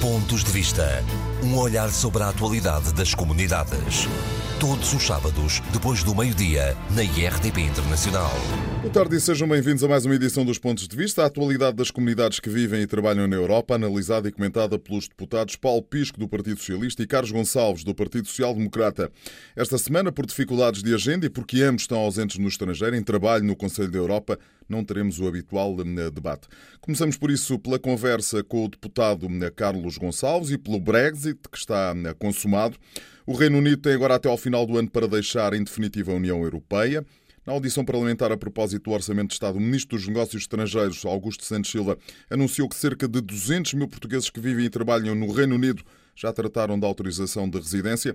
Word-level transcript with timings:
Pontos 0.00 0.42
de 0.42 0.50
Vista. 0.50 1.04
Um 1.44 1.58
olhar 1.58 1.90
sobre 1.90 2.22
a 2.22 2.30
atualidade 2.30 2.94
das 2.94 3.14
comunidades. 3.14 4.08
Todos 4.58 4.94
os 4.94 5.02
sábados, 5.02 5.60
depois 5.74 6.02
do 6.02 6.14
meio-dia, 6.14 6.74
na 6.96 7.02
IRTP 7.02 7.60
Internacional. 7.60 8.30
Boa 8.80 8.90
tarde 8.90 9.16
e 9.16 9.20
sejam 9.20 9.46
bem-vindos 9.46 9.84
a 9.84 9.88
mais 9.88 10.06
uma 10.06 10.14
edição 10.14 10.42
dos 10.42 10.58
Pontos 10.58 10.88
de 10.88 10.96
Vista. 10.96 11.22
A 11.22 11.26
atualidade 11.26 11.76
das 11.76 11.90
comunidades 11.90 12.40
que 12.40 12.48
vivem 12.48 12.80
e 12.80 12.86
trabalham 12.86 13.28
na 13.28 13.36
Europa, 13.36 13.74
analisada 13.74 14.26
e 14.26 14.32
comentada 14.32 14.78
pelos 14.78 15.06
deputados 15.06 15.54
Paulo 15.54 15.82
Pisco, 15.82 16.18
do 16.18 16.26
Partido 16.26 16.58
Socialista, 16.58 17.02
e 17.02 17.06
Carlos 17.06 17.30
Gonçalves, 17.30 17.84
do 17.84 17.94
Partido 17.94 18.26
Social 18.26 18.54
Democrata. 18.54 19.12
Esta 19.54 19.76
semana, 19.76 20.10
por 20.10 20.24
dificuldades 20.24 20.82
de 20.82 20.94
agenda 20.94 21.26
e 21.26 21.28
porque 21.28 21.60
ambos 21.60 21.82
estão 21.82 21.98
ausentes 21.98 22.38
no 22.38 22.48
estrangeiro, 22.48 22.96
em 22.96 23.02
trabalho 23.02 23.44
no 23.44 23.54
Conselho 23.54 23.90
da 23.90 23.98
Europa, 23.98 24.38
não 24.70 24.84
teremos 24.84 25.18
o 25.18 25.26
habitual 25.26 25.76
eh, 25.80 26.10
debate. 26.10 26.48
Começamos 26.80 27.16
por 27.16 27.30
isso 27.30 27.58
pela 27.58 27.78
conversa 27.78 28.42
com 28.44 28.64
o 28.64 28.68
deputado 28.68 29.26
eh, 29.44 29.50
Carlos 29.50 29.98
Gonçalves 29.98 30.50
e 30.50 30.58
pelo 30.58 30.78
Brexit, 30.78 31.40
que 31.50 31.58
está 31.58 31.94
eh, 31.96 32.14
consumado. 32.14 32.76
O 33.26 33.34
Reino 33.34 33.58
Unido 33.58 33.78
tem 33.78 33.92
agora 33.92 34.14
até 34.14 34.28
ao 34.28 34.36
final 34.36 34.64
do 34.64 34.78
ano 34.78 34.90
para 34.90 35.06
deixar 35.06 35.52
em 35.52 35.62
definitiva 35.62 36.12
a 36.12 36.14
União 36.14 36.42
Europeia. 36.42 37.04
Na 37.46 37.52
audição 37.54 37.84
parlamentar 37.84 38.30
a 38.30 38.36
propósito 38.36 38.84
do 38.84 38.90
Orçamento 38.92 39.28
de 39.28 39.34
Estado, 39.34 39.56
o 39.56 39.60
Ministro 39.60 39.96
dos 39.96 40.06
Negócios 40.06 40.42
Estrangeiros, 40.42 41.04
Augusto 41.04 41.44
Santos 41.44 41.70
Silva, 41.70 41.98
anunciou 42.28 42.68
que 42.68 42.76
cerca 42.76 43.08
de 43.08 43.20
200 43.20 43.74
mil 43.74 43.88
portugueses 43.88 44.30
que 44.30 44.40
vivem 44.40 44.66
e 44.66 44.70
trabalham 44.70 45.14
no 45.14 45.32
Reino 45.32 45.54
Unido 45.54 45.82
já 46.20 46.32
trataram 46.32 46.78
da 46.78 46.86
autorização 46.86 47.48
de 47.48 47.58
residência. 47.58 48.14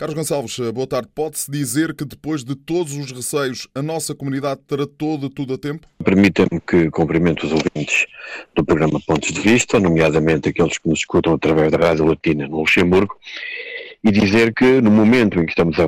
Carlos 0.00 0.16
Gonçalves, 0.16 0.58
boa 0.72 0.86
tarde. 0.86 1.10
Pode-se 1.14 1.50
dizer 1.50 1.94
que 1.94 2.06
depois 2.06 2.42
de 2.42 2.54
todos 2.54 2.94
os 2.94 3.12
receios, 3.12 3.68
a 3.74 3.82
nossa 3.82 4.14
comunidade 4.14 4.62
tratou 4.66 5.18
de 5.18 5.28
tudo 5.28 5.52
a 5.52 5.58
tempo? 5.58 5.86
Permita-me 6.02 6.58
que 6.58 6.90
cumprimento 6.90 7.44
os 7.44 7.52
ouvintes 7.52 8.06
do 8.56 8.64
programa 8.64 8.98
Pontos 9.06 9.30
de 9.30 9.38
Vista, 9.38 9.78
nomeadamente 9.78 10.48
aqueles 10.48 10.78
que 10.78 10.88
nos 10.88 11.00
escutam 11.00 11.34
através 11.34 11.70
da 11.70 11.76
Rádio 11.76 12.06
Latina 12.06 12.48
no 12.48 12.60
Luxemburgo, 12.60 13.14
e 14.02 14.10
dizer 14.10 14.54
que 14.54 14.80
no 14.80 14.90
momento 14.90 15.38
em 15.38 15.44
que 15.44 15.52
estamos 15.52 15.76
a 15.78 15.84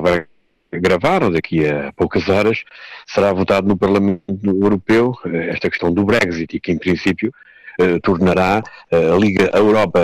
gravar, 0.71 1.23
ou 1.23 1.31
daqui 1.31 1.67
a 1.67 1.91
poucas 1.93 2.29
horas, 2.29 2.63
será 3.07 3.33
votado 3.33 3.67
no 3.67 3.75
Parlamento 3.75 4.21
Europeu 4.43 5.17
eh, 5.25 5.49
esta 5.49 5.71
questão 5.71 5.91
do 5.91 6.05
Brexit 6.05 6.55
e 6.55 6.59
que, 6.59 6.71
em 6.71 6.77
princípio, 6.77 7.33
eh, 7.79 7.99
tornará 7.99 8.63
eh, 8.91 9.11
a 9.11 9.17
Liga 9.17 9.49
a 9.53 9.57
Europa 9.57 9.99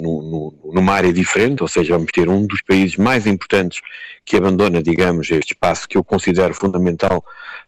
no, 0.00 0.22
no, 0.22 0.72
numa 0.72 0.92
área 0.94 1.12
diferente, 1.12 1.62
ou 1.62 1.68
seja, 1.68 1.94
vamos 1.94 2.10
ter 2.12 2.28
um 2.28 2.46
dos 2.46 2.62
países 2.62 2.96
mais 2.96 3.26
importantes 3.26 3.80
que 4.24 4.36
abandona, 4.36 4.82
digamos, 4.82 5.30
este 5.30 5.52
espaço 5.52 5.88
que 5.88 5.96
eu 5.96 6.04
considero 6.04 6.54
fundamental 6.54 7.24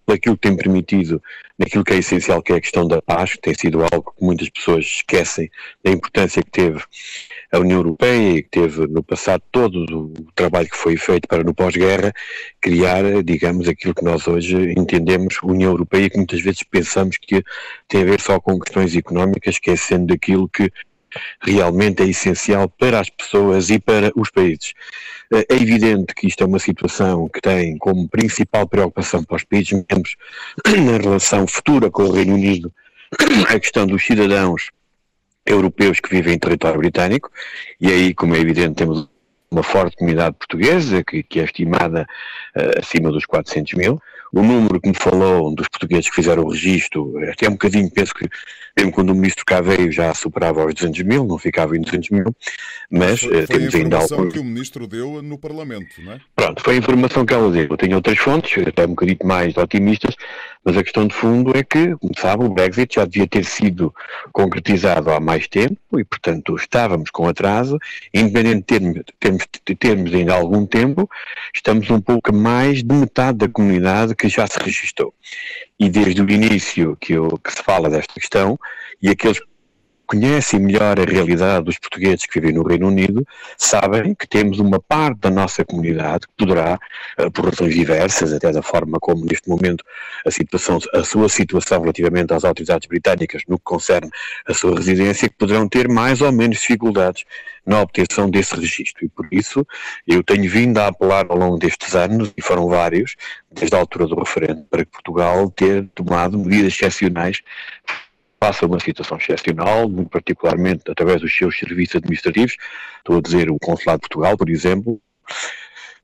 aquilo 0.08 0.36
que 0.36 0.48
tem 0.48 0.56
permitido, 0.56 1.22
naquilo 1.60 1.84
que 1.84 1.92
é 1.92 1.98
essencial, 1.98 2.42
que 2.42 2.54
é 2.54 2.56
a 2.56 2.60
questão 2.60 2.88
da 2.88 3.02
paz, 3.02 3.32
que 3.32 3.40
tem 3.42 3.54
sido 3.54 3.82
algo 3.82 4.14
que 4.16 4.24
muitas 4.24 4.48
pessoas 4.48 4.86
esquecem 4.86 5.50
da 5.84 5.90
importância 5.90 6.42
que 6.42 6.50
teve 6.50 6.82
a 7.52 7.58
União 7.58 7.80
Europeia 7.80 8.38
e 8.38 8.42
que 8.42 8.48
teve 8.48 8.86
no 8.86 9.02
passado 9.02 9.42
todo 9.52 9.84
o 9.84 10.32
trabalho 10.34 10.70
que 10.70 10.76
foi 10.76 10.96
feito 10.96 11.28
para 11.28 11.44
no 11.44 11.52
pós-guerra 11.52 12.14
criar, 12.62 13.02
digamos, 13.22 13.68
aquilo 13.68 13.94
que 13.94 14.02
nós 14.02 14.26
hoje 14.26 14.72
entendemos 14.74 15.36
União 15.42 15.70
Europeia 15.70 16.08
que 16.08 16.16
muitas 16.16 16.40
vezes 16.40 16.62
pensamos 16.62 17.18
que 17.20 17.44
tem 17.86 18.02
a 18.02 18.06
ver 18.06 18.20
só 18.22 18.40
com 18.40 18.58
questões 18.58 18.96
económicas, 18.96 19.56
esquecendo 19.56 20.06
daquilo 20.06 20.48
que 20.48 20.72
realmente 21.40 22.02
é 22.02 22.06
essencial 22.06 22.68
para 22.68 23.00
as 23.00 23.10
pessoas 23.10 23.70
e 23.70 23.78
para 23.78 24.12
os 24.14 24.30
países. 24.30 24.72
É 25.32 25.54
evidente 25.54 26.14
que 26.14 26.26
isto 26.26 26.42
é 26.42 26.46
uma 26.46 26.58
situação 26.58 27.28
que 27.28 27.40
tem 27.40 27.78
como 27.78 28.08
principal 28.08 28.66
preocupação 28.66 29.22
para 29.22 29.36
os 29.36 29.44
países 29.44 29.72
membros 29.72 30.16
na 30.66 30.98
relação 30.98 31.46
futura 31.46 31.90
com 31.90 32.04
o 32.04 32.12
Reino 32.12 32.34
Unido 32.34 32.72
a 33.48 33.58
questão 33.58 33.86
dos 33.86 34.04
cidadãos 34.04 34.70
europeus 35.46 36.00
que 36.00 36.10
vivem 36.10 36.34
em 36.34 36.38
território 36.38 36.78
britânico, 36.78 37.30
e 37.80 37.90
aí, 37.90 38.14
como 38.14 38.34
é 38.34 38.38
evidente, 38.38 38.76
temos 38.76 39.08
uma 39.50 39.62
forte 39.62 39.96
comunidade 39.96 40.36
portuguesa, 40.36 41.02
que, 41.02 41.22
que 41.22 41.40
é 41.40 41.44
estimada 41.44 42.06
uh, 42.56 42.78
acima 42.78 43.10
dos 43.10 43.26
400 43.26 43.74
mil. 43.74 44.00
O 44.32 44.42
número 44.42 44.80
que 44.80 44.88
me 44.88 44.94
falou 44.94 45.52
dos 45.52 45.66
portugueses 45.68 46.08
que 46.08 46.14
fizeram 46.14 46.44
o 46.44 46.50
registro, 46.50 47.12
até 47.30 47.48
um 47.48 47.52
bocadinho, 47.52 47.90
penso 47.90 48.14
que 48.14 48.28
mesmo 48.76 48.92
quando 48.92 49.10
o 49.10 49.14
ministro 49.14 49.44
cá 49.44 49.60
veio 49.60 49.90
já 49.90 50.12
superava 50.14 50.64
os 50.64 50.74
200 50.74 51.02
mil, 51.02 51.24
não 51.24 51.38
ficava 51.38 51.76
em 51.76 51.80
200 51.80 52.10
mil, 52.10 52.34
mas 52.90 53.20
foi, 53.20 53.42
uh, 53.42 53.46
temos 53.46 53.74
ainda 53.74 53.96
algo... 53.96 54.08
Foi 54.08 54.16
a 54.16 54.20
informação 54.20 54.28
que 54.28 54.38
o 54.38 54.44
ministro 54.44 54.86
deu 54.86 55.22
no 55.22 55.38
Parlamento, 55.38 56.02
não 56.02 56.12
é? 56.12 56.20
Pronto, 56.34 56.62
foi 56.62 56.74
a 56.74 56.78
informação 56.78 57.26
que 57.26 57.34
ela 57.34 57.50
deu. 57.50 57.66
Eu 57.70 57.76
tenho 57.76 57.96
outras 57.96 58.18
fontes, 58.18 58.66
até 58.66 58.84
um 58.84 58.90
bocadinho 58.90 59.18
mais 59.24 59.56
otimistas, 59.56 60.14
mas 60.64 60.76
a 60.76 60.82
questão 60.82 61.06
de 61.06 61.14
fundo 61.14 61.56
é 61.56 61.62
que, 61.62 61.96
como 61.96 62.12
sabe, 62.18 62.44
o 62.44 62.50
Brexit 62.50 62.96
já 62.96 63.04
devia 63.04 63.26
ter 63.26 63.44
sido 63.44 63.94
concretizado 64.32 65.10
há 65.10 65.18
mais 65.18 65.48
tempo 65.48 65.98
e, 65.98 66.04
portanto, 66.04 66.54
estávamos 66.56 67.10
com 67.10 67.26
atraso. 67.26 67.78
Independente 68.12 68.58
de 68.58 68.62
termos, 68.62 69.02
termos, 69.18 69.44
de 69.66 69.74
termos 69.74 70.14
ainda 70.14 70.34
algum 70.34 70.66
tempo, 70.66 71.08
estamos 71.54 71.88
um 71.90 72.00
pouco 72.00 72.34
mais 72.34 72.82
de 72.82 72.94
metade 72.94 73.38
da 73.38 73.48
comunidade 73.48 74.14
que 74.14 74.28
já 74.28 74.46
se 74.46 74.58
registrou. 74.58 75.14
E 75.80 75.88
desde 75.88 76.22
o 76.22 76.30
início 76.30 76.96
que, 77.00 77.14
eu, 77.14 77.38
que 77.42 77.50
se 77.50 77.62
fala 77.62 77.88
desta 77.88 78.12
questão, 78.12 78.58
e 79.00 79.08
aqueles 79.08 79.40
conhecem 80.10 80.58
melhor 80.58 80.98
a 80.98 81.04
realidade 81.04 81.66
dos 81.66 81.78
portugueses 81.78 82.26
que 82.26 82.40
vivem 82.40 82.56
no 82.56 82.66
Reino 82.66 82.88
Unido, 82.88 83.24
sabem 83.56 84.12
que 84.12 84.26
temos 84.26 84.58
uma 84.58 84.80
parte 84.80 85.20
da 85.20 85.30
nossa 85.30 85.64
comunidade 85.64 86.26
que 86.26 86.32
poderá, 86.36 86.80
eh, 87.16 87.30
por 87.30 87.44
razões 87.44 87.72
diversas, 87.72 88.32
até 88.32 88.50
da 88.50 88.60
forma 88.60 88.98
como 88.98 89.24
neste 89.24 89.48
momento 89.48 89.84
a, 90.26 90.30
situação, 90.32 90.80
a 90.92 91.04
sua 91.04 91.28
situação 91.28 91.80
relativamente 91.80 92.34
às 92.34 92.42
autoridades 92.42 92.88
britânicas 92.88 93.42
no 93.46 93.56
que 93.56 93.62
concerne 93.62 94.10
a 94.48 94.52
sua 94.52 94.74
residência, 94.74 95.28
que 95.28 95.36
poderão 95.36 95.68
ter 95.68 95.88
mais 95.88 96.20
ou 96.20 96.32
menos 96.32 96.58
dificuldades 96.58 97.24
na 97.64 97.80
obtenção 97.80 98.28
desse 98.28 98.56
registro. 98.56 99.04
E 99.04 99.08
por 99.08 99.28
isso 99.30 99.64
eu 100.08 100.24
tenho 100.24 100.50
vindo 100.50 100.78
a 100.78 100.88
apelar 100.88 101.26
ao 101.28 101.36
longo 101.36 101.56
destes 101.56 101.94
anos, 101.94 102.32
e 102.36 102.42
foram 102.42 102.66
vários, 102.66 103.14
desde 103.52 103.76
a 103.76 103.78
altura 103.78 104.08
do 104.08 104.18
referendo, 104.18 104.64
para 104.68 104.84
que 104.84 104.90
Portugal 104.90 105.48
ter 105.52 105.88
tomado 105.94 106.36
medidas 106.36 106.72
excepcionais 106.72 107.42
passa 108.40 108.66
uma 108.66 108.80
situação 108.80 109.18
excepcional, 109.18 109.86
muito 109.86 110.08
particularmente 110.08 110.90
através 110.90 111.20
dos 111.20 111.36
seus 111.36 111.58
serviços 111.58 111.96
administrativos, 111.96 112.56
estou 112.98 113.18
a 113.18 113.20
dizer 113.20 113.50
o 113.50 113.58
Consulado 113.58 114.00
de 114.00 114.08
Portugal, 114.08 114.36
por 114.36 114.48
exemplo, 114.48 114.98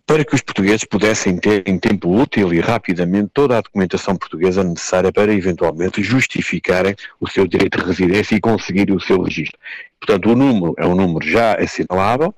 para 0.06 0.24
que 0.24 0.34
os 0.34 0.42
portugueses 0.42 0.84
pudessem 0.84 1.36
ter 1.38 1.66
em 1.66 1.78
tempo 1.78 2.14
útil 2.14 2.52
e 2.52 2.60
rapidamente 2.60 3.30
toda 3.34 3.58
a 3.58 3.60
documentação 3.60 4.16
portuguesa 4.16 4.62
necessária 4.62 5.10
para 5.10 5.32
eventualmente 5.32 6.02
justificarem 6.02 6.94
o 7.18 7.26
seu 7.26 7.46
direito 7.46 7.78
de 7.78 7.84
residência 7.84 8.36
e 8.36 8.40
conseguirem 8.40 8.94
o 8.94 9.00
seu 9.00 9.20
registro. 9.20 9.58
Portanto, 10.00 10.30
o 10.30 10.36
número 10.36 10.74
é 10.78 10.86
um 10.86 10.94
número 10.94 11.26
já 11.26 11.54
assinalável, 11.54 12.34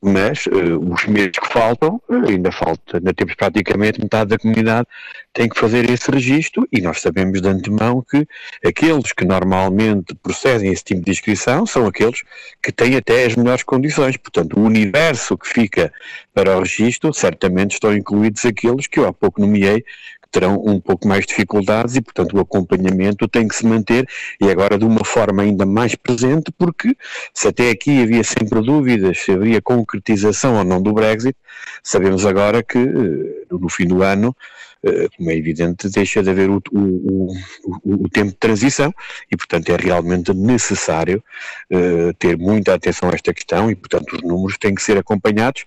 mas 0.00 0.46
uh, 0.46 0.92
os 0.92 1.06
meses 1.06 1.38
que 1.38 1.52
faltam, 1.52 2.00
uh, 2.08 2.28
ainda 2.28 2.50
falta, 2.50 2.98
ainda 2.98 3.14
temos 3.14 3.34
praticamente 3.34 4.00
metade 4.00 4.30
da 4.30 4.38
comunidade 4.38 4.86
tem 5.32 5.48
que 5.48 5.58
fazer 5.58 5.88
esse 5.88 6.10
registro 6.10 6.68
e 6.70 6.80
nós 6.80 7.00
sabemos 7.00 7.40
de 7.40 7.48
antemão 7.48 8.04
que 8.08 8.26
aqueles 8.64 9.12
que 9.12 9.24
normalmente 9.24 10.14
procedem 10.16 10.70
esse 10.70 10.84
tipo 10.84 11.02
de 11.02 11.10
inscrição 11.10 11.64
são 11.64 11.86
aqueles 11.86 12.22
que 12.62 12.70
têm 12.70 12.96
até 12.96 13.24
as 13.24 13.34
melhores 13.34 13.62
condições. 13.62 14.16
Portanto, 14.16 14.58
o 14.58 14.62
universo 14.62 15.38
que 15.38 15.48
fica 15.48 15.92
para 16.34 16.56
o 16.56 16.60
registro, 16.60 17.14
certamente 17.14 17.72
estão 17.72 17.96
incluídos 17.96 18.44
aqueles 18.44 18.86
que 18.86 18.98
eu 18.98 19.06
há 19.06 19.12
pouco 19.12 19.40
nomeei, 19.40 19.84
terão 20.32 20.60
um 20.64 20.80
pouco 20.80 21.06
mais 21.06 21.20
de 21.20 21.28
dificuldades 21.28 21.94
e, 21.94 22.00
portanto, 22.00 22.36
o 22.36 22.40
acompanhamento 22.40 23.28
tem 23.28 23.46
que 23.46 23.54
se 23.54 23.66
manter 23.66 24.08
e 24.40 24.50
agora 24.50 24.78
de 24.78 24.84
uma 24.84 25.04
forma 25.04 25.42
ainda 25.42 25.66
mais 25.66 25.94
presente, 25.94 26.50
porque 26.58 26.96
se 27.32 27.48
até 27.48 27.70
aqui 27.70 28.02
havia 28.02 28.24
sempre 28.24 28.60
dúvidas 28.62 29.18
se 29.18 29.32
haveria 29.32 29.60
concretização 29.62 30.56
ou 30.56 30.64
não 30.64 30.82
do 30.82 30.92
Brexit, 30.92 31.36
sabemos 31.82 32.24
agora 32.26 32.62
que 32.62 32.78
eh, 32.78 33.46
no 33.50 33.68
fim 33.68 33.86
do 33.86 34.02
ano 34.02 34.34
eh, 34.84 35.08
como 35.16 35.30
é 35.30 35.36
evidente, 35.36 35.88
deixa 35.88 36.22
de 36.22 36.30
haver 36.30 36.50
o, 36.50 36.60
o, 36.72 37.32
o, 37.84 38.04
o, 38.04 38.08
tempo 38.08 38.30
de 38.32 38.36
transição 38.36 38.92
e, 39.30 39.36
portanto, 39.36 39.70
é 39.70 39.76
realmente 39.76 40.34
necessário 40.34 41.22
uh, 41.70 42.12
ter 42.14 42.36
muita 42.36 42.74
atenção 42.74 43.08
a 43.08 43.14
esta 43.14 43.32
questão 43.32 43.70
e, 43.70 43.76
portanto, 43.76 44.16
os 44.16 44.22
números 44.22 44.58
têm 44.58 44.74
que 44.74 44.82
ser 44.82 44.98
acompanhados 44.98 45.64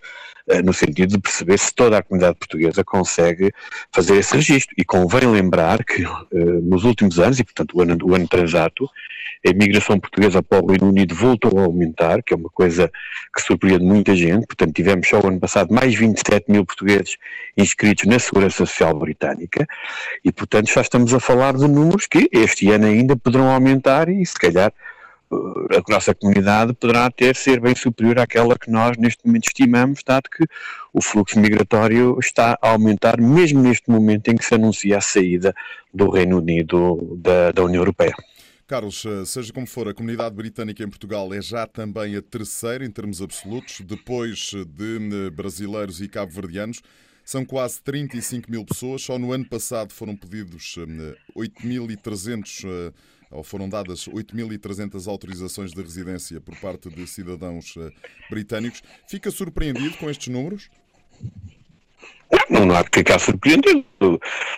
no 0.64 0.74
sentido 0.74 1.12
de 1.12 1.20
perceber 1.20 1.58
se 1.58 1.74
toda 1.74 1.98
a 1.98 2.04
comunidade 2.04 2.38
portuguesa 2.38 2.84
consegue 2.84 3.52
fazer 3.92 4.18
esse 4.18 4.36
registro. 4.36 4.76
E 4.78 4.86
convém 4.86 5.28
lembrar 5.28 5.84
que 5.84 6.04
uh, 6.04 6.62
nos 6.62 6.84
últimos 6.84 7.20
anos, 7.20 7.40
e, 7.40 7.44
portanto, 7.44 7.76
o 7.76 7.82
ano, 7.82 7.98
o 8.04 8.16
ano 8.16 8.28
transato, 8.28 8.88
a 9.46 9.50
imigração 9.50 10.00
portuguesa 10.00 10.42
para 10.42 10.64
o 10.64 10.68
Reino 10.68 10.90
Unido 10.90 11.14
voltou 11.14 11.60
a 11.60 11.64
aumentar, 11.64 12.24
que 12.24 12.34
é 12.34 12.38
uma 12.38 12.50
coisa 12.50 12.92
que 13.34 13.42
surpreende 13.42 13.84
muita 13.84 14.16
gente. 14.16 14.48
Portanto, 14.48 14.74
tivemos 14.74 15.08
só 15.08 15.20
o 15.20 15.28
ano 15.28 15.40
passado 15.40 15.74
mais 15.74 15.94
27 15.96 16.52
mil 16.52 16.66
portugueses 16.66 17.18
inscritos 17.56 18.06
na 18.06 18.18
Segurança 18.18 18.58
Social 18.66 18.98
Britânica 18.98 19.68
e, 20.24 20.32
portanto, 20.32 20.72
já 20.72 20.82
estamos 20.82 21.14
a 21.14 21.20
falar 21.20 21.56
de 21.56 21.68
números 21.68 22.08
que 22.08 22.28
este 22.32 22.72
ano 22.72 22.88
ainda 22.88 23.16
poderão 23.16 23.52
aumentar 23.52 24.10
e, 24.10 24.26
se 24.26 24.36
calhar, 24.36 24.72
eh, 24.72 24.74
a 25.32 25.92
nossa 25.92 26.14
comunidade 26.14 26.74
poderá 26.74 27.10
ter 27.10 27.36
ser 27.36 27.60
bem 27.60 27.76
superior 27.76 28.20
àquela 28.20 28.58
que 28.58 28.70
nós 28.70 28.98
neste 28.98 29.26
momento 29.26 29.48
estimamos, 29.48 30.02
dado 30.06 30.30
que 30.30 30.46
o 30.94 31.02
fluxo 31.02 31.40
migratório 31.40 32.18
está 32.20 32.58
a 32.62 32.70
aumentar, 32.70 33.20
mesmo 33.20 33.62
neste 33.62 33.90
momento 33.90 34.30
em 34.30 34.36
que 34.36 34.46
se 34.46 34.56
anuncia 34.56 34.98
a 34.98 35.02
saída 35.02 35.54
do 35.94 36.10
Reino 36.10 36.38
Unido 36.38 37.18
da, 37.18 37.52
da 37.52 37.64
União 37.64 37.82
Europeia. 37.82 38.16
Carlos, 38.68 39.06
eh, 39.06 39.26
seja 39.26 39.54
como 39.54 39.68
for, 39.68 39.88
a 39.88 39.94
comunidade 39.94 40.34
britânica 40.34 40.84
em 40.84 40.90
Portugal 40.90 41.32
é 41.34 41.40
já 41.42 41.68
também 41.68 42.16
a 42.16 42.22
terceira 42.22 42.84
em 42.84 42.90
termos 42.90 43.22
absolutos, 43.22 43.82
depois 43.82 44.52
de 44.68 45.30
brasileiros 45.30 46.02
e 46.02 46.08
cabo-verdianos. 46.08 46.82
São 47.24 47.46
quase 47.46 47.82
35 47.82 48.50
mil 48.50 48.66
pessoas. 48.66 49.04
Só 49.04 49.20
no 49.20 49.32
ano 49.32 49.46
passado 49.46 49.94
foram 49.94 50.16
pedidos 50.16 50.76
8.300 51.36 52.66
ou 52.66 52.94
foram 53.44 53.68
dadas 53.68 54.08
8.300 54.08 55.08
autorizações 55.08 55.72
de 55.72 55.82
residência 55.82 56.40
por 56.42 56.56
parte 56.58 56.90
de 56.90 57.06
cidadãos 57.08 57.76
britânicos. 58.30 58.82
Fica 59.08 59.32
surpreendido 59.32 59.98
com 59.98 60.10
estes 60.10 60.28
números? 60.28 60.70
Não, 62.50 62.66
não 62.66 62.76
há 62.76 62.82
de 62.82 62.90
ficar 62.92 63.20
surpreendido. 63.20 63.86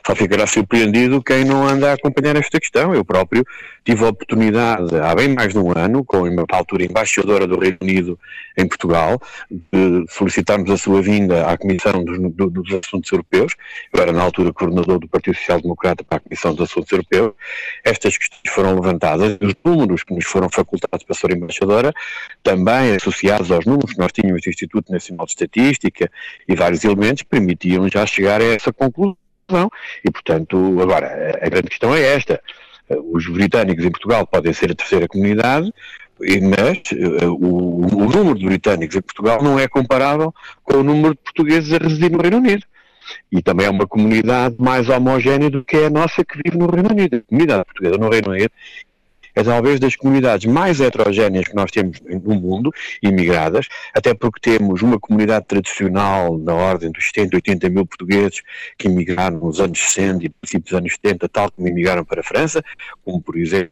Só 0.06 0.16
ficará 0.16 0.48
surpreendido 0.48 1.22
quem 1.22 1.46
não 1.46 1.68
anda 1.68 1.92
a 1.92 1.94
acompanhar 1.94 2.36
esta 2.36 2.60
questão. 2.60 2.94
Eu 2.94 3.06
próprio 3.06 3.46
tive 3.88 4.04
a 4.04 4.10
oportunidade, 4.10 4.98
há 5.00 5.16
bem 5.16 5.30
mais 5.30 5.54
de 5.54 5.60
um 5.60 5.72
ano, 5.72 6.04
com 6.04 6.25
a 6.25 6.58
altura 6.58 6.84
embaixadora 6.84 7.48
do 7.48 7.58
Reino 7.58 7.78
Unido 7.81 8.19
em 8.58 8.68
Portugal, 8.68 9.18
de 9.50 10.04
solicitarmos 10.10 10.69
a 10.69 10.75
sua 10.75 11.02
vinda 11.02 11.48
à 11.48 11.58
Comissão 11.58 12.04
dos, 12.04 12.19
dos 12.52 12.80
Assuntos 12.84 13.10
Europeus. 13.10 13.54
Eu 13.94 14.02
era, 14.02 14.12
na 14.12 14.22
altura, 14.22 14.52
coordenador 14.52 15.00
do 15.00 15.08
Partido 15.08 15.38
Social 15.38 15.62
Democrata 15.62 16.04
para 16.04 16.18
a 16.18 16.20
Comissão 16.20 16.54
dos 16.54 16.70
Assuntos 16.70 16.92
Europeus. 16.92 17.31
Estas 17.81 18.18
questões 18.18 18.54
foram 18.54 18.75
levantadas, 18.75 19.38
os 19.42 19.56
números 19.63 20.04
que 20.04 20.13
nos 20.13 20.25
foram 20.25 20.50
facultados 20.50 21.06
para 21.06 21.16
ser 21.16 21.31
embaixadora, 21.31 21.94
também 22.44 22.96
associados 22.96 23.52
aos 23.52 23.66
números 23.66 23.94
que 23.94 24.00
nós 24.00 24.12
tínhamos 24.12 24.42
do 24.42 24.50
Instituto 24.50 24.92
Nacional 24.92 25.25
de 25.25 25.31
Estatística 25.31 26.12
e 26.46 26.56
vários 26.56 26.84
elementos, 26.84 27.24
permitiam 27.57 27.89
já 27.89 28.06
chegar 28.06 28.42
a 28.42 28.45
essa 28.45 28.71
conclusão. 28.71 29.18
E, 30.04 30.12
portanto, 30.12 30.77
agora, 30.81 31.39
a 31.42 31.50
grande 31.50 31.69
questão 31.69 31.95
é 31.95 32.01
esta. 32.01 32.42
Os 32.89 33.27
britânicos 33.27 33.83
em 33.83 33.92
Portugal 33.92 34.25
podem 34.25 34.54
ser 34.54 34.71
a 34.71 34.75
terceira 34.75 35.07
comunidade, 35.07 35.74
mas 36.19 36.77
uh, 36.92 37.33
o, 37.33 37.86
o, 37.86 38.09
número 38.09 38.39
de 38.39 38.45
britânicos 38.45 38.95
em 38.95 39.01
Portugal 39.01 39.44
não 39.44 39.59
é 39.59 39.68
comparável 39.68 40.33
com 40.63 40.77
o 40.77 40.83
número 40.83 41.13
de 41.13 41.19
portugueses 41.21 41.74
a 41.74 41.77
residir 41.77 42.12
no 42.12 42.21
Reino 42.21 42.38
Unido. 42.38 42.65
E 43.31 43.42
também 43.42 43.65
é 43.65 43.69
uma 43.69 43.88
comunidade 43.88 44.56
mais 44.60 44.89
homogénea 44.89 45.50
do 45.50 45.63
que 45.63 45.77
é 45.77 45.86
a 45.86 45.89
nossa 45.89 46.25
que 46.25 46.42
vive 46.44 46.57
no 46.57 46.69
Reino 46.69 46.89
Unido. 46.92 47.18
A 47.18 47.21
comunidade 47.21 47.65
portuguesa 47.65 47.98
no 47.98 48.10
Reino 48.10 48.31
Unido 48.31 48.51
é 49.38 49.44
talvez 49.44 49.80
das 49.80 49.95
comunidades 49.95 50.51
mais 50.51 50.81
heterogéneas 50.81 51.48
que 51.48 51.56
nós 51.56 51.69
temos 51.69 52.00
no 52.01 52.34
mundo, 52.34 52.74
imigradas, 53.04 53.68
até 53.94 54.12
porque 54.12 54.39
temos 54.39 54.81
uma 54.81 55.00
comunidade 55.00 55.45
tradicional 55.45 56.39
na 56.39 56.56
ordem 56.56 56.92
dos 56.92 57.06
70, 57.06 57.36
80 57.36 57.69
mil 57.69 57.86
portugueses 57.86 58.42
que 58.80 58.88
imigraram 58.88 59.38
nos 59.38 59.60
anos 59.60 59.80
60 59.80 60.25
e 60.25 60.30
princípios 60.30 60.72
dos 60.72 60.80
anos 60.80 60.94
70, 60.94 61.30
tal 61.30 61.51
como 61.51 61.68
imigraram 61.68 62.04
para 62.04 62.22
a 62.22 62.24
França, 62.24 62.63
como 63.06 63.22
por 63.22 63.38
exemplo. 63.38 63.69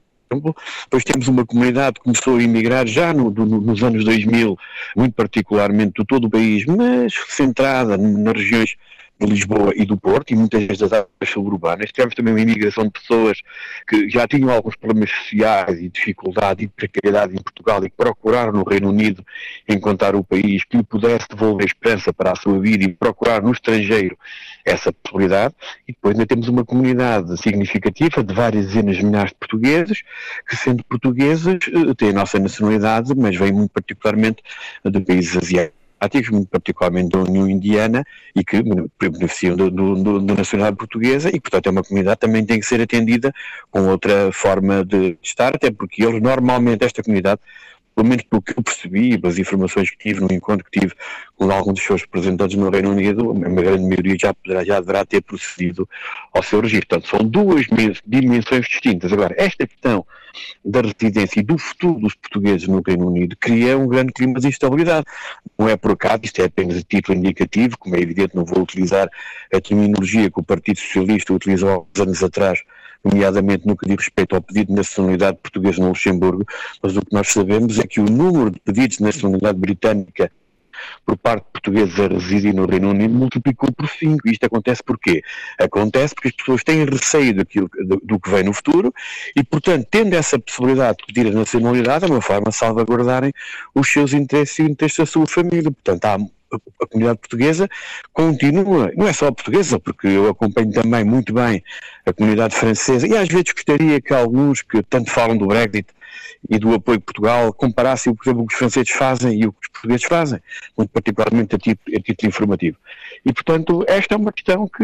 Depois 0.83 1.03
temos 1.03 1.27
uma 1.27 1.43
comunidade 1.43 1.95
que 1.95 2.01
começou 2.01 2.37
a 2.37 2.43
emigrar 2.43 2.85
já 2.85 3.11
no, 3.11 3.31
no, 3.31 3.45
nos 3.45 3.81
anos 3.83 4.05
2000, 4.05 4.55
muito 4.95 5.13
particularmente 5.13 5.93
do 5.95 6.05
todo 6.05 6.25
o 6.25 6.29
país, 6.29 6.63
mas 6.65 7.11
centrada 7.29 7.97
nas 7.97 8.33
regiões 8.33 8.75
de 9.19 9.27
Lisboa 9.27 9.71
e 9.75 9.85
do 9.85 9.97
Porto 9.97 10.31
e 10.31 10.35
muitas 10.35 10.77
das 10.77 10.91
áreas 10.91 11.07
suburbanas. 11.25 11.91
Tivemos 11.91 12.15
também 12.15 12.33
uma 12.33 12.41
imigração 12.41 12.85
de 12.85 12.91
pessoas 12.91 13.41
que 13.87 14.09
já 14.09 14.27
tinham 14.27 14.49
alguns 14.49 14.75
problemas 14.75 15.09
sociais 15.09 15.79
e 15.79 15.89
dificuldade 15.89 16.63
e 16.63 16.67
precariedade 16.67 17.33
em 17.33 17.41
Portugal 17.41 17.83
e 17.83 17.89
que 17.89 17.95
procuraram 17.95 18.51
no 18.51 18.63
Reino 18.63 18.89
Unido 18.89 19.25
encontrar 19.67 20.15
o 20.15 20.23
país 20.23 20.63
que 20.65 20.77
lhe 20.77 20.83
pudesse 20.83 21.27
devolver 21.29 21.65
esperança 21.65 22.11
para 22.11 22.33
a 22.33 22.35
sua 22.35 22.59
vida 22.59 22.83
e 22.83 22.89
procurar 22.89 23.41
no 23.41 23.51
estrangeiro 23.51 24.17
essa 24.65 24.91
possibilidade. 24.91 25.53
E 25.87 25.93
depois 25.93 26.13
ainda 26.13 26.25
temos 26.25 26.49
uma 26.49 26.65
comunidade 26.65 27.37
significativa 27.41 28.23
de 28.23 28.33
várias 28.33 28.67
dezenas 28.67 28.97
de 28.97 29.05
milhares 29.05 29.31
de 29.31 29.37
portugueses 29.37 30.01
que, 30.47 30.57
sendo 30.57 30.83
portugueses, 30.83 31.47
eh, 31.47 31.93
têm 31.95 32.09
a 32.09 32.13
nossa 32.13 32.37
nacionalidade, 32.37 33.13
mas 33.15 33.35
vêm 33.35 33.51
muito 33.51 33.71
particularmente 33.71 34.43
de 34.83 34.99
países 34.99 35.37
asiáticos 35.37 35.84
muito 36.29 36.49
particularmente 36.49 37.09
da 37.09 37.19
União 37.19 37.49
Indiana, 37.49 38.03
e 38.35 38.43
que 38.43 38.63
beneficiam 38.99 39.55
do, 39.55 39.69
do, 39.69 40.19
da 40.21 40.33
nacionalidade 40.35 40.77
portuguesa, 40.77 41.29
e 41.33 41.39
portanto 41.39 41.67
é 41.67 41.71
uma 41.71 41.83
comunidade 41.83 42.17
que 42.17 42.25
também 42.25 42.45
tem 42.45 42.59
que 42.59 42.65
ser 42.65 42.81
atendida 42.81 43.33
com 43.71 43.87
outra 43.87 44.31
forma 44.31 44.83
de 44.83 45.17
estar, 45.21 45.55
até 45.55 45.71
porque 45.71 46.03
eles 46.03 46.21
normalmente, 46.21 46.83
esta 46.83 47.03
comunidade, 47.03 47.39
pelo 47.95 48.07
menos 48.07 48.23
pelo 48.25 48.41
que 48.41 48.51
eu 48.51 48.61
percebi, 48.61 49.17
pelas 49.17 49.39
informações 49.39 49.89
que 49.89 49.97
tive 49.97 50.19
no 50.19 50.31
encontro 50.31 50.65
que 50.69 50.79
tive 50.79 50.93
com 51.37 51.49
alguns 51.49 51.75
dos 51.75 51.83
seus 51.83 52.01
representantes 52.01 52.57
no 52.57 52.69
Reino 52.69 52.91
Unido, 52.91 53.31
uma 53.31 53.61
grande 53.61 53.83
maioria 53.83 54.17
já, 54.19 54.33
poderá, 54.33 54.65
já 54.65 54.79
deverá 54.81 55.05
ter 55.05 55.21
procedido 55.21 55.87
ao 56.33 56.43
seu 56.43 56.59
registro. 56.59 56.89
Portanto, 56.89 57.09
são 57.09 57.25
duas 57.25 57.65
dimensões 58.05 58.67
distintas. 58.67 59.13
Agora, 59.13 59.33
esta 59.37 59.65
questão 59.65 60.05
da 60.63 60.81
residência 60.81 61.39
e 61.39 61.43
do 61.43 61.57
futuro 61.57 61.99
dos 62.01 62.13
portugueses 62.15 62.67
no 62.67 62.81
Reino 62.85 63.07
Unido 63.07 63.37
cria 63.39 63.77
um 63.77 63.87
grande 63.87 64.11
clima 64.11 64.39
de 64.41 64.47
instabilidade. 64.49 65.05
Não 65.57 65.69
é 65.69 65.77
por 65.77 65.91
acaso, 65.91 66.21
isto 66.23 66.41
é 66.41 66.45
apenas 66.45 66.77
a 66.77 66.81
título 66.81 67.17
indicativo, 67.17 67.77
como 67.77 67.95
é 67.95 67.99
evidente, 68.01 68.35
não 68.35 68.43
vou 68.43 68.61
utilizar 68.61 69.09
a 69.53 69.61
terminologia 69.61 70.29
que 70.29 70.39
o 70.39 70.43
Partido 70.43 70.79
Socialista 70.79 71.33
utilizou 71.33 71.87
há 71.97 72.01
anos 72.01 72.21
atrás 72.21 72.59
nomeadamente 73.05 73.67
no 73.67 73.77
que 73.77 73.87
diz 73.87 73.97
respeito 73.97 74.35
ao 74.35 74.41
pedido 74.41 74.67
de 74.67 74.73
nacionalidade 74.73 75.37
portuguesa 75.37 75.81
no 75.81 75.89
Luxemburgo, 75.89 76.45
mas 76.81 76.97
o 76.97 77.01
que 77.01 77.13
nós 77.13 77.27
sabemos 77.27 77.79
é 77.79 77.83
que 77.83 77.99
o 77.99 78.05
número 78.05 78.51
de 78.51 78.59
pedidos 78.59 78.97
de 78.97 79.03
nacionalidade 79.03 79.57
britânica 79.57 80.31
por 81.05 81.17
parte 81.17 81.45
de 81.45 81.51
portugueses 81.51 81.99
a 81.99 82.07
residir 82.07 82.53
no 82.53 82.65
Reino 82.65 82.89
Unido 82.89 83.13
multiplicou 83.13 83.71
por 83.71 83.87
5. 83.87 84.27
Isto 84.29 84.45
acontece 84.45 84.83
porquê? 84.83 85.21
Acontece 85.59 86.13
porque 86.13 86.29
as 86.29 86.35
pessoas 86.35 86.63
têm 86.63 86.85
receio 86.85 87.35
daquilo, 87.35 87.69
do, 87.85 88.01
do, 88.03 88.19
que 88.19 88.29
vem 88.29 88.43
no 88.43 88.53
futuro 88.53 88.93
e, 89.35 89.43
portanto, 89.43 89.87
tendo 89.89 90.13
essa 90.13 90.39
possibilidade 90.39 90.97
de 90.99 91.13
pedir 91.13 91.31
a 91.31 91.37
nacionalidade, 91.37 92.05
é 92.05 92.07
uma 92.07 92.21
forma 92.21 92.49
de 92.49 92.55
salvaguardarem 92.55 93.31
os 93.73 93.87
seus 93.87 94.13
interesses 94.13 94.59
e 94.59 94.63
o 94.63 94.69
interesse 94.69 94.97
da 94.97 95.05
sua 95.05 95.27
família. 95.27 95.71
Portanto, 95.71 96.05
há 96.05 96.17
a 96.81 96.87
comunidade 96.87 97.19
portuguesa 97.19 97.69
continua, 98.13 98.91
não 98.95 99.07
é 99.07 99.13
só 99.13 99.27
a 99.27 99.31
portuguesa, 99.31 99.79
porque 99.79 100.07
eu 100.07 100.29
acompanho 100.29 100.71
também 100.71 101.03
muito 101.03 101.33
bem 101.33 101.63
a 102.05 102.13
comunidade 102.13 102.55
francesa 102.55 103.07
e 103.07 103.15
às 103.15 103.27
vezes 103.27 103.51
gostaria 103.53 103.99
que 104.01 104.13
alguns 104.13 104.61
que 104.61 104.81
tanto 104.83 105.11
falam 105.11 105.37
do 105.37 105.47
Brexit 105.47 105.87
e 106.49 106.59
do 106.59 106.73
apoio 106.73 106.97
de 106.99 107.03
Portugal 107.03 107.51
comparassem, 107.53 108.13
por 108.13 108.23
exemplo, 108.23 108.43
o 108.43 108.47
que 108.47 108.53
os 108.53 108.59
franceses 108.59 108.91
fazem 108.91 109.41
e 109.41 109.47
o 109.47 109.51
que 109.51 109.59
os 109.63 109.67
portugueses 109.69 110.05
fazem, 110.05 110.39
muito 110.77 110.89
particularmente 110.89 111.55
a 111.55 111.57
título, 111.57 111.97
a 111.97 112.01
título 112.01 112.29
informativo. 112.29 112.77
E, 113.25 113.33
portanto, 113.33 113.83
esta 113.87 114.13
é 114.13 114.17
uma 114.17 114.31
questão 114.31 114.67
que 114.67 114.83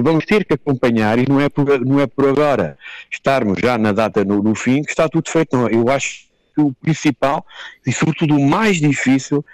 vamos 0.00 0.24
ter 0.24 0.44
que 0.44 0.54
acompanhar 0.54 1.18
e 1.18 1.28
não 1.28 1.40
é 1.40 1.48
por, 1.48 1.80
não 1.84 2.00
é 2.00 2.06
por 2.06 2.28
agora 2.28 2.78
estarmos 3.10 3.58
já 3.60 3.76
na 3.76 3.92
data 3.92 4.24
no, 4.24 4.42
no 4.42 4.54
fim 4.54 4.82
que 4.82 4.90
está 4.90 5.08
tudo 5.08 5.28
feito. 5.28 5.56
Não, 5.56 5.68
eu 5.68 5.88
acho 5.88 6.26
que 6.54 6.60
o 6.60 6.72
principal 6.72 7.44
e, 7.86 7.92
sobretudo, 7.92 8.36
o 8.36 8.48
mais 8.48 8.76
difícil 8.76 9.44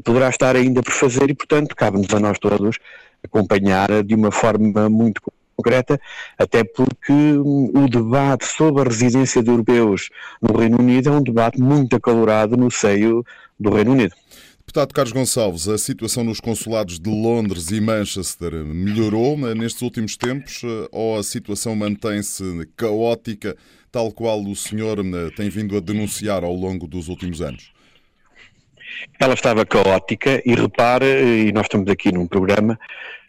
poderá 0.00 0.28
estar 0.28 0.56
ainda 0.56 0.82
por 0.82 0.92
fazer 0.92 1.30
e, 1.30 1.34
portanto, 1.34 1.74
cabe-nos 1.74 2.12
a 2.14 2.20
nós 2.20 2.38
todos 2.38 2.78
acompanhar 3.22 4.02
de 4.02 4.14
uma 4.14 4.30
forma 4.30 4.88
muito 4.88 5.20
concreta, 5.56 6.00
até 6.36 6.64
porque 6.64 7.12
o 7.12 7.88
debate 7.88 8.46
sobre 8.46 8.82
a 8.82 8.84
residência 8.84 9.42
de 9.42 9.50
europeus 9.50 10.08
no 10.40 10.58
Reino 10.58 10.78
Unido 10.78 11.10
é 11.10 11.12
um 11.12 11.22
debate 11.22 11.60
muito 11.60 11.94
acalorado 11.94 12.56
no 12.56 12.70
seio 12.70 13.24
do 13.58 13.70
Reino 13.70 13.92
Unido. 13.92 14.14
Deputado 14.58 14.94
Carlos 14.94 15.12
Gonçalves, 15.12 15.68
a 15.68 15.76
situação 15.76 16.24
nos 16.24 16.40
consulados 16.40 16.98
de 16.98 17.10
Londres 17.10 17.70
e 17.70 17.80
Manchester 17.80 18.52
melhorou 18.64 19.36
nestes 19.36 19.82
últimos 19.82 20.16
tempos 20.16 20.62
ou 20.90 21.18
a 21.18 21.22
situação 21.22 21.76
mantém-se 21.76 22.66
caótica, 22.76 23.56
tal 23.90 24.10
qual 24.10 24.42
o 24.42 24.56
senhor 24.56 24.98
tem 25.36 25.50
vindo 25.50 25.76
a 25.76 25.80
denunciar 25.80 26.42
ao 26.42 26.54
longo 26.54 26.86
dos 26.86 27.08
últimos 27.08 27.42
anos? 27.42 27.72
Ela 29.18 29.34
estava 29.34 29.64
caótica 29.64 30.42
e 30.44 30.54
repare, 30.54 31.46
e 31.46 31.52
nós 31.52 31.66
estamos 31.66 31.88
aqui 31.88 32.12
num 32.12 32.26
programa, 32.26 32.78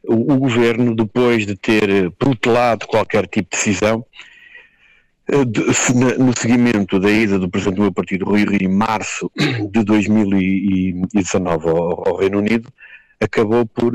o, 0.04 0.34
o 0.34 0.38
governo, 0.38 0.96
depois 0.96 1.46
de 1.46 1.56
ter 1.56 2.12
protelado 2.12 2.88
qualquer 2.88 3.28
tipo 3.28 3.50
de 3.52 3.58
decisão, 3.58 4.06
eh, 5.28 5.46
no 6.18 6.38
seguimento 6.38 7.00
da 7.00 7.10
ida 7.10 7.40
do 7.40 7.50
presidente 7.50 7.78
do 7.78 7.84
meu 7.84 7.94
partido, 7.94 8.26
Rui 8.26 8.44
Rio, 8.44 8.64
em 8.64 8.68
março 8.68 9.32
de 9.72 9.84
2019 9.84 11.70
ao, 11.70 12.18
Reino 12.18 12.40
Unido, 12.40 12.70
acabou 13.22 13.66
por 13.66 13.94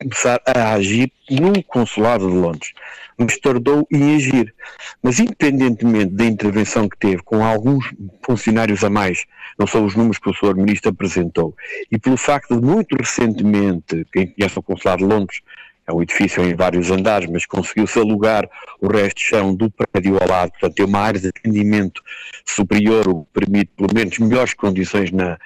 começar 0.00 0.40
a 0.44 0.72
agir 0.72 1.12
no 1.30 1.62
consulado 1.62 2.28
de 2.28 2.36
Londres, 2.36 2.72
mas 3.18 3.38
tardou 3.38 3.86
em 3.90 4.16
agir. 4.16 4.54
Mas 5.02 5.20
independentemente 5.20 6.12
da 6.12 6.24
intervenção 6.24 6.88
que 6.88 6.98
teve 6.98 7.22
com 7.22 7.44
alguns 7.44 7.92
funcionários 8.24 8.82
a 8.84 8.90
mais, 8.90 9.24
não 9.58 9.66
são 9.66 9.84
os 9.84 9.94
números 9.94 10.18
que 10.18 10.30
o 10.30 10.34
Sr. 10.34 10.54
Ministro 10.56 10.90
apresentou, 10.90 11.54
e 11.90 11.98
pelo 11.98 12.16
facto 12.16 12.58
de 12.58 12.66
muito 12.66 12.96
recentemente, 12.96 14.06
quem 14.12 14.26
conhece 14.26 14.58
o 14.58 14.62
consulado 14.62 15.06
de 15.06 15.12
Londres, 15.12 15.40
é 15.86 15.92
um 15.92 16.02
edifício 16.02 16.42
em 16.42 16.54
vários 16.54 16.90
andares, 16.90 17.28
mas 17.30 17.44
conseguiu-se 17.44 17.98
alugar 17.98 18.48
o 18.80 18.88
resto 18.88 19.18
de 19.18 19.24
chão 19.24 19.54
do 19.54 19.70
prédio 19.70 20.16
ao 20.18 20.26
lado, 20.26 20.50
portanto 20.52 20.74
tem 20.74 20.86
uma 20.86 21.00
área 21.00 21.20
de 21.20 21.28
atendimento 21.28 22.02
superior, 22.44 23.06
o 23.06 23.24
que 23.24 23.40
permite 23.40 23.70
pelo 23.76 23.94
menos 23.94 24.18
melhores 24.18 24.54
condições 24.54 25.10
na, 25.12 25.38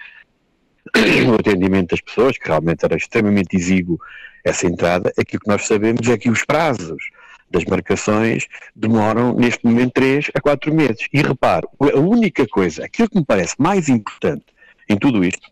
o 1.28 1.34
atendimento 1.34 1.90
das 1.90 2.00
pessoas, 2.00 2.38
que 2.38 2.46
realmente 2.46 2.84
era 2.84 2.96
extremamente 2.96 3.56
exíguo 3.56 4.00
essa 4.44 4.66
entrada, 4.66 5.12
aquilo 5.18 5.40
que 5.40 5.48
nós 5.48 5.66
sabemos 5.66 6.08
é 6.08 6.16
que 6.16 6.30
os 6.30 6.44
prazos 6.44 7.10
das 7.50 7.64
marcações 7.64 8.46
demoram, 8.74 9.34
neste 9.34 9.64
momento, 9.64 9.92
3 9.92 10.30
a 10.34 10.40
4 10.40 10.74
meses. 10.74 11.06
E 11.12 11.22
reparo, 11.22 11.68
a 11.80 11.98
única 11.98 12.46
coisa, 12.46 12.84
aquilo 12.84 13.08
que 13.08 13.18
me 13.18 13.24
parece 13.24 13.54
mais 13.58 13.88
importante 13.88 14.44
em 14.88 14.96
tudo 14.96 15.24
isto, 15.24 15.48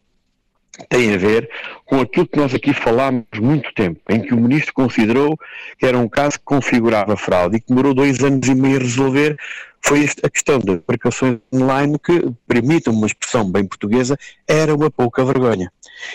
tem 0.89 1.15
a 1.15 1.17
ver 1.17 1.49
com 1.85 2.01
aquilo 2.01 2.27
que 2.27 2.39
nós 2.39 2.55
aqui 2.55 2.73
falámos 2.73 3.25
muito 3.41 3.73
tempo, 3.75 4.01
em 4.11 4.21
que 4.21 4.35
o 4.35 4.37
Ministro 4.37 4.75
considerou 4.75 5.37
que 5.79 5.87
era 5.87 5.99
um 5.99 6.09
caso 6.09 6.39
que 6.39 6.45
configurava 6.45 7.17
fraude 7.17 7.57
e 7.57 7.61
que 7.61 7.69
demorou 7.69 7.95
dois 7.95 8.23
anos 8.23 8.47
e 8.47 8.55
meio 8.55 8.77
a 8.77 8.81
resolver, 8.81 9.39
foi 9.83 10.07
a 10.23 10.29
questão 10.29 10.59
das 10.59 10.81
marcações 10.87 11.39
online 11.55 11.99
que, 11.99 12.31
permitam 12.47 12.93
uma 12.93 13.07
expressão 13.07 13.51
bem 13.51 13.65
portuguesa, 13.65 14.17
era 14.47 14.75
uma 14.75 14.91
pouca 14.91 15.25
vergonha. 15.25 15.71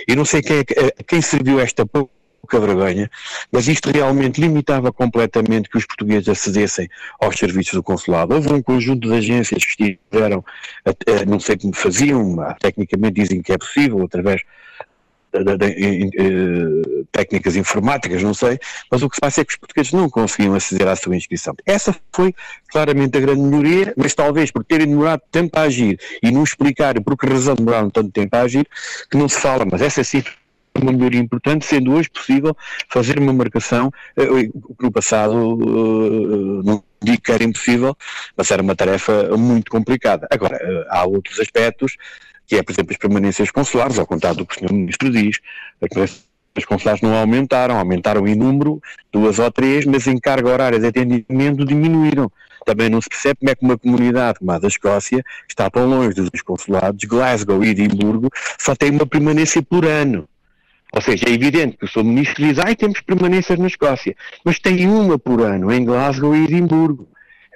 E 0.08 0.16
não 0.16 0.26
sei 0.26 0.42
quem, 0.42 0.60
é, 0.60 1.04
quem 1.08 1.22
serviu 1.22 1.60
esta 1.60 1.86
pouca 1.86 2.21
pouca 2.42 2.60
vergonha, 2.60 3.10
mas 3.52 3.68
isto 3.68 3.92
realmente 3.92 4.42
limitava 4.42 4.92
completamente 4.92 5.70
que 5.70 5.78
os 5.78 5.86
portugueses 5.86 6.28
acedessem 6.28 6.90
aos 7.20 7.36
serviços 7.38 7.74
do 7.74 7.84
consulado. 7.84 8.34
Houve 8.34 8.52
um 8.52 8.62
conjunto 8.62 9.08
de 9.08 9.16
agências 9.16 9.64
que 9.64 9.72
estiveram, 9.84 10.44
não 11.28 11.40
sei 11.40 11.58
como 11.58 11.76
faziam, 11.76 12.38
tecnicamente 12.60 13.22
dizem 13.22 13.42
que 13.42 13.54
é 13.54 13.58
possível, 13.58 14.04
através 14.04 14.42
de, 15.34 15.58
de, 15.58 16.10
de, 16.10 17.06
técnicas 17.12 17.56
informáticas, 17.56 18.22
não 18.22 18.34
sei, 18.34 18.60
mas 18.92 19.02
o 19.02 19.10
que 19.10 19.16
se 19.16 19.22
passa 19.22 19.42
é 19.42 19.46
que 19.46 19.54
os 19.54 19.58
portugueses 19.58 19.94
não 19.94 20.10
conseguiam 20.10 20.54
aceder 20.56 20.88
à 20.88 20.96
sua 20.96 21.16
inscrição. 21.16 21.56
Essa 21.66 21.96
foi 22.12 22.34
claramente 22.70 23.18
a 23.18 23.22
grande 23.22 23.42
melhoria, 23.42 23.94
mas 23.96 24.14
talvez 24.14 24.52
por 24.52 24.64
terem 24.64 24.88
demorado 24.88 25.22
tempo 25.32 25.58
a 25.58 25.62
agir 25.62 26.00
e 26.22 26.32
não 26.32 26.44
explicar 26.44 27.00
por 27.02 27.18
que 27.18 27.28
razão 27.28 27.56
demoraram 27.56 27.90
tanto 27.90 28.12
tempo 28.12 28.36
a 28.36 28.42
agir, 28.42 28.68
que 29.10 29.18
não 29.18 29.30
se 29.30 29.40
fala, 29.40 29.66
mas 29.70 29.82
essa 29.82 30.04
sim 30.04 30.22
uma 30.82 30.92
melhoria 30.92 31.20
importante, 31.20 31.66
sendo 31.66 31.94
hoje 31.94 32.10
possível 32.10 32.56
fazer 32.90 33.20
uma 33.20 33.34
marcação, 33.34 33.92
eh, 34.18 34.26
que 34.44 34.84
no 34.84 34.92
passado 34.92 35.34
eh, 35.62 36.64
não 36.64 36.84
digo 37.02 37.22
que 37.22 37.32
era 37.32 37.44
impossível, 37.44 37.96
mas 38.36 38.52
era 38.52 38.62
uma 38.62 38.76
tarefa 38.76 39.36
muito 39.38 39.72
complicada. 39.72 40.28
Agora, 40.32 40.58
eh, 40.62 40.86
há 40.90 41.06
outros 41.06 41.40
aspectos, 41.40 41.98
que 42.46 42.56
é, 42.56 42.64
por 42.64 42.72
exemplo, 42.74 42.92
as 42.92 42.98
permanências 42.98 43.52
consulares, 43.52 43.98
ao 43.98 44.06
contrário 44.06 44.40
do 44.40 44.46
que 44.46 44.58
o 44.58 44.60
Sr. 44.60 44.74
Ministro 44.74 45.10
diz, 45.10 45.40
as 46.56 46.66
consulares 46.66 47.02
não 47.02 47.16
aumentaram, 47.16 47.78
aumentaram 47.78 48.28
em 48.28 48.36
número, 48.36 48.82
duas 49.12 49.40
ou 49.40 49.50
três, 49.52 49.86
mas 49.86 50.06
em 50.08 50.18
carga 50.20 50.50
horária 50.50 50.80
de 50.80 50.88
atendimento 50.88 51.66
diminuíram. 51.66 52.32
Também 52.66 52.90
não 52.90 53.02
se 53.02 53.10
percebe 53.10 53.40
como 53.40 53.52
é 53.52 53.56
que 53.56 53.64
uma 53.64 53.78
comunidade 53.78 54.40
como 54.40 54.52
a 54.52 54.60
da 54.60 54.68
Escócia, 54.68 55.24
que 55.24 55.54
está 55.54 55.70
tão 55.70 55.88
longe 55.88 56.14
dos 56.14 56.42
consulados, 56.42 57.04
Glasgow 57.06 57.64
e 57.64 57.70
Edimburgo, 57.70 58.30
só 58.60 58.76
tem 58.76 58.92
uma 58.92 59.06
permanência 59.06 59.62
por 59.62 59.86
ano. 59.86 60.28
Ou 60.94 61.02
seja, 61.02 61.26
é 61.28 61.32
evidente 61.32 61.78
que 61.78 61.86
o 61.86 61.88
Sr. 61.88 62.04
Ministro 62.04 62.44
diz, 62.46 62.60
ai, 62.60 62.76
temos 62.76 63.00
permanências 63.02 63.58
na 63.58 63.68
Escócia, 63.68 64.16
mas 64.44 64.60
tem 64.60 64.88
uma 64.88 65.18
por 65.18 65.42
ano 65.42 65.72
em 65.72 65.86
Glasgow 65.86 66.36
e 66.36 66.44
Edimburgo. 66.44 67.08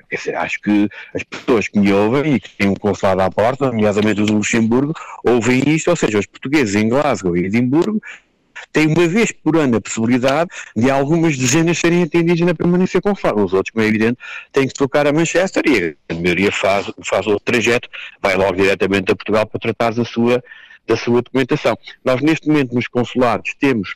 Dizer, 0.10 0.36
acho 0.36 0.62
que 0.62 0.88
as 1.14 1.24
pessoas 1.24 1.68
que 1.68 1.80
me 1.80 1.92
ouvem 1.92 2.36
e 2.36 2.40
que 2.40 2.50
têm 2.52 2.70
um 2.70 2.76
consulado 2.76 3.22
à 3.22 3.30
porta, 3.30 3.66
nomeadamente 3.66 4.22
os 4.22 4.28
do 4.28 4.36
Luxemburgo, 4.36 4.94
ouvem 5.26 5.64
isto, 5.68 5.90
ou 5.90 5.96
seja, 5.96 6.20
os 6.20 6.28
portugueses 6.28 6.76
em 6.76 6.88
Glasgow 6.88 7.36
e 7.36 7.46
Edimburgo 7.46 8.02
têm 8.72 8.88
uma 8.88 9.08
vez 9.08 9.32
por 9.32 9.58
ano 9.58 9.78
a 9.78 9.82
possibilidade 9.82 10.50
de 10.76 10.90
algumas 10.90 11.38
dezenas 11.38 11.78
serem 11.78 12.04
atendidas 12.04 12.40
na 12.42 12.54
permanência 12.54 13.02
consular. 13.02 13.36
Os 13.36 13.54
outros, 13.54 13.72
como 13.72 13.84
é 13.84 13.88
evidente, 13.88 14.18
têm 14.52 14.68
que 14.68 14.74
tocar 14.74 15.08
a 15.08 15.12
Manchester 15.12 15.64
e 15.66 15.98
a 16.10 16.14
maioria 16.14 16.52
faz, 16.52 16.92
faz 17.04 17.26
outro 17.28 17.44
trajeto, 17.44 17.90
vai 18.22 18.36
logo 18.36 18.56
diretamente 18.56 19.12
a 19.12 19.16
Portugal 19.16 19.46
para 19.46 19.60
tratar 19.60 19.94
da 19.94 20.06
sua 20.06 20.44
da 20.88 20.96
sua 20.96 21.22
documentação. 21.22 21.78
Nós, 22.04 22.22
neste 22.22 22.48
momento, 22.48 22.74
nos 22.74 22.88
consulados, 22.88 23.54
temos 23.60 23.96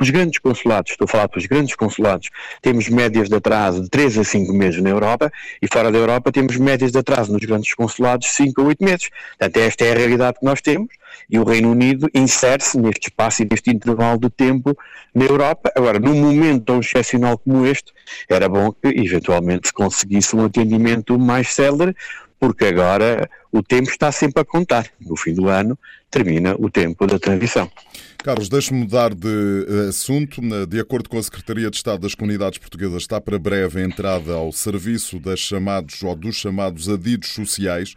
os 0.00 0.08
grandes 0.08 0.38
consulados, 0.38 0.92
estou 0.92 1.04
a 1.04 1.08
falar 1.08 1.28
dos 1.28 1.44
grandes 1.44 1.76
consulados, 1.76 2.30
temos 2.62 2.88
médias 2.88 3.28
de 3.28 3.34
atraso 3.34 3.82
de 3.82 3.90
3 3.90 4.18
a 4.18 4.24
5 4.24 4.52
meses 4.54 4.82
na 4.82 4.88
Europa 4.88 5.30
e 5.60 5.68
fora 5.68 5.92
da 5.92 5.98
Europa 5.98 6.32
temos 6.32 6.56
médias 6.56 6.90
de 6.90 6.98
atraso 6.98 7.30
nos 7.30 7.44
grandes 7.44 7.74
consulados 7.74 8.28
de 8.28 8.32
5 8.32 8.62
a 8.62 8.64
8 8.64 8.82
meses. 8.82 9.10
Portanto, 9.38 9.56
esta 9.58 9.84
é 9.84 9.92
a 9.92 9.94
realidade 9.94 10.38
que 10.38 10.44
nós 10.46 10.62
temos 10.62 10.88
e 11.28 11.38
o 11.38 11.44
Reino 11.44 11.70
Unido 11.70 12.08
insere-se 12.14 12.78
neste 12.78 13.08
espaço 13.08 13.42
e 13.42 13.48
neste 13.50 13.70
intervalo 13.70 14.18
de 14.18 14.30
tempo 14.30 14.76
na 15.14 15.24
Europa. 15.26 15.70
Agora, 15.76 15.98
num 15.98 16.14
momento 16.14 16.64
tão 16.64 16.80
excepcional 16.80 17.36
como 17.36 17.66
este, 17.66 17.92
era 18.26 18.48
bom 18.48 18.72
que 18.72 18.88
eventualmente 18.88 19.68
se 19.68 19.72
conseguisse 19.72 20.34
um 20.34 20.46
atendimento 20.46 21.18
mais 21.18 21.52
célere, 21.52 21.94
porque 22.40 22.64
agora 22.64 23.28
o 23.52 23.62
tempo 23.62 23.90
está 23.90 24.10
sempre 24.10 24.40
a 24.40 24.44
contar. 24.44 24.86
No 24.98 25.14
fim 25.14 25.34
do 25.34 25.46
ano 25.48 25.78
termina 26.10 26.56
o 26.58 26.70
tempo 26.70 27.06
da 27.06 27.18
transição. 27.18 27.70
Carlos, 28.18 28.48
deixe-me 28.48 28.80
mudar 28.80 29.14
de 29.14 29.66
eh, 29.68 29.88
assunto. 29.90 30.40
De 30.66 30.80
acordo 30.80 31.08
com 31.08 31.18
a 31.18 31.22
Secretaria 31.22 31.70
de 31.70 31.76
Estado 31.76 32.00
das 32.00 32.14
Comunidades 32.14 32.58
Portuguesas, 32.58 33.02
está 33.02 33.20
para 33.20 33.38
breve 33.38 33.80
a 33.80 33.84
entrada 33.84 34.32
ao 34.32 34.50
serviço 34.52 35.20
das 35.20 35.38
chamados 35.38 36.02
ou 36.02 36.16
dos 36.16 36.36
chamados 36.36 36.88
adidos 36.88 37.28
sociais. 37.28 37.94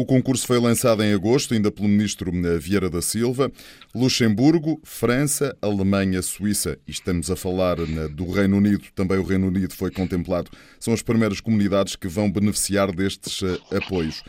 O 0.00 0.06
concurso 0.06 0.46
foi 0.46 0.58
lançado 0.58 1.04
em 1.04 1.12
agosto, 1.12 1.52
ainda 1.52 1.70
pelo 1.70 1.86
ministro 1.86 2.32
eh, 2.34 2.58
Vieira 2.58 2.88
da 2.88 3.02
Silva. 3.02 3.52
Luxemburgo, 3.94 4.80
França, 4.82 5.54
Alemanha, 5.60 6.22
Suíça, 6.22 6.78
e 6.88 6.90
estamos 6.90 7.30
a 7.30 7.36
falar 7.36 7.78
eh, 7.78 8.08
do 8.08 8.30
Reino 8.30 8.56
Unido, 8.56 8.86
também 8.94 9.18
o 9.18 9.22
Reino 9.22 9.48
Unido 9.48 9.74
foi 9.74 9.90
contemplado, 9.90 10.50
são 10.78 10.94
as 10.94 11.02
primeiras 11.02 11.38
comunidades 11.38 11.96
que 11.96 12.08
vão 12.08 12.32
beneficiar 12.32 12.90
destes 12.92 13.42
eh, 13.42 13.76
apoios. 13.76 14.24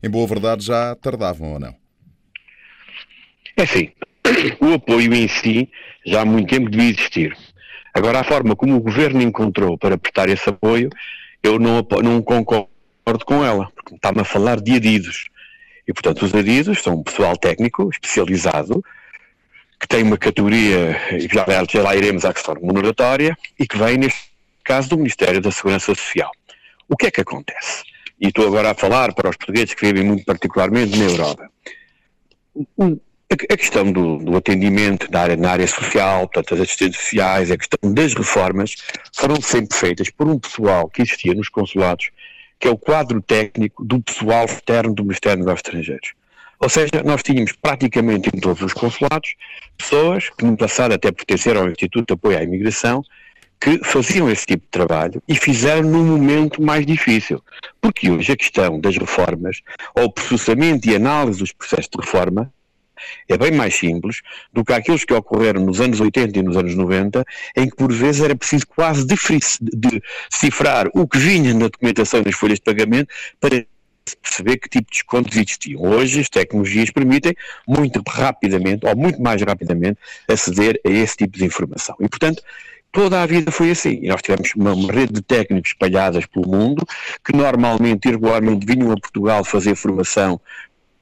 Em 0.00 0.08
boa 0.08 0.28
verdade, 0.28 0.64
já 0.64 0.94
tardavam 0.94 1.54
ou 1.54 1.58
não? 1.58 1.74
É 3.56 3.66
sim. 3.66 3.90
O 4.60 4.74
apoio 4.74 5.12
em 5.12 5.26
si 5.26 5.68
já 6.06 6.20
há 6.20 6.24
muito 6.24 6.50
tempo 6.50 6.70
devia 6.70 6.90
existir. 6.90 7.36
Agora, 7.92 8.20
a 8.20 8.24
forma 8.24 8.54
como 8.54 8.76
o 8.76 8.80
governo 8.80 9.20
encontrou 9.20 9.76
para 9.76 9.98
prestar 9.98 10.28
esse 10.28 10.48
apoio, 10.48 10.88
eu 11.42 11.58
não, 11.58 11.84
não 12.04 12.22
concordo 12.22 12.75
com 13.24 13.44
ela, 13.44 13.70
porque 13.74 13.94
está-me 13.94 14.20
a 14.20 14.24
falar 14.24 14.60
de 14.60 14.74
adidos. 14.74 15.28
E, 15.86 15.92
portanto, 15.92 16.24
os 16.24 16.34
adidos 16.34 16.82
são 16.82 16.94
um 16.94 17.02
pessoal 17.02 17.36
técnico, 17.36 17.88
especializado, 17.92 18.82
que 19.78 19.86
tem 19.86 20.02
uma 20.02 20.18
categoria, 20.18 21.00
e 21.12 21.28
já, 21.32 21.46
já 21.70 21.82
lá 21.82 21.94
iremos 21.94 22.24
à 22.24 22.34
questão 22.34 22.54
remuneratória, 22.54 23.38
e 23.58 23.66
que 23.66 23.78
vem, 23.78 23.98
neste 23.98 24.30
caso, 24.64 24.88
do 24.88 24.96
Ministério 24.96 25.40
da 25.40 25.52
Segurança 25.52 25.94
Social. 25.94 26.30
O 26.88 26.96
que 26.96 27.06
é 27.06 27.10
que 27.10 27.20
acontece? 27.20 27.84
E 28.20 28.28
estou 28.28 28.46
agora 28.46 28.72
a 28.72 28.74
falar 28.74 29.14
para 29.14 29.30
os 29.30 29.36
portugueses 29.36 29.74
que 29.74 29.86
vivem 29.86 30.02
muito 30.02 30.24
particularmente 30.24 30.98
na 30.98 31.04
Europa. 31.04 31.50
A 33.30 33.56
questão 33.56 33.92
do, 33.92 34.18
do 34.18 34.36
atendimento 34.36 35.10
na 35.12 35.20
área, 35.20 35.36
na 35.36 35.50
área 35.50 35.66
social, 35.66 36.28
portanto, 36.28 36.54
as 36.54 36.60
assistentes 36.60 37.00
sociais, 37.00 37.50
a 37.50 37.56
questão 37.56 37.92
das 37.92 38.14
reformas, 38.14 38.76
foram 39.14 39.40
sempre 39.40 39.76
feitas 39.76 40.10
por 40.10 40.28
um 40.28 40.38
pessoal 40.38 40.88
que 40.88 41.02
existia 41.02 41.34
nos 41.34 41.48
consulados 41.48 42.10
que 42.58 42.68
é 42.68 42.70
o 42.70 42.78
quadro 42.78 43.20
técnico 43.20 43.84
do 43.84 44.00
pessoal 44.00 44.44
externo 44.44 44.94
do 44.94 45.02
Ministério 45.02 45.44
dos 45.44 45.54
Estrangeiros. 45.54 46.14
Ou 46.58 46.68
seja, 46.68 47.02
nós 47.04 47.22
tínhamos 47.22 47.52
praticamente 47.52 48.30
em 48.34 48.40
todos 48.40 48.62
os 48.62 48.72
consulados 48.72 49.34
pessoas 49.76 50.30
que 50.30 50.44
no 50.44 50.56
passado 50.56 50.94
até 50.94 51.12
pertenceram 51.12 51.62
ao 51.62 51.70
Instituto 51.70 52.06
de 52.06 52.14
Apoio 52.14 52.38
à 52.38 52.42
Imigração 52.42 53.04
que 53.60 53.78
faziam 53.84 54.30
esse 54.30 54.46
tipo 54.46 54.64
de 54.64 54.70
trabalho 54.70 55.22
e 55.26 55.34
fizeram 55.34 55.82
num 55.82 56.04
momento 56.04 56.62
mais 56.62 56.84
difícil. 56.84 57.42
Porque 57.80 58.10
hoje 58.10 58.32
a 58.32 58.36
questão 58.36 58.80
das 58.80 58.96
reformas, 58.96 59.60
ou 59.94 60.04
o 60.04 60.12
processamento 60.12 60.88
e 60.88 60.94
análise 60.94 61.38
dos 61.38 61.52
processos 61.52 61.88
de 61.90 62.04
reforma, 62.04 62.52
é 63.28 63.36
bem 63.36 63.52
mais 63.52 63.74
simples 63.74 64.22
do 64.52 64.64
que 64.64 64.72
aqueles 64.72 65.04
que 65.04 65.14
ocorreram 65.14 65.64
nos 65.64 65.80
anos 65.80 66.00
80 66.00 66.38
e 66.38 66.42
nos 66.42 66.56
anos 66.56 66.74
90, 66.74 67.24
em 67.56 67.68
que 67.68 67.76
por 67.76 67.92
vezes 67.92 68.22
era 68.22 68.36
preciso 68.36 68.66
quase 68.66 69.06
decifrar 69.06 70.88
o 70.94 71.06
que 71.06 71.18
vinha 71.18 71.52
na 71.54 71.68
documentação 71.68 72.22
das 72.22 72.34
folhas 72.34 72.58
de 72.58 72.64
pagamento 72.64 73.08
para 73.40 73.64
perceber 74.22 74.58
que 74.58 74.68
tipo 74.68 74.90
de 74.90 74.98
descontos 74.98 75.36
existiam. 75.36 75.82
Hoje 75.82 76.20
as 76.20 76.28
tecnologias 76.28 76.90
permitem 76.90 77.34
muito 77.66 78.02
rapidamente, 78.06 78.86
ou 78.86 78.96
muito 78.96 79.20
mais 79.20 79.42
rapidamente, 79.42 79.98
aceder 80.28 80.80
a 80.86 80.90
esse 80.90 81.16
tipo 81.16 81.36
de 81.36 81.44
informação. 81.44 81.96
E, 82.00 82.08
portanto, 82.08 82.42
toda 82.92 83.20
a 83.20 83.26
vida 83.26 83.50
foi 83.50 83.70
assim. 83.70 83.98
E 84.02 84.08
nós 84.08 84.22
tivemos 84.22 84.52
uma, 84.54 84.72
uma, 84.72 84.92
rede 84.92 85.12
de 85.12 85.22
técnicos 85.22 85.70
espalhadas 85.70 86.24
pelo 86.26 86.48
mundo, 86.48 86.86
que 87.24 87.36
normalmente, 87.36 88.08
regularmente, 88.08 88.64
vinham 88.64 88.92
a 88.92 88.96
Portugal 88.96 89.44
fazer 89.44 89.74
formação 89.74 90.40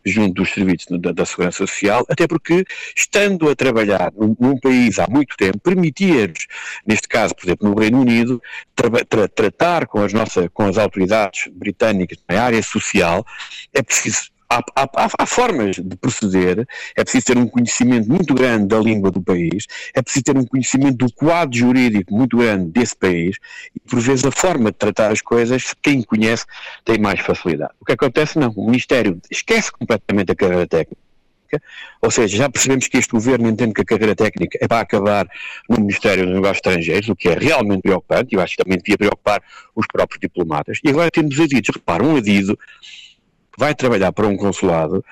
junto 0.05 0.35
dos 0.35 0.51
serviços 0.53 1.01
da, 1.01 1.13
da, 1.13 1.25
Segurança 1.25 1.59
Social, 1.59 2.05
até 2.09 2.27
porque, 2.27 2.65
estando 2.97 3.49
a 3.49 3.57
trabalhar 3.57 4.13
num, 4.17 4.37
num 4.39 4.59
país 4.59 4.99
há 4.99 5.07
muito 5.09 5.37
tempo, 5.37 5.59
permitia-nos, 5.59 6.47
neste 6.87 7.09
caso, 7.09 7.35
por 7.35 7.47
exemplo, 7.47 7.69
no 7.69 7.79
Reino 7.79 8.01
Unido, 8.01 8.43
tra 8.75 8.91
tra 9.05 9.29
tratar 9.29 9.87
com 9.87 10.01
as, 10.01 10.13
nossas, 10.13 10.49
com 10.53 10.65
as 10.65 10.79
autoridades 10.79 11.49
britânicas 11.53 12.19
na 12.29 12.43
área 12.43 12.63
social, 12.63 13.25
é 13.73 13.83
preciso 13.83 14.34
há, 14.55 14.87
há, 14.97 15.09
há, 15.19 15.27
formas 15.27 15.77
de 15.77 15.97
proceder, 15.97 16.67
é 16.97 17.03
preciso 17.03 17.27
ter 17.27 17.39
um 17.39 17.47
conhecimento 17.47 18.09
muito 18.09 18.35
grande 18.35 18.67
da 18.67 18.79
língua 18.79 19.11
do 19.11 19.21
país, 19.21 19.67
é 19.95 20.03
preciso 20.03 20.25
ter 20.25 20.37
um 20.37 20.45
conhecimento 20.45 20.99
do 20.99 21.13
quadro 21.13 21.57
jurídico 21.57 22.15
muito 22.15 22.37
grande 22.37 22.71
desse 22.71 22.97
país, 22.97 23.37
e 23.75 23.81
por 23.81 24.01
vezes 24.01 24.25
a 24.25 24.31
forma 24.31 24.71
de 24.71 24.79
tratar 24.79 25.11
as 25.11 25.21
coisas, 25.21 25.75
quem 25.83 26.03
conhece, 26.03 26.45
tem 26.85 26.99
mais 26.99 27.21
facilidade. 27.21 27.73
O 27.81 27.85
que 27.85 27.93
acontece 27.93 28.39
não, 28.39 28.51
o 28.51 28.67
Ministério 28.67 29.21
esquece 29.31 29.73
completamente 29.73 30.31
a 30.33 30.35
carreira 30.35 30.67
técnica, 30.67 31.05
ou 32.03 32.11
seja, 32.11 32.37
já 32.37 32.51
percebemos 32.51 32.89
que 32.89 32.99
este 32.99 33.13
governo 33.13 33.49
entende 33.49 33.75
que 33.75 33.83
a 33.83 33.85
carreira 33.85 34.15
técnica 34.15 34.59
é 34.61 34.67
para 34.67 34.81
acabar 34.81 35.27
no 35.69 35.79
Ministério 35.79 36.25
dos 36.25 36.35
Negócios 36.35 36.57
Estrangeiros, 36.59 37.09
o 37.09 37.17
que 37.17 37.29
é 37.29 37.35
realmente 37.35 37.83
preocupante, 37.83 38.33
e 38.33 38.37
eu 38.37 38.41
acho 38.41 38.57
que 38.57 38.63
também 38.63 38.79
devia 38.79 38.99
preocupar 38.99 39.41
os 39.75 39.87
próprios 39.87 40.21
diplomatas. 40.21 40.79
E 40.85 40.91
agora 40.91 41.11
temos 41.11 41.39
adidos. 41.39 41.71
Repara, 41.75 42.03
um 42.03 42.17
adido 42.17 42.59
vai 43.59 43.75
trabalhar 43.75 44.13
para 44.13 44.27
um 44.27 44.37
consulado, 44.37 45.05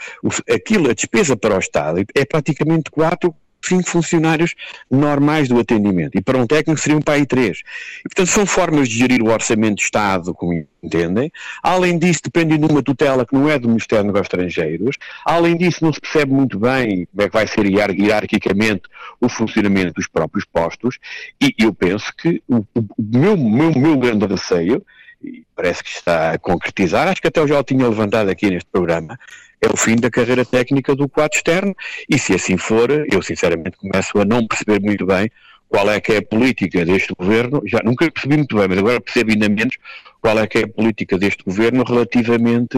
aquilo, 0.51 0.91
a 0.91 0.95
despesa 0.95 1.37
para 1.37 1.57
o 1.57 1.59
Estado 1.59 2.05
é 2.15 2.25
praticamente 2.25 2.91
quatro 2.91 3.35
cinco 3.65 3.89
funcionários 3.89 4.55
normais 4.91 5.49
do 5.49 5.59
atendimento. 5.59 6.17
E 6.17 6.21
para 6.21 6.39
um 6.39 6.47
técnico 6.47 6.81
seriam 6.81 7.01
para 7.01 7.15
aí 7.15 7.27
três. 7.27 7.63
E, 8.01 8.03
portanto, 8.03 8.27
são 8.29 8.47
formas 8.47 8.89
de 8.89 8.99
gerir 8.99 9.23
o 9.23 9.31
orçamento 9.31 9.77
de 9.77 9.83
Estado, 9.83 10.35
como 10.35 10.67
entendem. 10.83 11.31
Além 11.63 11.99
disso, 11.99 12.21
dependem 12.25 12.59
de 12.59 12.67
uma 12.67 12.83
tutela 12.83 13.25
que 13.25 13.35
não 13.35 13.49
é 13.49 13.59
do 13.59 13.69
Ministério 13.69 14.05
dos 14.05 14.13
Negócios 14.13 14.33
Estrangeiros. 14.33 14.97
Além 15.25 15.57
disso, 15.57 15.85
não 15.85 15.93
se 15.93 16.01
percebe 16.01 16.33
muito 16.33 16.59
bem 16.59 17.07
como 17.07 17.23
é 17.23 17.29
que 17.29 17.33
vai 17.33 17.47
ser 17.47 17.67
hierarquicamente 17.67 18.83
o 19.21 19.29
funcionamento 19.29 19.95
dos 19.95 20.09
próprios 20.09 20.45
postos. 20.45 20.99
E 21.41 21.55
eu 21.59 21.73
penso 21.73 22.13
que 22.17 22.43
o, 22.49 22.65
o 22.75 22.85
meu, 22.99 23.37
meu, 23.37 23.73
meu 23.73 23.97
grande 23.97 24.27
receio 24.27 24.85
e 25.23 25.45
parece 25.55 25.83
que 25.83 25.91
está 25.91 26.33
a 26.33 26.39
concretizar, 26.39 27.09
acho 27.09 27.21
que 27.21 27.29
até 27.29 27.41
eu 27.41 27.49
já 27.49 27.59
o 27.59 27.65
tinha 27.65 27.89
levantado 27.89 28.29
aqui 28.29 28.51
neste 28.51 28.69
programa, 28.71 29.19
é 29.61 29.69
o 29.69 29.77
fim 29.77 29.97
da 29.97 30.11
carreira 30.11 30.45
técnica 30.45 30.95
do 30.95 31.09
quadro 31.09 31.37
externo, 31.37 31.75
e 32.09 32.19
se 32.19 32.35
assim 32.35 32.57
for, 32.57 32.91
eu 32.91 33.23
sinceramente 33.23 33.77
começo 33.77 34.19
a 34.19 34.25
não 34.25 34.47
perceber 34.47 34.81
muito 34.81 35.07
bem 35.07 35.31
qual 35.69 35.91
é 35.91 35.99
que 36.01 36.13
é 36.13 36.17
a 36.19 36.23
política 36.23 36.85
deste 36.85 37.15
governo, 37.15 37.63
já 37.65 37.81
nunca 37.83 38.11
percebi 38.11 38.37
muito 38.37 38.57
bem, 38.57 38.69
mas 38.69 38.79
agora 38.79 39.01
percebo 39.01 39.31
ainda 39.31 39.49
menos 39.49 39.77
qual 40.21 40.39
é 40.39 40.47
que 40.47 40.59
é 40.59 40.65
a 40.65 40.69
política 40.69 41.17
deste 41.17 41.43
governo 41.45 41.83
relativamente 41.83 42.77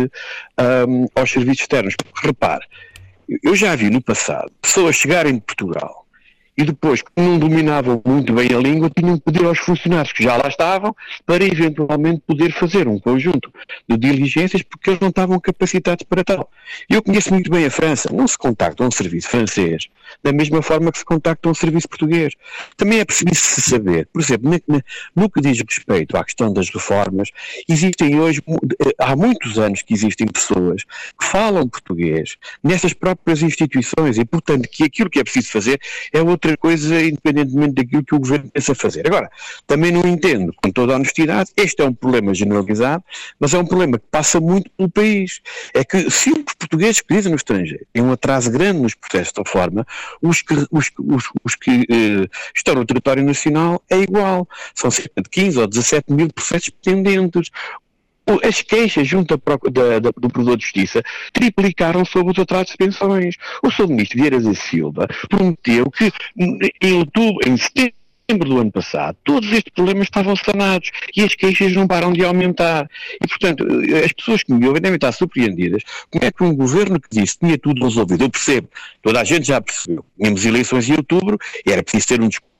um, 0.88 1.06
aos 1.14 1.30
serviços 1.30 1.62
externos. 1.62 1.94
Porque 1.96 2.28
repare, 2.28 2.64
eu 3.42 3.56
já 3.56 3.74
vi 3.74 3.90
no 3.90 4.00
passado 4.00 4.50
pessoas 4.62 4.94
chegarem 4.94 5.34
de 5.34 5.40
Portugal 5.40 6.03
e 6.56 6.64
depois, 6.64 7.02
que 7.02 7.10
não 7.16 7.38
dominavam 7.38 8.00
muito 8.04 8.32
bem 8.32 8.48
a 8.54 8.58
língua, 8.58 8.90
tinham 8.90 9.16
que 9.16 9.24
pedir 9.24 9.44
aos 9.44 9.58
funcionários 9.58 10.12
que 10.12 10.22
já 10.22 10.36
lá 10.36 10.48
estavam 10.48 10.94
para 11.26 11.44
eventualmente 11.44 12.22
poder 12.26 12.52
fazer 12.52 12.86
um 12.86 12.98
conjunto 12.98 13.52
de 13.88 13.96
diligências 13.96 14.62
porque 14.62 14.90
eles 14.90 15.00
não 15.00 15.08
estavam 15.08 15.38
capacitados 15.40 16.04
para 16.08 16.22
tal. 16.22 16.50
Eu 16.88 17.02
conheço 17.02 17.32
muito 17.32 17.50
bem 17.50 17.66
a 17.66 17.70
França, 17.70 18.10
não 18.12 18.26
se 18.26 18.38
contacta 18.38 18.84
um 18.84 18.90
serviço 18.90 19.28
francês 19.28 19.88
da 20.22 20.32
mesma 20.32 20.62
forma 20.62 20.92
que 20.92 20.98
se 20.98 21.04
contacta 21.04 21.48
um 21.48 21.54
serviço 21.54 21.88
português. 21.88 22.34
Também 22.76 23.00
é 23.00 23.04
preciso 23.04 23.34
se 23.34 23.62
saber, 23.62 24.08
por 24.12 24.20
exemplo, 24.20 24.50
no 25.14 25.30
que 25.30 25.40
diz 25.40 25.58
respeito 25.60 26.16
à 26.16 26.24
questão 26.24 26.52
das 26.52 26.68
reformas, 26.70 27.30
existem 27.68 28.20
hoje, 28.20 28.42
eh, 28.48 28.94
há 28.98 29.16
muitos 29.16 29.58
anos 29.58 29.82
que 29.82 29.94
existem 29.94 30.26
pessoas 30.26 30.84
que 30.84 31.26
falam 31.26 31.68
português 31.68 32.36
nessas 32.62 32.92
próprias 32.92 33.42
instituições 33.42 34.18
e, 34.18 34.24
portanto, 34.24 34.68
que 34.68 34.84
aquilo 34.84 35.10
que 35.10 35.18
é 35.18 35.24
preciso 35.24 35.50
fazer 35.50 35.80
é 36.12 36.22
outro 36.22 36.43
outra 36.44 36.56
coisa, 36.56 37.02
independentemente 37.02 37.74
daquilo 37.74 38.04
que 38.04 38.14
o 38.14 38.18
governo 38.18 38.50
pensa 38.50 38.74
fazer. 38.74 39.06
Agora, 39.06 39.30
também 39.66 39.90
não 39.90 40.02
entendo, 40.06 40.52
com 40.62 40.70
toda 40.70 40.92
a 40.92 40.96
honestidade, 40.96 41.50
este 41.56 41.82
é 41.82 41.84
um 41.84 41.94
problema 41.94 42.34
generalizado, 42.34 43.02
mas 43.40 43.54
é 43.54 43.58
um 43.58 43.66
problema 43.66 43.98
que 43.98 44.04
passa 44.10 44.40
muito 44.40 44.70
pelo 44.76 44.90
país. 44.90 45.40
É 45.72 45.84
que 45.84 46.10
se 46.10 46.30
os 46.30 46.54
portugueses 46.58 47.00
que 47.00 47.14
vivem 47.14 47.30
no 47.30 47.36
estrangeiro 47.36 47.84
têm 47.92 48.02
um 48.02 48.12
atraso 48.12 48.50
grande 48.50 48.80
nos 48.80 48.94
processos 48.94 49.32
de 49.32 49.40
reforma, 49.40 49.86
os 50.20 50.42
que, 50.42 50.54
os, 50.70 50.90
os, 50.98 51.24
os 51.42 51.54
que 51.54 51.86
eh, 51.90 52.28
estão 52.54 52.74
no 52.74 52.84
território 52.84 53.24
nacional 53.24 53.82
é 53.90 53.98
igual. 53.98 54.48
São 54.74 54.90
cerca 54.90 55.22
de 55.22 55.30
15 55.30 55.58
ou 55.58 55.66
17 55.66 56.12
mil 56.12 56.32
processos 56.32 56.70
pendentes 56.84 57.50
as 58.42 58.62
queixas 58.62 59.06
junto 59.06 59.36
da, 59.36 59.98
da, 59.98 60.10
do 60.16 60.28
Provedor 60.28 60.56
de 60.56 60.64
Justiça 60.64 61.02
triplicaram 61.32 62.04
sobre 62.04 62.32
os 62.32 62.38
atrasos 62.38 62.70
de 62.70 62.76
pensões. 62.76 63.36
O 63.62 63.70
Sr. 63.70 63.88
Ministro 63.88 64.18
Vieira 64.18 64.40
da 64.40 64.54
Silva 64.54 65.06
prometeu 65.28 65.90
que 65.90 66.12
em 66.80 66.92
outubro, 66.94 67.48
em 67.48 67.56
setembro 67.56 68.48
do 68.48 68.58
ano 68.58 68.72
passado, 68.72 69.16
todos 69.22 69.52
estes 69.52 69.72
problemas 69.74 70.06
estavam 70.06 70.34
sanados 70.34 70.90
e 71.14 71.22
as 71.22 71.34
queixas 71.34 71.74
não 71.74 71.86
param 71.86 72.12
de 72.12 72.24
aumentar. 72.24 72.88
E, 73.22 73.28
portanto, 73.28 73.66
as 74.04 74.12
pessoas 74.12 74.42
que 74.42 74.52
me 74.52 74.66
ouvem 74.66 74.80
devem 74.80 74.96
estar 74.96 75.12
surpreendidas 75.12 75.82
como 76.10 76.24
é 76.24 76.32
que 76.32 76.42
um 76.42 76.54
governo 76.54 76.98
que 76.98 77.08
disse 77.10 77.38
que 77.38 77.46
tinha 77.46 77.58
tudo 77.58 77.84
resolvido, 77.84 78.24
eu 78.24 78.30
percebo, 78.30 78.68
toda 79.02 79.20
a 79.20 79.24
gente 79.24 79.46
já 79.46 79.60
percebeu, 79.60 80.04
tínhamos 80.18 80.44
eleições 80.44 80.88
em 80.88 80.96
outubro 80.96 81.38
e 81.66 81.70
era 81.70 81.82
preciso 81.82 82.08
ter 82.08 82.20
um 82.20 82.28
discurso 82.28 82.53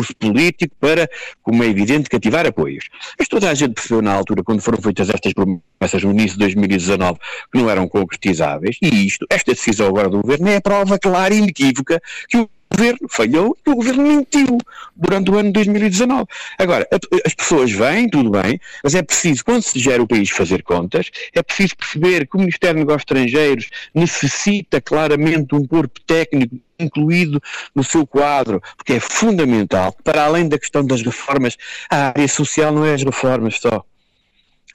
discurso 0.00 0.16
político 0.16 0.74
para, 0.80 1.08
como 1.42 1.62
é 1.62 1.66
evidente, 1.66 2.08
cativar 2.08 2.46
apoios. 2.46 2.88
Mas 3.18 3.28
toda 3.28 3.50
a 3.50 3.54
gente 3.54 3.74
percebeu 3.74 4.02
na 4.02 4.12
altura, 4.12 4.42
quando 4.42 4.60
foram 4.60 4.80
feitas 4.80 5.08
estas 5.08 5.32
promessas 5.32 6.02
no 6.02 6.10
início 6.10 6.32
de 6.32 6.38
2019, 6.38 7.18
que 7.52 7.58
não 7.58 7.70
eram 7.70 7.88
concretizáveis, 7.88 8.76
e 8.82 9.06
isto, 9.06 9.26
esta 9.30 9.52
decisão 9.52 9.86
agora 9.86 10.08
do 10.08 10.20
governo 10.20 10.48
é 10.48 10.56
a 10.56 10.60
prova 10.60 10.98
clara 10.98 11.34
e 11.34 11.38
inequívoca 11.38 12.00
que 12.28 12.38
o 12.38 12.48
governo 12.72 13.08
falhou 13.08 13.56
e 13.66 13.70
o 13.70 13.74
governo 13.74 14.02
mentiu 14.02 14.58
durante 14.94 15.30
o 15.30 15.38
ano 15.38 15.48
de 15.48 15.54
2019. 15.54 16.26
Agora, 16.58 16.86
as 17.24 17.34
pessoas 17.34 17.70
vêm, 17.70 18.08
tudo 18.08 18.30
bem, 18.30 18.60
mas 18.82 18.94
é 18.94 19.02
preciso, 19.02 19.44
quando 19.44 19.62
se 19.62 19.78
gera 19.78 20.02
o 20.02 20.06
país, 20.06 20.30
fazer 20.30 20.62
contas, 20.62 21.10
é 21.34 21.42
preciso 21.42 21.76
perceber 21.76 22.26
que 22.26 22.36
o 22.36 22.40
Ministério 22.40 22.76
dos 22.76 22.80
Negócios 22.80 23.02
Estrangeiros 23.02 23.68
necessita 23.94 24.80
claramente 24.80 25.54
um 25.54 25.66
corpo 25.66 26.00
técnico 26.06 26.56
incluído 26.78 27.42
no 27.74 27.84
seu 27.84 28.06
quadro, 28.06 28.62
porque 28.76 28.94
é 28.94 29.00
fundamental, 29.00 29.94
para 30.02 30.24
além 30.24 30.48
da 30.48 30.58
questão 30.58 30.84
das 30.84 31.02
reformas, 31.02 31.56
a 31.90 32.08
área 32.08 32.28
social 32.28 32.72
não 32.72 32.84
é 32.84 32.94
as 32.94 33.02
reformas 33.02 33.58
só. 33.60 33.84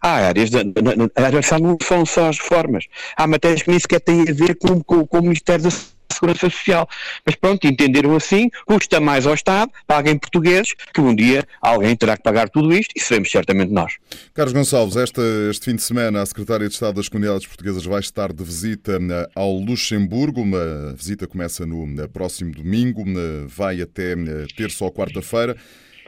Há 0.02 0.28
áreas, 0.28 0.52
de, 0.52 0.64
não 0.64 1.78
são 1.82 2.06
só 2.06 2.30
as 2.30 2.38
reformas. 2.38 2.86
Há 3.18 3.26
matérias 3.26 3.64
que 3.64 3.72
nem 3.72 3.80
sequer 3.80 4.00
têm 4.02 4.22
a 4.22 4.34
ver 4.34 4.56
com, 4.56 4.80
com, 4.84 5.08
com 5.08 5.18
o 5.18 5.22
Ministério 5.24 5.64
da 5.64 5.72
Segurança 6.14 6.50
Social. 6.50 6.88
Mas 7.26 7.36
pronto, 7.36 7.66
entenderam 7.66 8.16
assim, 8.16 8.50
custa 8.66 9.00
mais 9.00 9.26
ao 9.26 9.34
Estado, 9.34 9.72
paguem 9.88 10.18
portugueses, 10.18 10.74
que 10.94 11.02
um 11.02 11.16
dia 11.16 11.46
alguém 11.62 11.96
terá 11.96 12.18
que 12.18 12.24
pagar 12.24 12.50
tudo 12.50 12.74
isto 12.74 12.92
e 12.96 13.00
seremos 13.00 13.32
certamente 13.32 13.72
nós. 13.72 13.94
Carlos 14.34 14.54
Gonçalves, 14.54 14.96
esta, 14.96 15.22
este 15.50 15.66
fim 15.66 15.76
de 15.76 15.84
semana 15.84 16.22
a 16.22 16.26
Secretária 16.26 16.68
de 16.68 16.74
Estado 16.74 16.96
das 16.96 17.10
Comunidades 17.10 17.48
Portuguesas 17.48 17.86
vai 17.86 18.00
estar 18.00 18.32
de 18.32 18.44
visita 18.44 19.00
eh, 19.02 19.30
ao 19.36 19.54
Luxemburgo. 19.54 20.44
A 20.56 20.94
visita 20.94 21.28
começa 21.28 21.66
no 21.66 22.02
eh, 22.02 22.08
próximo 22.08 22.52
domingo, 22.52 23.04
eh, 23.08 23.46
vai 23.48 23.82
até 23.82 24.16
terça 24.56 24.84
ou 24.84 24.92
quarta-feira. 24.92 25.56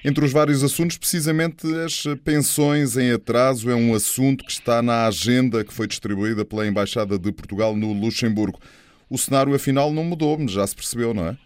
Entre 0.06 0.24
os 0.24 0.32
vários 0.32 0.64
assuntos, 0.64 0.98
precisamente 0.98 1.66
as 1.84 2.04
pensões 2.24 2.96
em 2.98 3.12
atraso 3.12 3.70
é 3.70 3.76
um 3.76 3.96
assunto 3.96 4.46
que 4.46 4.52
está 4.52 4.82
na 4.82 5.08
agenda 5.08 5.64
que 5.64 5.74
foi 5.74 5.88
distribuída 5.88 6.46
pela 6.46 6.68
Embaixada 6.68 7.18
de 7.18 7.32
Portugal 7.32 7.76
no 7.76 7.92
Luxemburgo 7.94 8.60
o 9.10 9.18
cenário 9.18 9.56
afinal 9.56 9.92
não 9.92 10.04
mudou, 10.04 10.38
já 10.48 10.66
se 10.66 10.76
percebeu, 10.76 11.14
não 11.14 11.28
é? 11.28 11.38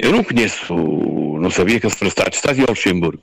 Eu 0.00 0.12
não 0.12 0.24
conheço, 0.24 0.74
não 0.74 1.50
sabia 1.50 1.78
que 1.78 1.88
Secretaria 1.90 2.30
de 2.30 2.36
Estado 2.36 2.58
ia 2.58 2.64
ao 2.64 2.70
Luxemburgo. 2.70 3.22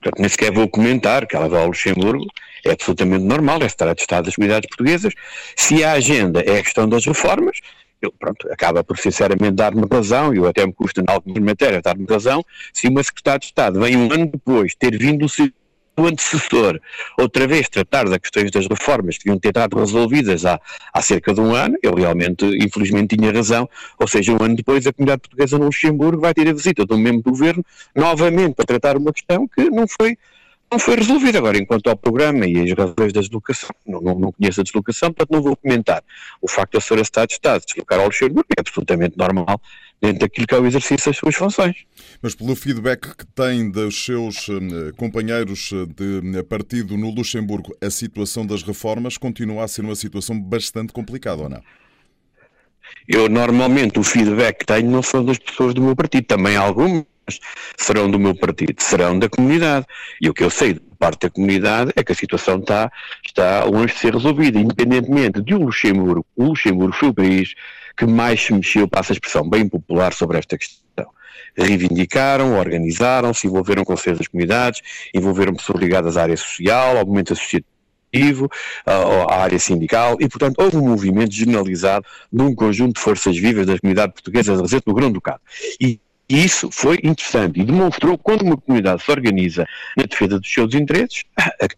Portanto, 0.00 0.20
nem 0.20 0.28
sequer 0.28 0.52
vou 0.52 0.68
comentar 0.68 1.26
que 1.26 1.36
ela 1.36 1.48
vai 1.48 1.60
ao 1.60 1.68
Luxemburgo, 1.68 2.26
é 2.64 2.72
absolutamente 2.72 3.24
normal, 3.24 3.56
é 3.56 3.68
Secretaria 3.68 3.94
de 3.94 4.00
Estado 4.02 4.24
das 4.26 4.34
Comunidades 4.36 4.68
Portuguesas. 4.68 5.14
Se 5.56 5.82
a 5.82 5.92
agenda 5.92 6.40
é 6.40 6.58
a 6.58 6.62
questão 6.62 6.88
das 6.88 7.06
reformas, 7.06 7.58
eu, 8.00 8.12
pronto, 8.12 8.50
acaba 8.52 8.82
por 8.82 8.98
sinceramente 8.98 9.52
dar-me 9.52 9.86
razão, 9.90 10.34
e 10.34 10.38
eu 10.38 10.46
até 10.46 10.66
me 10.66 10.72
custa 10.72 11.00
em 11.00 11.04
algumas 11.06 11.42
matérias 11.42 11.82
dar-me 11.82 12.04
razão, 12.04 12.44
se 12.72 12.88
uma 12.88 13.02
Secretaria 13.02 13.38
de 13.38 13.46
Estado 13.46 13.80
vem 13.80 13.96
um 13.96 14.12
ano 14.12 14.26
depois 14.26 14.74
ter 14.74 14.96
vindo 14.98 15.24
o 15.24 15.28
o 15.96 16.06
antecessor 16.06 16.80
outra 17.18 17.46
vez 17.46 17.68
tratar 17.68 18.08
das 18.08 18.18
questões 18.18 18.50
das 18.50 18.66
reformas 18.66 19.18
que 19.18 19.24
deviam 19.24 19.38
ter 19.38 19.48
estado 19.48 19.78
resolvidas 19.78 20.46
há, 20.46 20.60
há 20.92 21.02
cerca 21.02 21.34
de 21.34 21.40
um 21.40 21.54
ano, 21.54 21.76
ele 21.82 22.00
realmente, 22.00 22.44
infelizmente, 22.44 23.16
tinha 23.16 23.32
razão, 23.32 23.68
ou 23.98 24.08
seja, 24.08 24.32
um 24.32 24.42
ano 24.42 24.56
depois 24.56 24.86
a 24.86 24.92
comunidade 24.92 25.20
portuguesa 25.22 25.58
no 25.58 25.66
Luxemburgo 25.66 26.20
vai 26.20 26.32
ter 26.32 26.48
a 26.48 26.52
visita 26.52 26.86
de 26.86 26.94
um 26.94 26.98
membro 26.98 27.22
do 27.22 27.30
governo, 27.30 27.64
novamente 27.94 28.54
para 28.54 28.64
tratar 28.64 28.96
uma 28.96 29.12
questão 29.12 29.46
que 29.46 29.68
não 29.70 29.86
foi 29.86 30.16
não 30.70 30.78
foi 30.78 30.96
resolvida. 30.96 31.36
Agora, 31.36 31.58
enquanto 31.58 31.88
ao 31.88 31.96
programa 31.96 32.46
e 32.46 32.58
as 32.58 32.72
razões 32.72 33.12
da 33.12 33.20
deslocação, 33.20 33.68
não, 33.86 34.00
não, 34.00 34.18
não 34.18 34.32
conheço 34.32 34.62
a 34.62 34.64
deslocação, 34.64 35.12
portanto 35.12 35.30
não 35.30 35.42
vou 35.42 35.54
comentar. 35.54 36.02
O 36.40 36.48
facto 36.48 36.72
da 36.72 36.78
Sra. 36.78 37.02
Estado 37.02 37.28
de 37.28 37.34
Estado 37.34 37.62
deslocar 37.66 37.98
ao 37.98 38.06
Luxemburgo 38.06 38.46
é 38.56 38.60
absolutamente 38.60 39.18
normal 39.18 39.60
dentro 40.02 40.18
daquilo 40.18 40.46
que 40.48 40.54
é 40.54 40.58
o 40.58 40.66
exercício 40.66 41.10
das 41.10 41.16
suas 41.16 41.36
funções. 41.36 41.76
Mas 42.20 42.34
pelo 42.34 42.56
feedback 42.56 43.16
que 43.16 43.24
tem 43.24 43.70
dos 43.70 44.04
seus 44.04 44.48
eh, 44.48 44.92
companheiros 44.96 45.70
eh, 45.72 45.86
de 45.86 46.38
eh, 46.38 46.42
partido 46.42 46.96
no 46.96 47.10
Luxemburgo, 47.10 47.74
a 47.80 47.88
situação 47.88 48.44
das 48.44 48.64
reformas 48.64 49.16
continua 49.16 49.64
a 49.64 49.68
ser 49.68 49.82
uma 49.82 49.94
situação 49.94 50.38
bastante 50.40 50.92
complicada, 50.92 51.42
ou 51.42 51.48
não? 51.48 51.62
Eu 53.08 53.28
normalmente 53.28 53.98
o 53.98 54.02
feedback 54.02 54.60
que 54.60 54.66
tenho 54.66 54.90
não 54.90 55.02
são 55.02 55.24
das 55.24 55.38
pessoas 55.38 55.74
do 55.74 55.82
meu 55.82 55.96
partido, 55.96 56.24
também 56.26 56.56
algumas 56.56 57.04
serão 57.76 58.10
do 58.10 58.18
meu 58.18 58.34
partido, 58.34 58.74
serão 58.82 59.18
da 59.18 59.28
comunidade. 59.28 59.86
E 60.20 60.28
o 60.28 60.34
que 60.34 60.44
eu 60.44 60.50
sei 60.50 60.74
de 60.74 60.80
parte 60.98 61.22
da 61.22 61.30
comunidade 61.30 61.92
é 61.96 62.04
que 62.04 62.12
a 62.12 62.14
situação 62.14 62.58
está, 62.58 62.90
está 63.24 63.64
longe 63.64 63.94
de 63.94 64.00
ser 64.00 64.14
resolvida, 64.14 64.58
independentemente 64.58 65.42
de 65.42 65.54
o 65.54 65.58
Luxemburgo. 65.58 66.24
O 66.36 66.44
Luxemburgo 66.44 66.94
foi 66.94 67.08
o 67.08 67.14
país 67.14 67.54
que 67.96 68.06
mais 68.06 68.40
se 68.40 68.52
mexeu, 68.52 68.88
passa 68.88 69.12
a 69.12 69.14
expressão 69.14 69.48
bem 69.48 69.68
popular, 69.68 70.12
sobre 70.12 70.38
esta 70.38 70.56
questão. 70.56 70.82
Reivindicaram, 71.56 72.56
organizaram, 72.56 73.34
se 73.34 73.46
envolveram 73.46 73.82
o 73.86 73.94
das 73.94 74.28
comunidades, 74.28 74.80
envolveram 75.14 75.54
pessoas 75.54 75.80
ligadas 75.80 76.16
à 76.16 76.22
área 76.22 76.36
social, 76.36 76.96
ao 76.96 77.04
movimento 77.04 77.34
associativo 77.34 77.71
legislativo, 78.12 78.50
à 78.86 79.42
área 79.42 79.58
sindical 79.58 80.16
e, 80.20 80.28
portanto, 80.28 80.58
houve 80.58 80.76
um 80.76 80.88
movimento 80.88 81.34
generalizado 81.34 82.04
de 82.32 82.42
um 82.42 82.54
conjunto 82.54 82.94
de 82.94 83.00
forças 83.00 83.36
vivas 83.36 83.66
da 83.66 83.78
comunidade 83.78 84.12
portuguesa 84.12 84.52
residente 84.52 84.84
no 84.86 84.94
Grão-Ducado. 84.94 85.40
E 85.80 85.98
e 86.32 86.46
isso 86.46 86.70
foi 86.72 86.98
interessante 87.02 87.60
e 87.60 87.64
demonstrou 87.64 88.16
que 88.16 88.24
quando 88.24 88.40
uma 88.40 88.56
comunidade 88.56 89.02
se 89.02 89.10
organiza 89.10 89.66
na 89.94 90.04
defesa 90.04 90.40
dos 90.40 90.50
seus 90.50 90.74
interesses, 90.74 91.24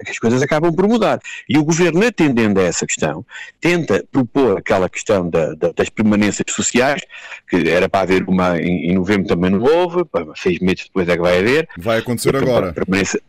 as 0.06 0.18
coisas 0.20 0.40
acabam 0.42 0.72
por 0.72 0.86
mudar. 0.86 1.18
E 1.48 1.58
o 1.58 1.64
governo, 1.64 2.06
atendendo 2.06 2.60
a 2.60 2.62
essa 2.62 2.86
questão, 2.86 3.26
tenta 3.60 4.04
propor 4.12 4.58
aquela 4.58 4.88
questão 4.88 5.28
da, 5.28 5.54
da, 5.54 5.72
das 5.72 5.88
permanências 5.88 6.44
sociais, 6.54 7.02
que 7.48 7.68
era 7.68 7.88
para 7.88 8.02
haver 8.02 8.22
uma 8.28 8.60
em, 8.60 8.90
em 8.90 8.94
novembro 8.94 9.26
também 9.26 9.50
não 9.50 9.60
houve, 9.60 10.04
seis 10.36 10.60
meses 10.60 10.84
depois 10.84 11.08
é 11.08 11.16
que 11.16 11.22
vai 11.22 11.38
haver. 11.40 11.68
Vai 11.76 11.98
acontecer 11.98 12.36
agora. 12.36 12.72
Permanência, 12.72 13.20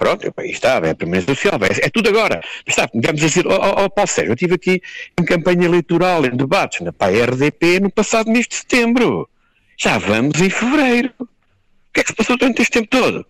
Pronto, 0.00 0.32
aí 0.38 0.50
está, 0.50 0.80
é 0.82 0.90
a 0.92 0.94
permanência 0.94 1.34
social, 1.34 1.60
é, 1.62 1.84
é 1.86 1.90
tudo 1.90 2.08
agora. 2.08 2.42
Está, 2.66 2.88
vamos 2.94 3.20
dizer, 3.20 3.46
ó 3.46 3.52
oh, 3.52 3.84
oh, 3.84 3.90
Paulo 3.90 4.08
Sérgio, 4.08 4.30
eu 4.30 4.34
estive 4.34 4.54
aqui 4.54 4.82
em 5.20 5.24
campanha 5.26 5.66
eleitoral, 5.66 6.24
em 6.24 6.34
debates 6.34 6.80
na 6.80 6.90
PAI-RDP 6.90 7.80
no 7.80 7.90
passado 7.90 8.30
mês 8.30 8.48
de 8.48 8.54
setembro. 8.54 9.28
Já 9.76 9.98
vamos 9.98 10.40
em 10.40 10.48
fevereiro. 10.48 11.12
O 11.20 11.26
que 11.92 12.00
é 12.00 12.02
que 12.02 12.08
se 12.08 12.14
passou 12.14 12.38
durante 12.38 12.62
este 12.62 12.72
tempo 12.72 12.88
todo? 12.88 13.26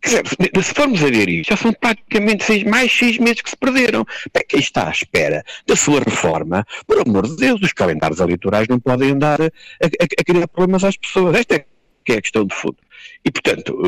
Quer 0.00 0.22
dizer, 0.22 0.62
se 0.62 0.74
formos 0.74 1.04
a 1.04 1.10
ver 1.10 1.28
isto, 1.28 1.50
já 1.50 1.56
são 1.58 1.74
praticamente 1.74 2.42
seis, 2.42 2.64
mais 2.64 2.90
seis 2.90 3.18
meses 3.18 3.42
que 3.42 3.50
se 3.50 3.56
perderam. 3.58 4.06
Bem, 4.32 4.44
quem 4.48 4.60
está 4.60 4.88
à 4.88 4.90
espera 4.90 5.44
da 5.66 5.76
sua 5.76 6.00
reforma, 6.00 6.66
por 6.86 7.06
amor 7.06 7.28
de 7.28 7.36
Deus, 7.36 7.60
os 7.60 7.74
calendários 7.74 8.18
eleitorais 8.18 8.66
não 8.66 8.80
podem 8.80 9.10
andar 9.10 9.42
a, 9.42 9.44
a, 9.44 10.04
a 10.20 10.24
criar 10.24 10.48
problemas 10.48 10.84
às 10.84 10.96
pessoas. 10.96 11.36
Esta 11.36 11.56
é 11.56 11.66
que 12.04 12.12
é 12.12 12.16
a 12.16 12.22
questão 12.22 12.44
de 12.44 12.54
fundo. 12.54 12.76
E, 13.24 13.30
portanto, 13.30 13.78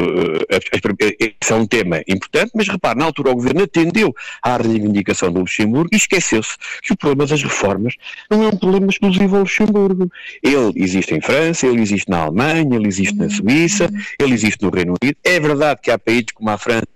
eh, 0.48 0.57
eh, 0.57 1.35
esse 1.40 1.53
é 1.53 1.57
um 1.57 1.66
tema 1.66 2.03
importante, 2.09 2.53
mas 2.55 2.68
repare, 2.68 2.98
na 2.98 3.05
altura 3.05 3.31
o 3.31 3.35
Governo 3.35 3.62
atendeu 3.64 4.14
à 4.42 4.57
reivindicação 4.57 5.33
do 5.33 5.40
Luxemburgo 5.40 5.90
e 5.92 5.96
esqueceu-se 5.96 6.57
que 6.83 6.92
o 6.92 6.96
problema 6.96 7.27
das 7.27 7.42
reformas 7.42 7.94
não 8.31 8.44
é 8.44 8.48
um 8.48 8.57
problema 8.57 8.87
exclusivo 8.87 9.37
ao 9.37 9.42
Luxemburgo. 9.42 10.11
Ele 10.42 10.72
existe 10.77 11.14
em 11.14 11.20
França, 11.20 11.66
ele 11.66 11.83
existe 11.83 12.09
na 12.09 12.22
Alemanha, 12.22 12.77
ele 12.77 12.87
existe 12.87 13.14
na 13.16 13.29
Suíça, 13.29 13.90
ele 14.20 14.35
existe 14.35 14.62
no 14.62 14.70
Reino 14.70 14.94
Unido. 15.00 15.16
É 15.24 15.40
verdade 15.40 15.81
que 15.83 15.90
há 15.90 15.98
países 15.98 16.27
como 16.35 16.50
a 16.50 16.59
França 16.59 16.93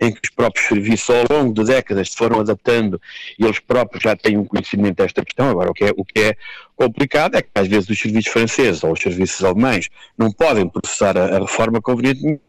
em 0.00 0.12
que 0.12 0.20
os 0.24 0.30
próprios 0.30 0.66
serviços 0.66 1.10
ao 1.10 1.38
longo 1.38 1.54
de 1.54 1.64
décadas 1.64 2.10
se 2.10 2.16
foram 2.16 2.40
adaptando 2.40 3.00
e 3.38 3.44
eles 3.44 3.58
próprios 3.58 4.02
já 4.02 4.16
têm 4.16 4.38
um 4.38 4.44
conhecimento 4.44 4.96
desta 4.96 5.24
questão. 5.24 5.50
Agora, 5.50 5.70
o 5.70 5.74
que 5.74 5.84
é, 5.84 5.92
o 5.96 6.04
que 6.04 6.20
é 6.20 6.36
complicado 6.76 7.36
é 7.36 7.42
que 7.42 7.50
às 7.54 7.68
vezes 7.68 7.88
os 7.88 7.98
serviços 7.98 8.32
franceses 8.32 8.84
ou 8.84 8.92
os 8.92 9.00
serviços 9.00 9.44
alemães 9.44 9.88
não 10.16 10.30
podem 10.30 10.68
processar 10.68 11.16
a, 11.16 11.36
a 11.36 11.38
reforma 11.40 11.80
convenientemente 11.80 12.40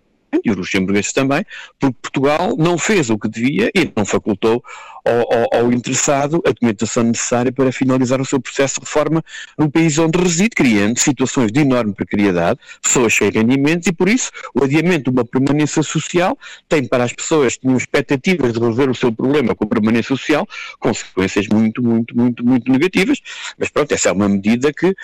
e 0.46 0.50
os 0.50 0.56
luxemburgueses 0.56 1.12
também, 1.12 1.46
porque 1.80 1.96
Portugal 2.02 2.56
não 2.58 2.78
fez 2.78 3.10
o 3.10 3.18
que 3.18 3.28
devia 3.28 3.70
e 3.76 3.92
não 3.96 4.06
facultou 4.06 4.64
ao, 5.06 5.34
ao, 5.34 5.66
ao, 5.66 5.74
interessado 5.74 6.42
a 6.46 6.50
documentação 6.50 7.04
necessária 7.04 7.52
para 7.52 7.72
finalizar 7.72 8.22
o 8.22 8.26
seu 8.26 8.40
processo 8.40 8.76
de 8.76 8.82
reforma 8.82 9.24
no 9.58 9.70
país 9.70 9.98
onde 9.98 10.18
reside, 10.18 10.50
criando 10.50 10.98
situações 11.00 11.52
de 11.52 11.62
enorme 11.62 11.94
precariedade, 11.94 12.60
pessoas 12.82 13.14
sem 13.14 13.30
rendimentos 13.30 13.88
e, 13.88 13.92
por 13.92 14.10
isso, 14.10 14.32
o 14.54 14.64
adiamento 14.64 15.12
de 15.12 15.18
uma 15.18 15.26
permanência 15.26 15.84
social 15.84 16.38
tem 16.68 16.86
para 16.88 17.04
as 17.04 17.14
pessoas 17.14 17.56
que 17.56 17.62
tinham 17.62 17.78
expectativas 17.78 18.54
de 18.54 18.60
resolver 18.60 18.90
o 18.90 18.96
seu 18.96 19.12
problema 19.12 19.56
com 19.56 19.66
permanência 19.66 20.16
social 20.16 20.48
consequências 20.80 21.48
muito, 21.48 21.82
muito, 21.82 22.16
muito, 22.16 22.46
muito 22.46 22.72
negativas. 22.72 23.20
Mas 23.58 23.70
pronto, 23.70 23.92
essa 23.92 24.10
é 24.10 24.12
uma 24.12 24.30
medida 24.30 24.72
que 24.74 24.96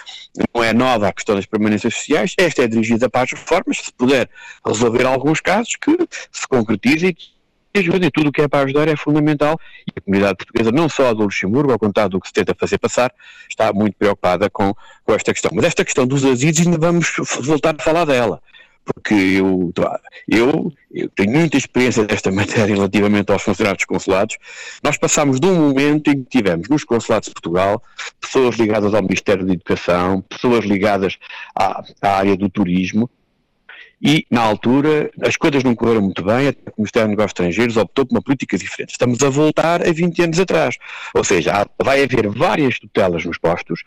não 0.53 0.63
é 0.63 0.73
nova 0.73 1.07
a 1.07 1.13
questão 1.13 1.35
das 1.35 1.45
permanências 1.45 1.93
sociais, 1.93 2.33
esta 2.37 2.63
é 2.63 2.67
dirigida 2.67 3.09
para 3.09 3.23
as 3.23 3.31
reformas, 3.31 3.77
se 3.77 3.91
puder 3.93 4.29
resolver 4.65 5.05
alguns 5.05 5.39
casos, 5.39 5.75
que 5.75 5.95
se 6.31 6.47
concretize 6.47 7.15
e 7.79 8.11
tudo 8.11 8.29
o 8.29 8.31
que 8.31 8.41
é 8.41 8.47
para 8.47 8.63
ajudar 8.65 8.87
é 8.87 8.95
fundamental 8.95 9.59
e 9.87 9.91
a 9.95 10.01
comunidade 10.01 10.37
portuguesa, 10.37 10.71
não 10.71 10.89
só 10.89 11.09
a 11.09 11.13
do 11.13 11.23
Luxemburgo, 11.23 11.71
ao 11.71 11.79
contrário 11.79 12.11
do 12.11 12.19
que 12.19 12.27
se 12.27 12.33
tenta 12.33 12.55
fazer 12.55 12.77
passar, 12.77 13.13
está 13.49 13.71
muito 13.73 13.95
preocupada 13.97 14.49
com, 14.49 14.73
com 15.03 15.13
esta 15.13 15.33
questão. 15.33 15.51
Mas 15.53 15.65
esta 15.65 15.83
questão 15.83 16.07
dos 16.07 16.25
asilos 16.25 16.59
ainda 16.59 16.77
vamos 16.77 17.13
voltar 17.41 17.75
a 17.77 17.83
falar 17.83 18.05
dela, 18.05 18.41
porque 18.85 19.13
eu, 19.13 19.73
eu, 20.27 20.71
eu 20.91 21.09
tenho 21.09 21.31
muita 21.31 21.57
experiência 21.57 22.05
desta 22.05 22.31
matéria 22.31 22.75
relativamente 22.75 23.31
aos 23.31 23.43
funcionários 23.43 23.85
consulados. 23.85 24.37
Nós 24.83 24.97
passamos 24.97 25.39
de 25.39 25.47
um 25.47 25.55
momento 25.55 26.09
em 26.09 26.23
que 26.23 26.29
tivemos 26.29 26.69
nos 26.69 26.83
consulados 26.83 27.27
de 27.27 27.33
Portugal 27.33 27.81
pessoas 28.19 28.55
ligadas 28.55 28.93
ao 28.93 29.01
Ministério 29.01 29.45
da 29.45 29.53
Educação, 29.53 30.21
pessoas 30.21 30.65
ligadas 30.65 31.17
à, 31.55 31.83
à 32.01 32.17
área 32.17 32.37
do 32.37 32.49
turismo, 32.49 33.09
e, 33.99 34.27
na 34.29 34.41
altura, 34.41 35.09
as 35.21 35.35
coisas 35.35 35.63
não 35.63 35.73
correram 35.73 36.01
muito 36.01 36.23
bem, 36.23 36.49
até 36.49 36.61
que 36.61 36.77
o 36.77 36.81
Ministério 36.81 37.07
dos 37.07 37.11
Negócios 37.17 37.31
Estrangeiros 37.31 37.77
optou 37.77 38.05
por 38.05 38.13
uma 38.15 38.21
política 38.21 38.55
diferente. 38.55 38.91
Estamos 38.91 39.23
a 39.23 39.29
voltar 39.29 39.87
a 39.87 39.91
20 39.91 40.21
anos 40.21 40.39
atrás. 40.39 40.77
Ou 41.15 41.23
seja, 41.23 41.61
há, 41.61 41.83
vai 41.83 42.03
haver 42.03 42.27
várias 42.27 42.77
tutelas 42.77 43.25
nos 43.25 43.39
postos 43.39 43.81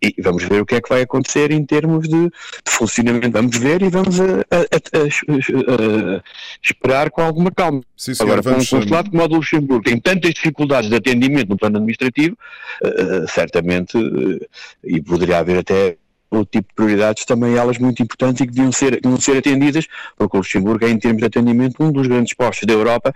e 0.00 0.14
vamos 0.22 0.44
ver 0.44 0.62
o 0.62 0.66
que 0.66 0.76
é 0.76 0.80
que 0.80 0.88
vai 0.88 1.02
acontecer 1.02 1.50
em 1.50 1.64
termos 1.64 2.08
de, 2.08 2.26
de 2.28 2.70
funcionamento. 2.70 3.30
Vamos 3.32 3.56
ver 3.56 3.82
e 3.82 3.88
vamos 3.88 4.20
a, 4.20 4.24
a, 4.24 4.60
a, 5.00 6.22
esperar 6.62 7.10
com 7.10 7.22
alguma 7.22 7.50
calma. 7.50 7.82
Sim, 7.96 8.14
senhor, 8.14 8.28
Agora, 8.30 8.42
vamos... 8.42 8.72
um 8.72 8.78
consulado 8.78 9.10
como 9.10 9.22
o 9.24 9.28
do 9.28 9.36
Luxemburgo 9.36 9.82
tem 9.82 9.98
tantas 9.98 10.34
dificuldades 10.34 10.88
de 10.88 10.94
atendimento 10.94 11.48
no 11.48 11.56
plano 11.56 11.78
administrativo, 11.78 12.36
uh, 12.84 13.28
certamente, 13.28 13.96
uh, 13.98 14.46
e 14.84 15.02
poderia 15.02 15.38
haver 15.38 15.58
até 15.58 15.96
o 16.30 16.44
tipo 16.44 16.68
de 16.68 16.74
prioridades 16.74 17.24
também 17.24 17.54
elas 17.56 17.78
muito 17.78 18.02
importantes 18.02 18.40
e 18.40 18.46
que 18.46 18.52
deviam 18.52 18.72
ser, 18.72 19.00
deviam 19.00 19.20
ser 19.20 19.36
atendidas, 19.36 19.86
porque 20.16 20.36
o 20.36 20.40
Luxemburgo 20.40 20.84
é, 20.84 20.90
em 20.90 20.98
termos 20.98 21.20
de 21.20 21.26
atendimento, 21.26 21.82
um 21.82 21.90
dos 21.90 22.06
grandes 22.06 22.34
postos 22.34 22.66
da 22.66 22.72
Europa 22.72 23.14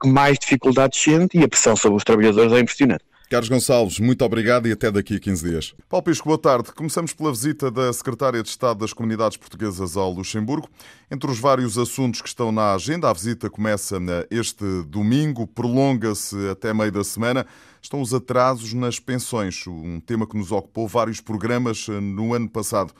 que 0.00 0.08
mais 0.08 0.38
dificuldades 0.38 1.00
sente 1.00 1.38
e 1.38 1.42
a 1.42 1.48
pressão 1.48 1.74
sobre 1.74 1.96
os 1.96 2.04
trabalhadores 2.04 2.52
é 2.52 2.60
impressionante. 2.60 3.04
Carlos 3.28 3.48
Gonçalves, 3.48 3.98
muito 3.98 4.24
obrigado 4.24 4.68
e 4.68 4.72
até 4.72 4.88
daqui 4.88 5.16
a 5.16 5.18
15 5.18 5.50
dias. 5.50 5.74
Paulo 5.88 6.04
Pisco, 6.04 6.28
boa 6.28 6.38
tarde. 6.38 6.70
Começamos 6.72 7.12
pela 7.12 7.32
visita 7.32 7.72
da 7.72 7.92
Secretária 7.92 8.40
de 8.40 8.48
Estado 8.48 8.78
das 8.78 8.92
Comunidades 8.92 9.36
Portuguesas 9.36 9.96
ao 9.96 10.12
Luxemburgo. 10.12 10.68
Entre 11.10 11.28
os 11.28 11.40
vários 11.40 11.76
assuntos 11.76 12.22
que 12.22 12.28
estão 12.28 12.52
na 12.52 12.74
agenda, 12.74 13.10
a 13.10 13.12
visita 13.12 13.50
começa 13.50 13.98
este 14.30 14.64
domingo, 14.84 15.44
prolonga-se 15.44 16.36
até 16.48 16.72
meio 16.72 16.92
da 16.92 17.02
semana. 17.02 17.44
Estão 17.86 18.00
os 18.00 18.12
atrasos 18.12 18.74
nas 18.74 18.98
pensões, 18.98 19.64
um 19.68 20.00
tema 20.00 20.26
que 20.26 20.36
nos 20.36 20.50
ocupou 20.50 20.88
vários 20.88 21.20
programas 21.20 21.86
eh, 21.88 22.00
no 22.00 22.34
ano 22.34 22.50
passado. 22.50 22.92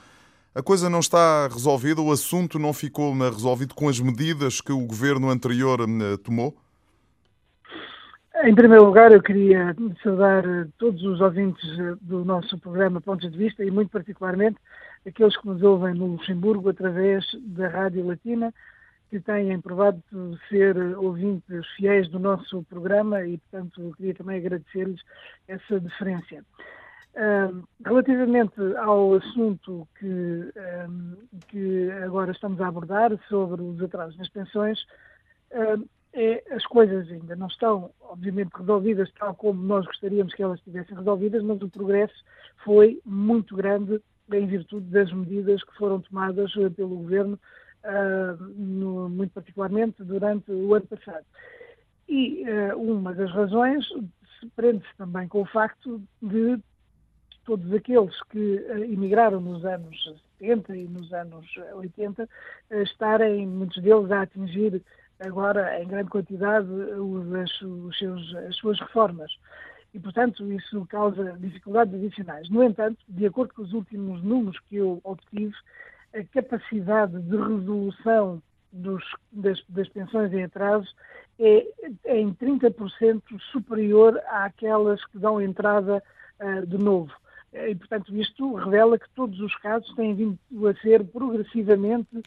A 0.55 0.62
coisa 0.62 0.88
não 0.88 1.01
está 1.01 1.49
resolvida, 1.49 2.01
o 2.01 2.12
assunto 2.12 2.57
não 2.57 2.72
ficou 2.72 3.12
eh, 3.16 3.29
resolvido 3.29 3.75
com 3.75 3.88
as 3.88 3.99
medidas 3.99 4.61
que 4.61 4.70
o 4.70 4.87
governo 4.87 5.29
anterior 5.29 5.81
eh, 5.81 6.16
tomou? 6.18 6.55
Em 8.44 8.55
primeiro 8.55 8.85
lugar, 8.85 9.11
eu 9.11 9.20
queria 9.20 9.75
saudar 10.05 10.44
todos 10.79 11.03
os 11.03 11.20
ouvintes 11.20 11.68
do 12.01 12.25
nosso 12.25 12.57
programa 12.57 13.01
Pontos 13.01 13.29
de 13.29 13.37
Vista 13.37 13.64
e, 13.64 13.72
muito 13.72 13.90
particularmente, 13.90 14.57
aqueles 15.05 15.37
que 15.37 15.49
nos 15.49 15.61
ouvem 15.64 15.94
no 15.94 16.07
Luxemburgo 16.07 16.68
através 16.68 17.25
da 17.42 17.66
Rádio 17.66 18.07
Latina, 18.07 18.55
que 19.11 19.21
têm 19.21 19.61
provado 19.61 20.03
ser 20.49 20.77
ouvintes 20.97 21.66
fiéis 21.77 22.09
do 22.09 22.19
nosso 22.19 22.62
programa 22.64 23.25
e, 23.25 23.38
portanto, 23.38 23.95
queria 23.97 24.14
também 24.14 24.38
agradecer-lhes 24.38 25.01
essa 25.49 25.79
deferência. 25.81 26.45
relativamente 27.85 28.61
ao 28.79 29.14
assunto 29.14 29.88
que, 29.99 30.53
que 31.49 31.90
agora 32.05 32.33
estamos 32.33 32.61
a 32.61 32.69
abordar 32.69 33.16
sobre 33.29 33.62
os 33.62 33.81
atrasos 33.83 34.19
nas 34.19 34.29
pensões, 34.29 34.85
é, 36.16 36.42
as 36.51 36.64
coisas 36.64 37.11
ainda 37.11 37.37
não 37.37 37.47
estão, 37.47 37.90
obviamente, 38.01 38.51
resolvidas 38.57 39.12
tal 39.19 39.35
como 39.35 39.62
nós 39.62 39.85
gostaríamos 39.85 40.33
que 40.35 40.42
elas 40.42 40.59
estivessem 40.59 40.97
resolvidas, 40.97 41.42
mas 41.42 41.61
o 41.61 41.69
progresso 41.69 42.14
foi 42.64 43.01
muito 43.05 43.55
grande 43.55 44.01
em 44.33 44.47
virtude 44.47 44.87
das 44.87 45.12
medidas 45.12 45.62
que 45.62 45.77
foram 45.77 46.01
tomadas 46.01 46.51
eh, 46.57 46.71
pelo 46.71 46.97
Governo, 46.97 47.38
no, 48.57 49.09
muito 49.09 49.33
particularmente 49.33 50.03
durante 50.03 50.51
o 50.51 50.75
ano 50.75 50.87
passado. 50.87 51.25
E 52.09 52.44
uh, 52.44 52.81
uma 52.81 53.12
das 53.14 53.31
razões 53.33 53.85
prende-se 54.55 54.96
também 54.96 55.27
com 55.29 55.42
o 55.42 55.46
facto 55.46 56.01
de 56.22 56.59
todos 57.44 57.72
aqueles 57.72 58.20
que 58.25 58.57
uh, 58.57 58.85
emigraram 58.85 59.40
nos 59.40 59.64
anos 59.64 59.96
70 60.38 60.77
e 60.77 60.85
nos 60.85 61.12
anos 61.12 61.46
80 61.75 62.29
estarem, 62.83 63.46
muitos 63.46 63.83
deles, 63.83 64.11
a 64.11 64.22
atingir 64.22 64.83
agora 65.20 65.81
em 65.83 65.88
grande 65.88 66.11
quantidade 66.11 66.68
os, 66.68 67.62
os 67.62 67.99
seus, 67.99 68.35
as 68.35 68.57
suas 68.57 68.79
reformas. 68.81 69.33
E, 69.94 69.99
portanto, 69.99 70.53
isso 70.53 70.85
causa 70.87 71.38
dificuldades 71.38 71.94
adicionais. 71.94 72.51
No 72.51 72.62
entanto, 72.62 72.99
de 73.09 73.25
acordo 73.25 73.55
com 73.55 73.62
os 73.62 73.72
últimos 73.72 74.22
números 74.22 74.59
que 74.68 74.77
eu 74.77 75.01
obtive, 75.03 75.55
a 76.18 76.24
capacidade 76.33 77.20
de 77.20 77.37
resolução 77.37 78.42
dos, 78.72 79.05
das, 79.33 79.62
das, 79.68 79.88
pensões 79.88 80.33
em 80.33 80.44
atraso 80.44 80.88
é, 81.38 81.66
é 82.05 82.20
em 82.20 82.33
30% 82.35 83.22
superior 83.52 84.20
àquelas 84.29 85.05
que 85.07 85.18
dão 85.18 85.40
entrada 85.40 86.02
uh, 86.40 86.66
de 86.66 86.79
novo. 86.79 87.12
E, 87.52 87.74
portanto, 87.74 88.14
isto 88.14 88.55
revela 88.55 88.98
que 88.98 89.09
todos 89.14 89.40
os 89.40 89.55
casos 89.57 89.94
têm 89.94 90.14
vindo 90.14 90.38
a 90.68 90.74
ser 90.74 91.05
progressivamente 91.05 92.22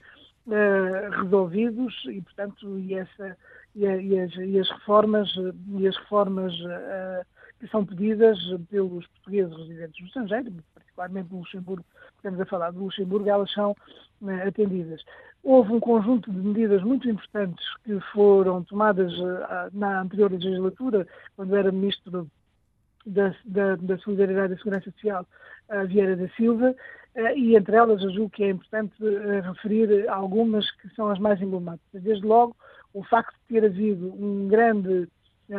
resolvidos 1.22 1.94
e, 2.06 2.22
portanto, 2.22 2.80
e, 2.80 2.96
essa, 2.96 3.38
e, 3.76 3.86
e, 3.86 4.20
as, 4.20 4.36
e 4.36 4.60
as, 4.60 4.70
reformas, 4.72 5.30
e 5.78 5.88
as 5.88 5.96
reformas 5.98 6.54
que 7.60 7.68
são 7.68 7.86
pedidas 7.86 8.40
pelos 8.70 9.06
portugueses 9.08 9.56
residentes 9.58 10.00
no 10.00 10.08
estrangeiro, 10.08 10.54
particularmente 10.74 11.32
no 11.32 11.40
Luxemburgo, 11.40 11.86
estamos 12.16 12.40
a 12.40 12.46
falar 12.46 12.72
do 12.72 12.86
Luxemburgo, 12.86 13.30
elas 13.30 13.52
são 13.52 13.76
né, 14.22 14.44
atendidas. 14.48 15.04
Houve 15.44 15.74
um 15.74 15.80
conjunto 15.80 16.32
de 16.32 16.38
medidas 16.38 16.82
muito 16.84 17.10
importantes 17.10 17.66
que 17.84 18.00
foram 18.14 18.64
tomadas 18.64 19.12
uh, 19.20 19.70
na 19.74 20.02
anterior 20.02 20.32
legislatura, 20.32 21.08
quando 21.36 21.56
era 21.56 21.72
Ministro 21.72 22.30
da, 23.06 23.36
da, 23.46 23.76
da 23.76 23.98
Solidariedade 24.00 24.54
e 24.54 24.58
Segurança 24.58 24.92
Social, 24.92 25.26
uh, 25.70 25.88
Vieira 25.88 26.16
da 26.16 26.28
Silva, 26.30 26.76
e 27.36 27.56
entre 27.56 27.76
elas 27.76 28.02
eu 28.02 28.12
julgo 28.12 28.30
que 28.30 28.44
é 28.44 28.50
importante 28.52 28.94
referir 29.44 30.08
algumas 30.08 30.70
que 30.78 30.88
são 30.96 31.10
as 31.10 31.20
mais 31.20 31.42
emblemáticas. 31.42 32.04
Desde 32.04 32.26
logo, 32.26 32.56
o 32.94 33.04
facto 33.04 33.34
de 33.34 33.60
ter 33.60 33.66
havido 33.66 34.14
um 34.14 34.48
grande 34.48 35.08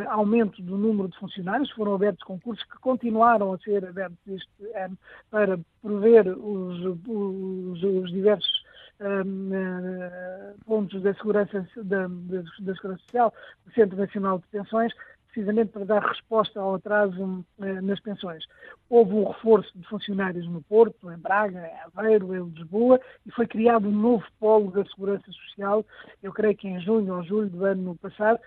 aumento 0.07 0.61
do 0.61 0.77
número 0.77 1.09
de 1.09 1.17
funcionários, 1.17 1.69
foram 1.71 1.95
abertos 1.95 2.23
concursos 2.23 2.63
que 2.65 2.77
continuaram 2.79 3.53
a 3.53 3.57
ser 3.59 3.85
abertos 3.85 4.19
este 4.27 4.77
ano 4.77 4.97
para 5.29 5.59
prover 5.81 6.27
os, 6.27 6.79
os, 7.07 7.83
os 7.83 8.11
diversos 8.11 8.63
um, 9.01 9.49
uh, 9.49 10.65
pontos 10.65 11.01
da 11.01 11.13
segurança, 11.15 11.67
da, 11.83 12.07
da, 12.07 12.75
segurança 12.75 13.01
Social, 13.03 13.33
do 13.65 13.73
Centro 13.73 13.97
Nacional 13.97 14.39
de 14.39 14.47
Pensões, 14.47 14.93
precisamente 15.27 15.71
para 15.71 15.85
dar 15.85 16.03
resposta 16.03 16.59
ao 16.59 16.75
atraso 16.75 17.23
uh, 17.23 17.81
nas 17.81 17.99
pensões. 17.99 18.45
Houve 18.89 19.13
um 19.13 19.27
reforço 19.27 19.71
de 19.75 19.87
funcionários 19.87 20.47
no 20.47 20.61
Porto, 20.61 21.11
em 21.11 21.17
Braga, 21.17 21.67
em 21.67 21.99
Aveiro, 21.99 22.35
em 22.35 22.49
Lisboa, 22.49 22.99
e 23.25 23.31
foi 23.31 23.47
criado 23.47 23.87
um 23.87 23.91
novo 23.91 24.25
polo 24.39 24.71
da 24.71 24.85
segurança 24.85 25.25
social, 25.31 25.85
eu 26.21 26.31
creio 26.31 26.55
que 26.55 26.67
em 26.67 26.79
junho 26.79 27.15
ou 27.15 27.23
julho 27.23 27.49
do 27.49 27.65
ano 27.65 27.95
passado, 27.95 28.39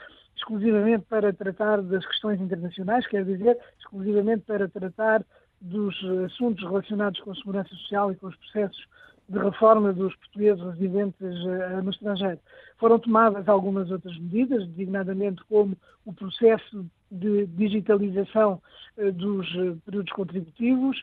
exclusivamente 0.45 1.07
para 1.09 1.33
tratar 1.33 1.81
das 1.83 2.07
questões 2.07 2.41
internacionais, 2.41 3.07
quer 3.07 3.25
dizer, 3.25 3.59
exclusivamente 3.79 4.45
para 4.45 4.69
tratar 4.69 5.25
dos 5.61 5.97
assuntos 6.27 6.63
relacionados 6.63 7.19
com 7.21 7.31
a 7.31 7.35
segurança 7.35 7.71
social 7.71 8.13
e 8.13 8.17
com 8.17 8.27
os 8.27 8.37
processos 8.37 8.87
de 9.27 9.39
reforma 9.39 9.91
dos 9.95 10.15
portugueses 10.17 10.63
residentes 10.63 11.19
uh, 11.23 11.83
no 11.83 11.91
estrangeiro. 11.91 12.39
Foram 12.77 12.99
tomadas 12.99 13.49
algumas 13.49 13.91
outras 13.91 14.19
medidas, 14.19 14.67
designadamente 14.69 15.43
como 15.49 15.75
o 16.05 16.13
processo 16.13 16.85
de 17.11 17.47
digitalização 17.47 18.61
uh, 18.99 19.13
dos 19.13 19.49
uh, 19.55 19.81
períodos 19.87 20.13
contributivos, 20.13 21.03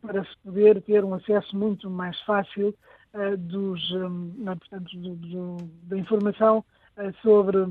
para 0.00 0.24
se 0.24 0.36
poder 0.44 0.82
ter 0.82 1.04
um 1.04 1.14
acesso 1.14 1.56
muito 1.56 1.88
mais 1.88 2.20
fácil 2.22 2.74
dos, 3.38 3.90
um, 3.92 4.32
portanto, 4.44 4.90
da 5.84 5.96
informação 5.96 6.64
sobre 7.22 7.66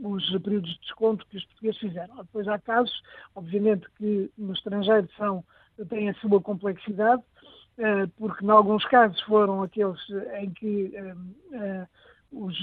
os 0.00 0.30
períodos 0.40 0.70
de 0.70 0.80
desconto 0.80 1.26
que 1.26 1.36
os 1.36 1.44
portugueses 1.44 1.80
fizeram. 1.80 2.16
Depois 2.16 2.48
há 2.48 2.58
casos, 2.58 3.02
obviamente, 3.34 3.86
que 3.98 4.30
no 4.38 4.52
estrangeiro 4.52 5.08
são, 5.16 5.44
têm 5.88 6.10
a 6.10 6.14
sua 6.14 6.40
complexidade, 6.40 7.22
eh, 7.78 8.06
porque 8.16 8.44
em 8.44 8.50
alguns 8.50 8.84
casos 8.86 9.20
foram 9.22 9.62
aqueles 9.62 10.00
em 10.40 10.50
que 10.50 10.92
eh, 10.94 11.14
eh, 11.52 11.86
os, 12.32 12.56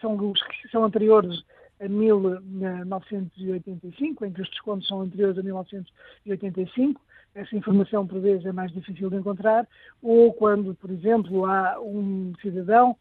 são 0.00 0.30
os 0.30 0.42
que 0.42 0.68
são 0.68 0.84
anteriores 0.84 1.42
a 1.80 1.88
1985, 1.88 4.24
em 4.24 4.32
que 4.32 4.42
os 4.42 4.50
descontos 4.50 4.88
são 4.88 5.02
anteriores 5.02 5.38
a 5.38 5.42
1985, 5.42 7.00
essa 7.34 7.54
informação 7.54 8.06
por 8.06 8.18
vezes 8.20 8.46
é 8.46 8.52
mais 8.52 8.72
difícil 8.72 9.10
de 9.10 9.16
encontrar, 9.16 9.68
ou 10.02 10.32
quando, 10.32 10.74
por 10.74 10.90
exemplo, 10.90 11.44
há 11.44 11.78
um 11.78 12.32
cidadão 12.40 12.96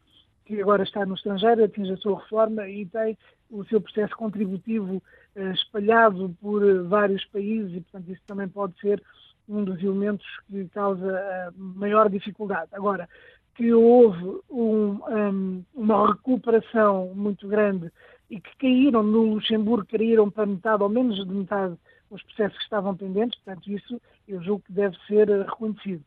que 0.45 0.61
agora 0.61 0.83
está 0.83 1.05
no 1.05 1.15
estrangeiro, 1.15 1.63
atinge 1.63 1.91
a 1.91 1.97
sua 1.97 2.19
reforma 2.19 2.67
e 2.67 2.85
tem 2.85 3.17
o 3.49 3.63
seu 3.65 3.81
processo 3.81 4.15
contributivo 4.15 5.01
eh, 5.35 5.51
espalhado 5.51 6.35
por 6.41 6.63
eh, 6.63 6.79
vários 6.83 7.25
países 7.25 7.75
e, 7.75 7.81
portanto, 7.81 8.11
isso 8.11 8.21
também 8.27 8.47
pode 8.47 8.79
ser 8.79 9.01
um 9.49 9.63
dos 9.63 9.81
elementos 9.83 10.25
que 10.47 10.67
causa 10.69 11.11
eh, 11.11 11.49
maior 11.57 12.09
dificuldade. 12.09 12.69
Agora, 12.73 13.09
que 13.55 13.73
houve 13.73 14.41
um, 14.49 14.99
um, 15.07 15.63
uma 15.73 16.07
recuperação 16.11 17.11
muito 17.15 17.47
grande 17.47 17.91
e 18.29 18.39
que 18.39 18.57
caíram 18.57 19.01
no 19.03 19.33
Luxemburgo, 19.33 19.87
caíram 19.89 20.29
para 20.29 20.45
metade 20.45 20.83
ou 20.83 20.89
menos 20.89 21.15
de 21.15 21.33
metade 21.33 21.75
os 22.09 22.21
processos 22.23 22.57
que 22.57 22.63
estavam 22.63 22.95
pendentes, 22.95 23.39
portanto, 23.41 23.67
isso 23.71 24.01
eu 24.27 24.41
julgo 24.41 24.63
que 24.65 24.73
deve 24.73 24.95
ser 25.07 25.27
reconhecido. 25.27 26.03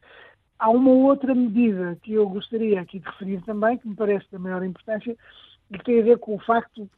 Há 0.59 0.71
uma 0.71 0.91
outra 0.91 1.35
medida 1.35 1.97
que 2.03 2.15
eu 2.15 2.29
gostaria 2.29 2.81
aqui 2.81 2.99
de 2.99 3.07
referir 3.07 3.41
também, 3.43 3.79
que 3.79 3.89
me 3.89 3.95
parece 3.95 4.27
da 4.33 4.39
maior 4.39 4.65
importância, 4.65 5.17
e 5.71 5.79
que 5.79 5.85
tem 5.85 6.01
a 6.01 6.05
ver 6.05 6.19
com 6.19 6.35
o 6.35 6.41
facto 6.41 6.89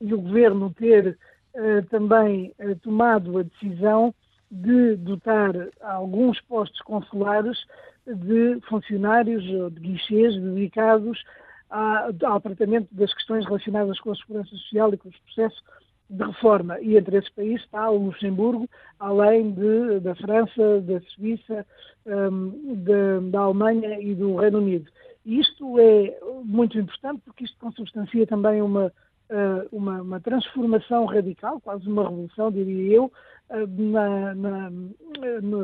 de 0.00 0.14
o 0.14 0.20
Governo 0.20 0.72
ter 0.72 1.18
uh, 1.54 1.86
também 1.90 2.54
uh, 2.58 2.76
tomado 2.76 3.38
a 3.38 3.42
decisão 3.42 4.14
de 4.50 4.96
dotar 4.96 5.52
alguns 5.80 6.40
postos 6.42 6.80
consulares 6.82 7.58
de 8.06 8.60
funcionários 8.68 9.44
ou 9.50 9.70
de 9.70 9.80
guichês 9.80 10.40
dedicados 10.40 11.22
a, 11.68 12.08
ao 12.24 12.40
tratamento 12.40 12.88
das 12.92 13.12
questões 13.12 13.44
relacionadas 13.44 13.98
com 14.00 14.12
a 14.12 14.16
segurança 14.16 14.50
social 14.50 14.94
e 14.94 14.96
com 14.96 15.08
os 15.08 15.18
processos 15.18 15.62
de 16.08 16.24
reforma. 16.24 16.80
E 16.80 16.96
entre 16.96 17.18
esses 17.18 17.30
países 17.30 17.62
está 17.62 17.90
o 17.90 18.06
Luxemburgo, 18.06 18.68
além 18.98 19.52
de, 19.52 20.00
da 20.00 20.14
França, 20.14 20.80
da 20.80 21.00
Suíça, 21.00 21.66
um, 22.06 22.50
de, 22.76 23.30
da 23.30 23.40
Alemanha 23.40 24.00
e 24.00 24.14
do 24.14 24.36
Reino 24.36 24.58
Unido. 24.58 24.90
E 25.24 25.40
isto 25.40 25.78
é 25.78 26.18
muito 26.44 26.78
importante 26.78 27.20
porque 27.24 27.44
isto 27.44 27.58
consubstancia 27.58 28.26
também 28.26 28.62
uma, 28.62 28.86
uh, 28.86 29.68
uma, 29.72 30.02
uma, 30.02 30.20
transformação 30.20 31.04
radical, 31.04 31.60
quase 31.60 31.88
uma 31.88 32.04
revolução, 32.04 32.52
diria 32.52 32.94
eu, 32.94 33.12
uh, 33.50 33.66
na, 33.66 34.34
na, 34.34 34.70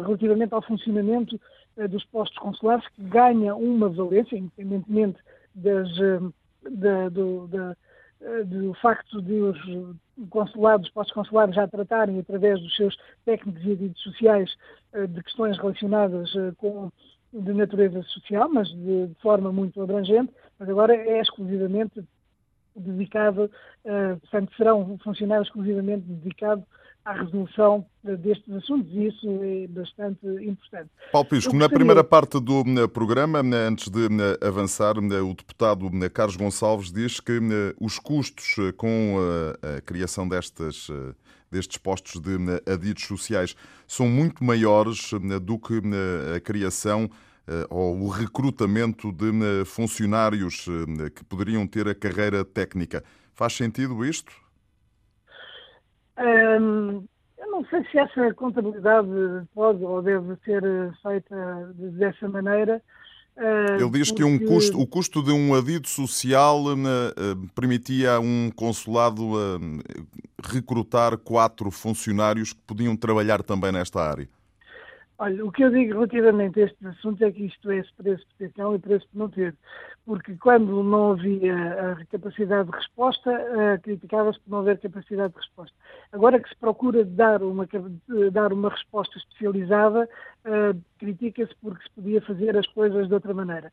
relativamente 0.05 0.53
ao 0.53 0.63
funcionamento 0.63 1.41
uh, 1.77 1.87
dos 1.87 2.05
postos 2.07 2.37
consulares, 2.39 2.87
que 2.89 3.05
ganha 3.05 3.55
uma 3.55 3.89
valência, 3.89 4.37
independentemente 4.37 5.19
das, 5.55 5.89
da, 6.69 7.09
do, 7.09 7.47
da, 7.47 7.77
do 8.45 8.75
facto 8.75 9.21
de 9.23 9.35
os 9.35 9.59
consulados, 10.31 10.91
postos 10.91 11.15
consulares 11.15 11.55
já 11.55 11.67
tratarem 11.67 12.19
através 12.19 12.61
dos 12.61 12.75
seus 12.77 12.97
técnicos 13.25 13.63
e 13.63 13.75
redes 13.75 14.03
sociais 14.03 14.55
eh, 14.93 15.07
de 15.07 15.23
questões 15.23 15.57
relacionadas 15.59 16.35
eh, 16.37 16.53
com 16.59 16.91
de 17.33 17.53
natureza 17.55 18.03
social, 18.03 18.49
mas 18.53 18.69
de, 18.69 19.07
de 19.07 19.15
forma 19.23 19.51
muito 19.51 19.81
abrangente, 19.81 20.33
mas 20.59 20.69
agora 20.69 20.95
é 20.95 21.21
exclusivamente 21.21 22.05
dedicado, 22.77 23.51
uh, 23.85 24.19
portanto, 24.21 24.53
serão 24.57 24.99
funcionários 24.99 25.49
exclusivamente 25.49 26.05
dedicados 26.07 26.65
à 27.05 27.13
resolução 27.13 27.85
destes 28.03 28.53
assuntos 28.55 28.93
e 28.93 29.09
isso 29.09 29.27
é 29.43 29.67
bastante 29.67 30.27
importante. 30.27 30.91
Paulo 31.11 31.29
Pisco, 31.29 31.51
gostaria... 31.51 31.69
na 31.69 31.69
primeira 31.69 32.05
parte 32.05 32.41
do 32.41 32.65
programa, 32.89 33.41
antes 33.41 33.89
de 33.89 34.09
avançar, 34.41 34.97
o 34.99 35.35
deputado 35.35 35.91
Carlos 36.13 36.37
Gonçalves 36.37 36.93
diz 36.93 37.21
que 37.21 37.39
os 37.81 37.99
custos 37.99 38.57
com 38.77 39.17
a 39.63 39.81
criação 39.81 40.29
destas 40.29 40.89
destes 41.51 41.77
postos 41.77 42.19
de 42.19 42.39
adidos 42.67 43.05
sociais 43.05 43.55
são 43.87 44.09
muito 44.09 44.43
maiores 44.43 45.11
do 45.43 45.59
que 45.59 45.83
a 46.35 46.41
criação 46.41 47.11
ou 47.69 48.01
o 48.01 48.09
recrutamento 48.09 49.13
de 49.13 49.65
funcionários 49.67 50.65
que 51.15 51.23
poderiam 51.25 51.67
ter 51.67 51.87
a 51.89 51.95
carreira 51.95 52.43
técnica. 52.43 53.05
Faz 53.35 53.53
sentido 53.55 54.03
isto? 54.03 54.33
Hum, 56.23 57.05
eu 57.39 57.51
não 57.51 57.65
sei 57.67 57.85
se 57.91 57.99
essa 57.99 58.33
contabilidade 58.35 59.09
pode 59.55 59.85
ou 59.85 60.01
deve 60.01 60.37
ser 60.45 60.63
feita 61.03 61.75
dessa 61.77 62.29
maneira. 62.29 62.81
Ele 63.37 63.91
diz 63.91 64.11
porque... 64.11 64.23
que 64.23 64.29
um 64.29 64.39
custo, 64.39 64.79
o 64.79 64.87
custo 64.87 65.23
de 65.23 65.33
um 65.33 65.55
adido 65.55 65.89
social 65.89 66.63
uh, 66.65 67.49
permitia 67.55 68.17
a 68.17 68.21
um 68.21 68.51
consulado 68.55 69.33
uh, 69.33 69.59
recrutar 70.45 71.17
quatro 71.17 71.71
funcionários 71.71 72.53
que 72.53 72.61
podiam 72.67 72.95
trabalhar 72.95 73.43
também 73.43 73.73
nesta 73.73 74.01
área. 74.01 74.29
Olha, 75.23 75.47
o 75.47 75.53
que 75.53 75.63
eu 75.63 75.71
digo 75.71 75.93
relativamente 75.93 76.61
a 76.61 76.65
estes 76.65 76.85
assuntos 76.85 77.23
é 77.23 77.31
que 77.31 77.47
isto 77.47 77.71
é 77.71 77.81
preço 77.97 78.27
de 78.41 78.49
ter 78.49 78.53
e 78.75 78.79
preço 78.81 79.07
de 79.13 79.17
não 79.17 79.29
ter. 79.29 79.55
Porque 80.05 80.35
quando 80.35 80.83
não 80.83 81.13
havia 81.13 81.93
a 81.93 82.07
capacidade 82.07 82.69
de 82.69 82.77
resposta, 82.77 83.31
uh, 83.31 83.81
criticava-se 83.83 84.41
por 84.41 84.51
não 84.51 84.59
haver 84.59 84.81
capacidade 84.81 85.33
de 85.33 85.39
resposta. 85.39 85.77
Agora 86.11 86.41
que 86.41 86.49
se 86.49 86.57
procura 86.57 87.05
dar 87.05 87.41
uma, 87.41 87.69
dar 88.33 88.53
uma 88.53 88.71
resposta 88.71 89.17
especializada, 89.17 90.09
uh, 90.45 90.83
critica-se 90.99 91.55
porque 91.63 91.85
se 91.85 91.91
podia 91.91 92.21
fazer 92.23 92.57
as 92.57 92.67
coisas 92.67 93.07
de 93.07 93.15
outra 93.15 93.33
maneira. 93.33 93.71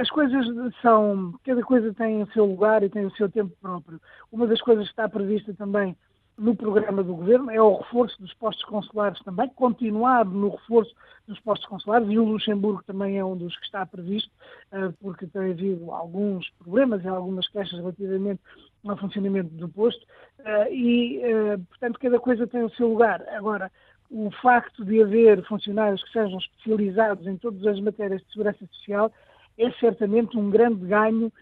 As 0.00 0.08
coisas 0.10 0.46
são. 0.80 1.34
Cada 1.44 1.62
coisa 1.62 1.92
tem 1.92 2.22
o 2.22 2.32
seu 2.32 2.46
lugar 2.46 2.84
e 2.84 2.88
tem 2.88 3.04
o 3.04 3.10
seu 3.16 3.28
tempo 3.28 3.52
próprio. 3.60 4.00
Uma 4.30 4.46
das 4.46 4.60
coisas 4.60 4.84
que 4.84 4.92
está 4.92 5.08
prevista 5.08 5.52
também 5.54 5.96
no 6.38 6.54
programa 6.54 7.02
do 7.02 7.16
governo, 7.16 7.50
é 7.50 7.60
o 7.60 7.76
reforço 7.76 8.20
dos 8.22 8.32
postos 8.34 8.64
consulares 8.64 9.20
também, 9.24 9.48
continuar 9.50 10.24
no 10.24 10.50
reforço 10.50 10.94
dos 11.26 11.38
postos 11.40 11.68
consulares, 11.68 12.08
e 12.08 12.18
o 12.18 12.24
Luxemburgo 12.24 12.82
também 12.86 13.18
é 13.18 13.24
um 13.24 13.36
dos 13.36 13.56
que 13.56 13.64
está 13.66 13.84
previsto, 13.84 14.30
uh, 14.72 14.92
porque 15.00 15.26
tem 15.26 15.50
havido 15.50 15.90
alguns 15.92 16.48
problemas 16.58 17.02
e 17.04 17.08
algumas 17.08 17.48
queixas 17.48 17.78
relativamente 17.80 18.40
ao 18.86 18.96
funcionamento 18.96 19.50
do 19.54 19.68
posto, 19.68 20.02
uh, 20.40 20.72
e, 20.72 21.18
uh, 21.18 21.58
portanto, 21.68 21.98
cada 21.98 22.20
coisa 22.20 22.46
tem 22.46 22.62
o 22.62 22.70
seu 22.70 22.88
lugar. 22.88 23.22
Agora, 23.30 23.70
o 24.10 24.30
facto 24.30 24.84
de 24.84 25.02
haver 25.02 25.44
funcionários 25.44 26.02
que 26.04 26.12
sejam 26.12 26.38
especializados 26.38 27.26
em 27.26 27.36
todas 27.36 27.66
as 27.66 27.80
matérias 27.80 28.22
de 28.22 28.32
segurança 28.32 28.64
social 28.72 29.12
é 29.58 29.70
certamente 29.72 30.38
um 30.38 30.48
grande 30.48 30.86
ganho 30.86 31.26
eh, 31.26 31.32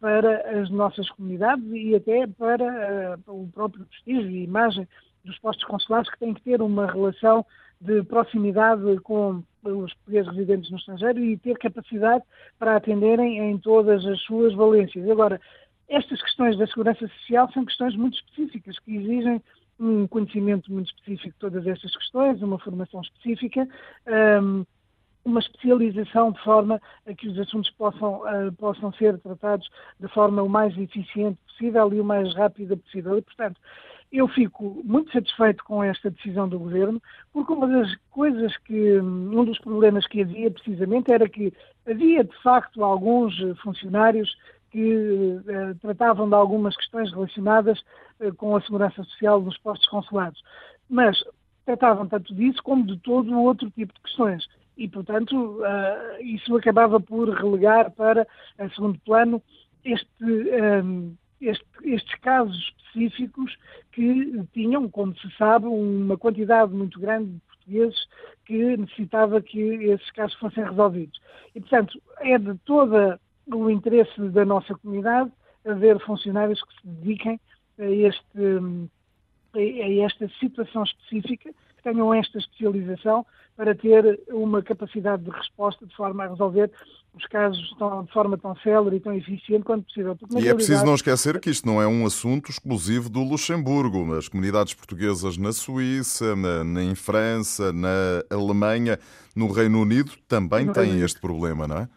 para 0.00 0.60
as 0.60 0.70
nossas 0.70 1.08
comunidades 1.10 1.64
e 1.72 1.94
até 1.94 2.26
para 2.26 3.16
uh, 3.28 3.42
o 3.42 3.48
próprio 3.48 3.84
prestígio 3.86 4.30
e 4.30 4.44
imagem 4.44 4.88
dos 5.24 5.38
postos 5.38 5.64
consulares 5.66 6.10
que 6.10 6.18
têm 6.18 6.34
que 6.34 6.42
ter 6.42 6.62
uma 6.62 6.86
relação 6.86 7.44
de 7.80 8.02
proximidade 8.04 8.98
com 9.00 9.42
os 9.62 9.92
portugueses 9.94 10.32
residentes 10.32 10.70
no 10.70 10.78
estrangeiro 10.78 11.18
e 11.18 11.36
ter 11.36 11.58
capacidade 11.58 12.24
para 12.58 12.76
atenderem 12.76 13.38
em 13.38 13.58
todas 13.58 14.04
as 14.06 14.20
suas 14.22 14.54
valências. 14.54 15.08
Agora, 15.10 15.40
estas 15.88 16.22
questões 16.22 16.56
da 16.56 16.66
segurança 16.66 17.06
social 17.08 17.50
são 17.52 17.64
questões 17.64 17.94
muito 17.96 18.16
específicas 18.16 18.78
que 18.78 18.96
exigem 18.96 19.42
um 19.78 20.06
conhecimento 20.06 20.72
muito 20.72 20.86
específico 20.86 21.34
de 21.34 21.38
todas 21.38 21.66
estas 21.66 21.94
questões, 21.94 22.40
uma 22.42 22.58
formação 22.58 23.00
específica. 23.02 23.68
Um, 24.42 24.64
uma 25.26 25.40
especialização 25.40 26.30
de 26.30 26.40
forma 26.42 26.80
a 27.04 27.12
que 27.12 27.28
os 27.28 27.36
assuntos 27.38 27.68
possam, 27.72 28.20
uh, 28.20 28.52
possam 28.52 28.92
ser 28.92 29.18
tratados 29.18 29.68
de 29.98 30.06
forma 30.08 30.40
o 30.40 30.48
mais 30.48 30.76
eficiente 30.78 31.36
possível 31.48 31.92
e 31.92 32.00
o 32.00 32.04
mais 32.04 32.32
rápida 32.34 32.76
possível. 32.76 33.18
E, 33.18 33.22
portanto, 33.22 33.60
eu 34.12 34.28
fico 34.28 34.80
muito 34.84 35.10
satisfeito 35.10 35.64
com 35.64 35.82
esta 35.82 36.10
decisão 36.10 36.48
do 36.48 36.60
Governo, 36.60 37.02
porque 37.32 37.52
uma 37.52 37.66
das 37.66 37.92
coisas 38.12 38.56
que, 38.58 39.00
um 39.00 39.44
dos 39.44 39.58
problemas 39.58 40.06
que 40.06 40.22
havia 40.22 40.48
precisamente 40.48 41.10
era 41.10 41.28
que 41.28 41.52
havia 41.84 42.22
de 42.22 42.42
facto 42.42 42.84
alguns 42.84 43.34
funcionários 43.62 44.32
que 44.70 44.94
uh, 44.94 45.74
tratavam 45.80 46.28
de 46.28 46.36
algumas 46.36 46.76
questões 46.76 47.10
relacionadas 47.12 47.80
uh, 48.20 48.32
com 48.36 48.54
a 48.54 48.60
segurança 48.60 49.02
social 49.02 49.40
dos 49.40 49.58
postos 49.58 49.88
consulados. 49.88 50.40
Mas 50.88 51.20
tratavam 51.64 52.06
tanto 52.06 52.32
disso 52.32 52.62
como 52.62 52.86
de 52.86 52.96
todo 52.98 53.36
outro 53.40 53.68
tipo 53.72 53.92
de 53.92 54.00
questões 54.02 54.46
e, 54.76 54.88
portanto, 54.88 55.34
uh, 55.60 56.22
isso 56.22 56.54
acabava 56.56 57.00
por 57.00 57.28
relegar 57.30 57.90
para 57.92 58.26
a 58.58 58.68
segundo 58.70 58.98
plano 59.00 59.42
este, 59.84 60.24
um, 60.24 61.14
este, 61.40 61.64
estes 61.84 62.14
casos 62.20 62.74
específicos 62.78 63.56
que 63.92 64.42
tinham, 64.52 64.88
como 64.88 65.16
se 65.16 65.30
sabe, 65.36 65.66
uma 65.66 66.16
quantidade 66.16 66.72
muito 66.72 67.00
grande 67.00 67.30
de 67.32 67.40
portugueses 67.40 68.06
que 68.44 68.76
necessitava 68.76 69.40
que 69.40 69.60
esses 69.60 70.10
casos 70.10 70.36
fossem 70.38 70.64
resolvidos. 70.64 71.18
E, 71.54 71.60
portanto, 71.60 72.00
é 72.20 72.38
de 72.38 72.54
todo 72.64 73.18
o 73.46 73.70
interesse 73.70 74.20
da 74.30 74.44
nossa 74.44 74.74
comunidade 74.74 75.30
haver 75.64 75.98
funcionários 76.00 76.62
que 76.62 76.80
se 76.80 76.86
dediquem 76.86 77.40
a, 77.78 77.84
este, 77.84 78.38
a 79.54 80.04
esta 80.04 80.28
situação 80.40 80.84
específica, 80.84 81.50
tenham 81.86 82.12
esta 82.12 82.38
especialização 82.38 83.24
para 83.56 83.72
ter 83.72 84.20
uma 84.28 84.60
capacidade 84.60 85.22
de 85.22 85.30
resposta 85.30 85.86
de 85.86 85.94
forma 85.94 86.24
a 86.24 86.28
resolver 86.28 86.68
os 87.14 87.24
casos 87.26 87.62
de 88.04 88.12
forma 88.12 88.36
tão 88.36 88.54
célere 88.56 88.96
e 88.96 89.00
tão 89.00 89.14
eficiente 89.14 89.62
quanto 89.62 89.84
possível. 89.84 90.16
Porque, 90.16 90.38
e 90.38 90.48
é 90.48 90.52
preciso 90.52 90.84
não 90.84 90.96
esquecer 90.96 91.38
que 91.40 91.48
isto 91.48 91.64
não 91.64 91.80
é 91.80 91.86
um 91.86 92.04
assunto 92.04 92.50
exclusivo 92.50 93.08
do 93.08 93.22
Luxemburgo. 93.22 94.14
As 94.14 94.28
comunidades 94.28 94.74
portuguesas 94.74 95.38
na 95.38 95.52
Suíça, 95.52 96.34
na, 96.34 96.64
na 96.64 96.82
em 96.82 96.94
França, 96.94 97.72
na 97.72 98.22
Alemanha, 98.30 98.98
no 99.34 99.50
Reino 99.50 99.80
Unido 99.80 100.10
também 100.28 100.70
têm 100.72 101.00
este 101.00 101.20
problema, 101.20 101.66
não 101.66 101.78
é? 101.78 101.88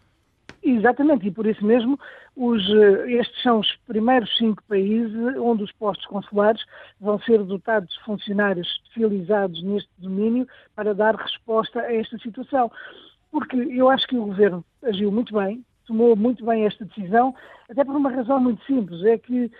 Exatamente, 0.62 1.26
e 1.26 1.30
por 1.30 1.46
isso 1.46 1.64
mesmo 1.64 1.98
os, 2.42 2.66
eh, 2.70 3.12
estes 3.12 3.42
são 3.42 3.58
os 3.58 3.76
primeiros 3.86 4.34
cinco 4.38 4.62
países 4.66 5.14
onde 5.36 5.62
os 5.62 5.72
postos 5.72 6.06
consulares 6.06 6.64
vão 6.98 7.20
ser 7.20 7.44
dotados 7.44 7.92
de 7.92 8.02
funcionários 8.02 8.66
especializados 8.66 9.62
neste 9.62 9.90
domínio 9.98 10.48
para 10.74 10.94
dar 10.94 11.14
resposta 11.16 11.82
a 11.82 11.94
esta 11.94 12.16
situação. 12.16 12.72
Porque 13.30 13.56
eu 13.56 13.90
acho 13.90 14.06
que 14.06 14.16
o 14.16 14.24
governo 14.24 14.64
agiu 14.82 15.12
muito 15.12 15.34
bem, 15.34 15.62
tomou 15.86 16.16
muito 16.16 16.42
bem 16.42 16.64
esta 16.64 16.82
decisão, 16.86 17.34
até 17.68 17.84
por 17.84 17.94
uma 17.94 18.10
razão 18.10 18.40
muito 18.40 18.64
simples, 18.64 19.04
é 19.04 19.18
que 19.18 19.52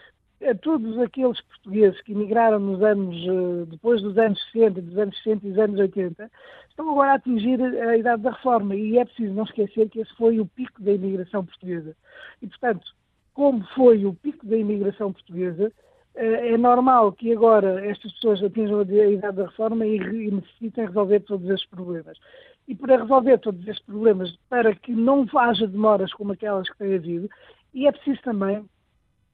a 0.49 0.55
todos 0.55 0.99
aqueles 0.99 1.41
portugueses 1.43 2.01
que 2.03 2.13
emigraram 2.13 2.59
nos 2.59 2.83
anos, 2.83 3.17
eh, 3.17 3.67
depois 3.71 4.01
dos 4.01 4.17
anos 4.17 4.43
60, 4.53 4.81
dos 4.81 4.97
anos 4.97 5.17
60 5.23 5.47
e 5.47 5.51
dos 5.51 5.59
anos 5.59 5.81
80, 5.81 6.31
estão 6.69 6.91
agora 6.91 7.13
a 7.13 7.15
atingir 7.15 7.61
a 7.61 7.97
idade 7.97 8.23
da 8.23 8.31
reforma 8.31 8.75
e 8.75 8.99
é 8.99 9.05
preciso 9.05 9.35
não 9.35 9.45
esquecer 9.45 9.89
que 9.91 10.01
esse 10.01 10.15
foi 10.17 10.41
o 10.41 10.47
pico 10.47 10.83
da 10.83 10.93
imigração 10.93 11.45
portuguesa. 11.45 11.95
E, 12.41 12.47
portanto, 12.47 12.87
como 13.35 13.63
foi 13.75 14.07
o 14.07 14.15
pico 14.15 14.47
da 14.47 14.57
imigração 14.57 15.13
portuguesa, 15.13 15.71
eh, 16.15 16.55
é 16.55 16.57
normal 16.57 17.13
que 17.13 17.33
agora 17.33 17.85
estas 17.87 18.13
pessoas 18.13 18.43
atinjam 18.43 18.81
a 18.81 18.83
idade 18.83 19.37
da 19.37 19.47
reforma 19.47 19.87
e 19.87 20.31
necessitem 20.31 20.87
resolver 20.87 21.21
todos 21.21 21.49
estes 21.51 21.69
problemas. 21.69 22.19
E 22.67 22.75
para 22.75 22.97
resolver 22.97 23.39
todos 23.39 23.61
estes 23.69 23.85
problemas, 23.85 24.35
para 24.49 24.75
que 24.75 24.93
não 24.93 25.27
haja 25.37 25.67
demoras 25.67 26.13
como 26.15 26.33
aquelas 26.33 26.69
que 26.71 26.79
têm 26.79 26.95
havido, 26.95 27.29
e 27.75 27.87
é 27.87 27.93
preciso 27.93 28.23
também 28.23 28.65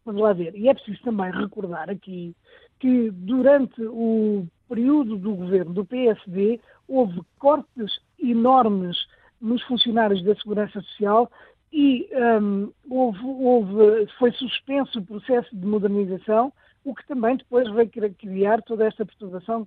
Vamos 0.07 0.23
lá 0.23 0.33
ver. 0.33 0.55
E 0.55 0.69
é 0.69 0.75
preciso 0.75 1.03
também 1.03 1.33
recordar 1.33 1.90
aqui 1.90 2.35
que 2.79 3.11
durante 3.11 3.83
o 3.83 4.47
período 4.69 5.16
do 5.16 5.35
governo 5.35 5.75
do 5.75 5.85
PSD 5.85 6.61
houve 6.88 7.21
cortes 7.38 8.01
enormes 8.23 8.97
nos 9.40 9.62
funcionários 9.64 10.23
da 10.23 10.35
Segurança 10.37 10.81
Social 10.81 11.31
e 11.73 12.09
um, 12.40 12.73
houve, 12.88 13.19
houve, 13.25 14.07
foi 14.19 14.31
suspenso 14.33 15.01
o 15.01 15.05
processo 15.05 15.55
de 15.55 15.66
modernização, 15.66 16.53
o 16.85 16.95
que 16.95 17.07
também 17.07 17.37
depois 17.37 17.69
veio 17.73 17.90
criar 18.16 18.62
toda 18.62 18.87
esta 18.87 19.05
perturbação, 19.05 19.66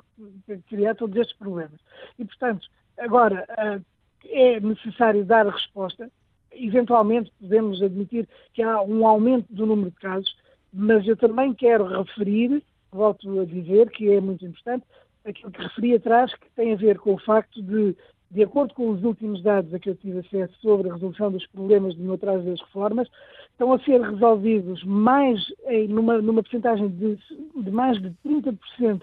criar 0.70 0.96
todos 0.96 1.18
estes 1.18 1.38
problemas. 1.38 1.80
E, 2.18 2.24
portanto, 2.24 2.66
agora 2.98 3.46
uh, 3.52 3.86
é 4.26 4.60
necessário 4.62 5.26
dar 5.26 5.46
resposta 5.46 6.10
eventualmente 6.52 7.32
podemos 7.40 7.82
admitir 7.82 8.28
que 8.54 8.62
há 8.62 8.82
um 8.82 9.06
aumento 9.08 9.46
do 9.50 9.66
número 9.66 9.92
de 9.92 9.98
casos, 9.98 10.36
mas 10.74 11.08
eu 11.08 11.18
também 11.18 11.54
quero 11.54 11.86
referir, 11.86 12.64
volto 12.92 13.40
a 13.40 13.46
dizer, 13.46 13.90
que 13.90 14.12
é 14.12 14.22
muito 14.22 14.46
importante, 14.46 14.86
aquilo 15.26 15.52
que 15.52 15.62
referi 15.62 15.96
atrás, 15.96 16.34
que 16.34 16.50
tem 16.56 16.74
a 16.74 16.78
ver 16.78 17.00
com 17.00 17.14
o 17.14 17.20
facto 17.20 17.62
de, 17.62 17.96
de 18.32 18.44
acordo 18.44 18.74
com 18.74 18.90
os 18.90 19.04
últimos 19.04 19.42
dados 19.44 19.74
a 19.74 19.80
que 19.80 19.90
eu 19.90 19.96
tive 19.96 20.20
acesso 20.20 20.54
sobre 20.62 20.90
a 20.90 20.94
resolução 20.94 21.32
dos 21.32 21.46
problemas 21.48 21.96
de 21.96 22.18
trás 22.18 22.44
das 22.44 22.60
reformas, 22.62 23.08
estão 23.52 23.74
a 23.74 23.80
ser 23.80 24.02
resolvidos 24.02 24.84
mais, 24.84 25.40
em, 25.68 25.88
numa, 25.88 26.22
numa 26.22 26.42
porcentagem 26.42 26.88
de, 26.90 27.18
de 27.56 27.72
mais 27.72 28.02
de 28.02 28.12
30% 28.26 29.02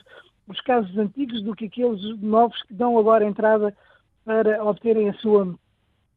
os 0.48 0.60
casos 0.60 0.96
antigos 0.96 1.42
do 1.42 1.54
que 1.54 1.66
aqueles 1.66 2.00
novos 2.20 2.60
que 2.62 2.74
dão 2.74 2.98
agora 2.98 3.26
entrada 3.26 3.76
para 4.24 4.64
obterem 4.64 5.08
a 5.08 5.14
sua, 5.14 5.54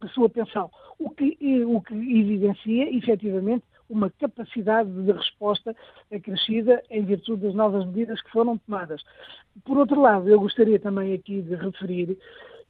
sua 0.08 0.30
pensão 0.30 0.70
o 1.00 1.10
que, 1.10 1.38
o 1.66 1.82
que 1.82 1.94
evidencia, 1.94 2.96
efetivamente, 2.96 3.64
uma 3.90 4.10
capacidade 4.12 4.92
de 4.92 5.12
resposta 5.12 5.76
acrescida 6.14 6.84
em 6.90 7.04
virtude 7.04 7.44
das 7.44 7.56
novas 7.56 7.86
medidas 7.88 8.22
que 8.22 8.32
foram 8.32 8.58
tomadas. 8.60 9.02
Por 9.66 9.78
outro 9.78 10.00
lado, 10.00 10.30
eu 10.30 10.40
gostaria 10.40 10.80
também 10.80 11.14
aqui 11.14 11.42
de 11.42 11.56
referir 11.56 12.18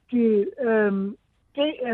que 0.08 0.50
um, 0.88 1.14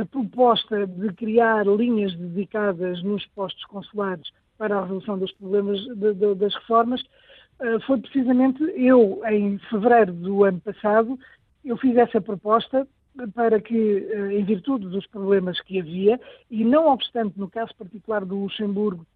a 0.00 0.04
proposta 0.06 0.86
de 0.86 1.12
criar 1.14 1.66
linhas 1.66 2.14
dedicadas 2.14 3.02
nos 3.02 3.26
postos 3.28 3.64
consulares 3.64 4.28
para 4.58 4.78
a 4.78 4.82
resolução 4.82 5.18
dos 5.18 5.32
problemas 5.32 5.80
de, 5.80 6.14
de, 6.14 6.34
das 6.34 6.54
reformas 6.54 7.02
uh, 7.02 7.80
foi 7.86 7.98
precisamente 7.98 8.62
eu, 8.76 9.22
em 9.28 9.58
fevereiro 9.70 10.12
do 10.12 10.44
ano 10.44 10.60
passado, 10.60 11.18
eu 11.64 11.76
fiz 11.76 11.96
essa 11.96 12.20
proposta 12.20 12.86
para 13.34 13.60
que, 13.60 14.06
eh, 14.10 14.38
em 14.38 14.44
virtude 14.44 14.88
dos 14.88 15.06
problemas 15.06 15.60
que 15.60 15.80
havia, 15.80 16.20
e 16.50 16.64
não 16.64 16.88
obstante 16.88 17.38
no 17.38 17.48
caso 17.48 17.74
particular 17.76 18.24
do 18.24 18.40
Luxemburgo 18.40 19.06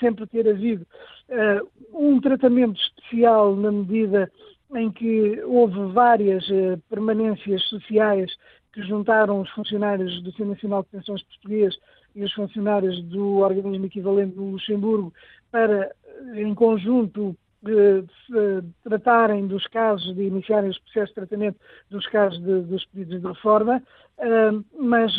sempre 0.00 0.26
ter 0.26 0.48
havido 0.48 0.86
uh, 1.28 1.68
um 1.92 2.20
tratamento 2.20 2.80
especial 2.80 3.54
na 3.54 3.70
medida 3.70 4.30
em 4.74 4.90
que 4.90 5.42
houve 5.44 5.92
várias 5.92 6.48
uh, 6.48 6.80
permanências 6.88 7.62
sociais 7.64 8.34
que 8.72 8.82
juntaram 8.82 9.40
os 9.40 9.50
funcionários 9.50 10.22
do 10.22 10.30
Centro 10.32 10.46
Nacional 10.50 10.82
de 10.82 10.88
Pensões 10.88 11.22
Português 11.22 11.76
e 12.14 12.24
os 12.24 12.32
funcionários 12.32 13.02
do 13.04 13.38
organismo 13.38 13.86
equivalente 13.86 14.34
do 14.34 14.44
Luxemburgo 14.44 15.12
para, 15.50 15.94
em 16.34 16.54
conjunto, 16.54 17.36
de, 17.64 18.04
tratarem 18.82 19.46
dos 19.46 19.66
casos, 19.66 20.14
de 20.14 20.22
iniciarem 20.22 20.70
os 20.70 20.78
processos 20.78 21.08
de 21.10 21.14
tratamento 21.14 21.58
dos 21.90 22.06
casos 22.08 22.38
de, 22.40 22.60
dos 22.62 22.84
pedidos 22.86 23.20
de 23.20 23.26
reforma, 23.26 23.82
mas 24.78 25.12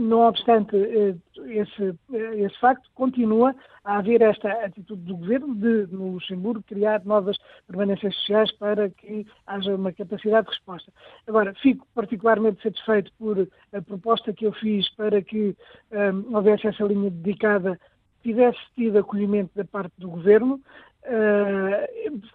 Não 0.00 0.20
obstante 0.20 0.76
eh, 0.76 1.14
esse, 1.46 1.94
esse 2.12 2.58
facto, 2.58 2.88
continua 2.94 3.54
a 3.84 3.98
haver 3.98 4.22
esta 4.22 4.50
atitude 4.64 5.02
do 5.02 5.16
governo 5.16 5.54
de, 5.54 5.86
no 5.92 6.12
Luxemburgo, 6.12 6.64
criar 6.66 7.04
novas 7.04 7.36
permanências 7.66 8.14
sociais 8.16 8.50
para 8.52 8.90
que 8.90 9.26
haja 9.46 9.74
uma 9.74 9.92
capacidade 9.92 10.46
de 10.46 10.52
resposta. 10.52 10.92
Agora, 11.26 11.54
fico 11.54 11.86
particularmente 11.94 12.62
satisfeito 12.62 13.12
por 13.18 13.48
a 13.72 13.82
proposta 13.82 14.32
que 14.32 14.46
eu 14.46 14.52
fiz 14.52 14.88
para 14.94 15.22
que 15.22 15.56
um, 15.92 16.34
houvesse 16.34 16.66
essa 16.66 16.84
linha 16.84 17.10
dedicada, 17.10 17.78
tivesse 18.22 18.58
tido 18.74 18.98
acolhimento 18.98 19.50
da 19.54 19.64
parte 19.64 19.92
do 19.98 20.08
governo, 20.08 20.60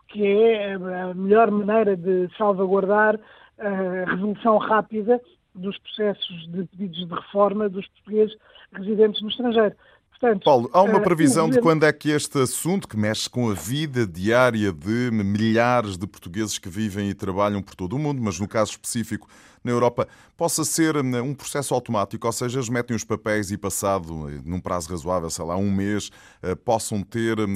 que 0.07 0.25
é 0.25 0.73
a 0.73 1.13
melhor 1.13 1.49
maneira 1.51 1.95
de 1.97 2.29
salvaguardar 2.37 3.19
a 3.57 4.09
resolução 4.11 4.57
rápida 4.57 5.19
dos 5.55 5.77
processos 5.79 6.51
de 6.51 6.65
pedidos 6.65 7.07
de 7.07 7.13
reforma 7.13 7.67
dos 7.67 7.87
portugueses 7.87 8.35
residentes 8.73 9.21
no 9.21 9.29
estrangeiro. 9.29 9.75
Portanto, 10.19 10.43
Paulo, 10.43 10.69
há 10.73 10.81
uma 10.81 10.97
eh, 10.97 11.01
previsão 11.01 11.45
governo... 11.45 11.61
de 11.61 11.61
quando 11.61 11.85
é 11.85 11.93
que 11.93 12.09
este 12.09 12.41
assunto, 12.41 12.89
que 12.89 12.97
mexe 12.97 13.29
com 13.29 13.49
a 13.49 13.53
vida 13.53 14.05
diária 14.05 14.73
de 14.73 15.09
milhares 15.11 15.97
de 15.97 16.05
portugueses 16.05 16.57
que 16.57 16.67
vivem 16.67 17.09
e 17.09 17.13
trabalham 17.13 17.61
por 17.61 17.73
todo 17.73 17.95
o 17.95 17.99
mundo, 17.99 18.21
mas 18.21 18.37
no 18.37 18.45
caso 18.45 18.71
específico 18.71 19.29
na 19.63 19.71
Europa, 19.71 20.09
possa 20.35 20.65
ser 20.65 20.97
hum, 20.97 21.23
um 21.23 21.33
processo 21.33 21.73
automático, 21.73 22.27
ou 22.27 22.33
seja, 22.33 22.57
eles 22.57 22.67
metem 22.67 22.97
os 22.97 23.05
papéis 23.05 23.49
e 23.49 23.57
passado, 23.57 24.29
eh, 24.29 24.41
num 24.43 24.59
prazo 24.59 24.89
razoável, 24.89 25.29
sei 25.29 25.45
lá, 25.45 25.55
um 25.55 25.71
mês, 25.71 26.11
eh, 26.43 26.53
possam 26.53 27.01
ter 27.01 27.39
hum, 27.39 27.55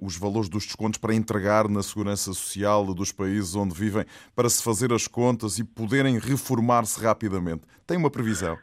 os 0.00 0.16
valores 0.16 0.48
dos 0.48 0.66
descontos 0.66 0.98
para 0.98 1.14
entregar 1.14 1.68
na 1.68 1.82
segurança 1.82 2.34
social 2.34 2.84
dos 2.92 3.12
países 3.12 3.54
onde 3.54 3.72
vivem, 3.72 4.04
para 4.34 4.50
se 4.50 4.62
fazer 4.62 4.92
as 4.92 5.06
contas 5.06 5.58
e 5.58 5.64
poderem 5.64 6.18
reformar-se 6.18 7.00
rapidamente. 7.00 7.62
Tem 7.86 7.96
uma 7.96 8.10
previsão? 8.10 8.58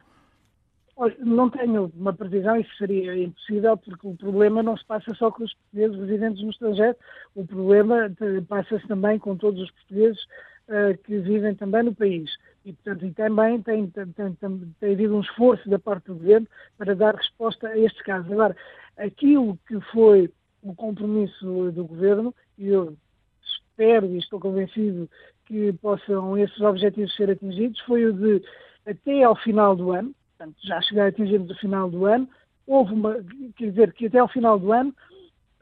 Não 1.19 1.49
tenho 1.49 1.91
uma 1.95 2.13
previsão, 2.13 2.57
isso 2.57 2.75
seria 2.77 3.17
impossível, 3.17 3.77
porque 3.77 4.05
o 4.05 4.15
problema 4.15 4.61
não 4.61 4.75
se 4.75 4.85
passa 4.85 5.13
só 5.15 5.31
com 5.31 5.43
os 5.43 5.53
portugueses 5.53 5.97
residentes 5.97 6.43
no 6.43 6.49
estrangeiro, 6.49 6.97
o 7.35 7.45
problema 7.45 8.11
passa-se 8.47 8.85
também 8.87 9.17
com 9.17 9.37
todos 9.37 9.61
os 9.61 9.71
portugueses 9.71 10.21
uh, 10.67 10.97
que 11.05 11.19
vivem 11.19 11.55
também 11.55 11.83
no 11.83 11.95
país. 11.95 12.29
E, 12.65 12.73
portanto, 12.73 13.05
e 13.05 13.11
também 13.13 13.61
tem, 13.61 13.87
tem, 13.87 14.07
tem, 14.07 14.33
tem, 14.79 14.93
havido 14.93 15.15
um 15.15 15.21
esforço 15.21 15.69
da 15.69 15.79
parte 15.79 16.07
do 16.07 16.15
governo 16.15 16.47
para 16.77 16.93
dar 16.93 17.15
resposta 17.15 17.69
a 17.69 17.77
estes 17.77 18.01
casos. 18.01 18.31
Agora, 18.31 18.55
aquilo 18.97 19.57
que 19.67 19.79
foi 19.91 20.29
o 20.61 20.75
compromisso 20.75 21.71
do 21.71 21.85
governo, 21.85 22.35
e 22.57 22.67
eu 22.67 22.95
espero 23.41 24.07
e 24.07 24.17
estou 24.17 24.39
convencido 24.39 25.09
que 25.45 25.71
possam 25.73 26.37
esses 26.37 26.59
objetivos 26.59 27.15
ser 27.15 27.31
atingidos, 27.31 27.79
foi 27.81 28.05
o 28.05 28.13
de, 28.13 28.43
até 28.85 29.23
ao 29.23 29.35
final 29.35 29.75
do 29.75 29.91
ano, 29.91 30.13
portanto, 30.39 30.55
já 30.63 30.81
chegar 30.81 31.05
a 31.05 31.07
atingirmos 31.07 31.51
o 31.51 31.59
final 31.59 31.89
do 31.89 32.05
ano. 32.05 32.27
Houve 32.65 32.93
uma, 32.93 33.15
quer 33.57 33.69
dizer, 33.69 33.93
que 33.93 34.05
até 34.07 34.19
ao 34.19 34.27
final 34.29 34.57
do 34.57 34.71
ano 34.71 34.95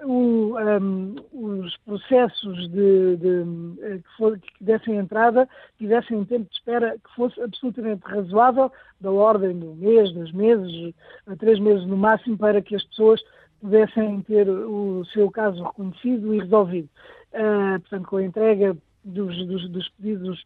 o, 0.03 0.55
um, 0.59 1.15
os 1.33 1.75
processos 1.77 2.69
de, 2.69 3.17
de, 3.17 3.81
eh, 3.81 3.97
que, 3.97 4.17
for, 4.17 4.37
que, 4.37 4.63
dessem 4.63 4.97
entrada 4.97 5.49
tivessem 5.79 6.15
um 6.15 6.25
tempo 6.25 6.47
de 6.47 6.55
espera 6.55 6.95
que 6.99 7.15
fosse 7.15 7.41
absolutamente 7.41 8.03
razoável, 8.05 8.71
da 9.01 9.11
ordem 9.11 9.57
do 9.57 9.73
mês, 9.73 10.11
dos 10.13 10.31
meses, 10.31 10.93
a 11.25 11.35
três 11.35 11.59
meses 11.59 11.85
no 11.87 11.97
máximo, 11.97 12.37
para 12.37 12.61
que 12.61 12.75
as 12.75 12.83
pessoas 12.83 13.19
pudessem 13.59 14.21
ter 14.21 14.47
o 14.47 15.03
seu 15.05 15.31
caso 15.31 15.63
reconhecido 15.63 16.35
e 16.35 16.39
resolvido. 16.39 16.89
Uh, 17.33 17.79
portanto, 17.79 18.07
com 18.07 18.17
a 18.17 18.23
entrega 18.23 18.77
dos, 19.03 19.47
dos, 19.47 19.69
dos 19.69 19.89
pedidos 19.89 20.45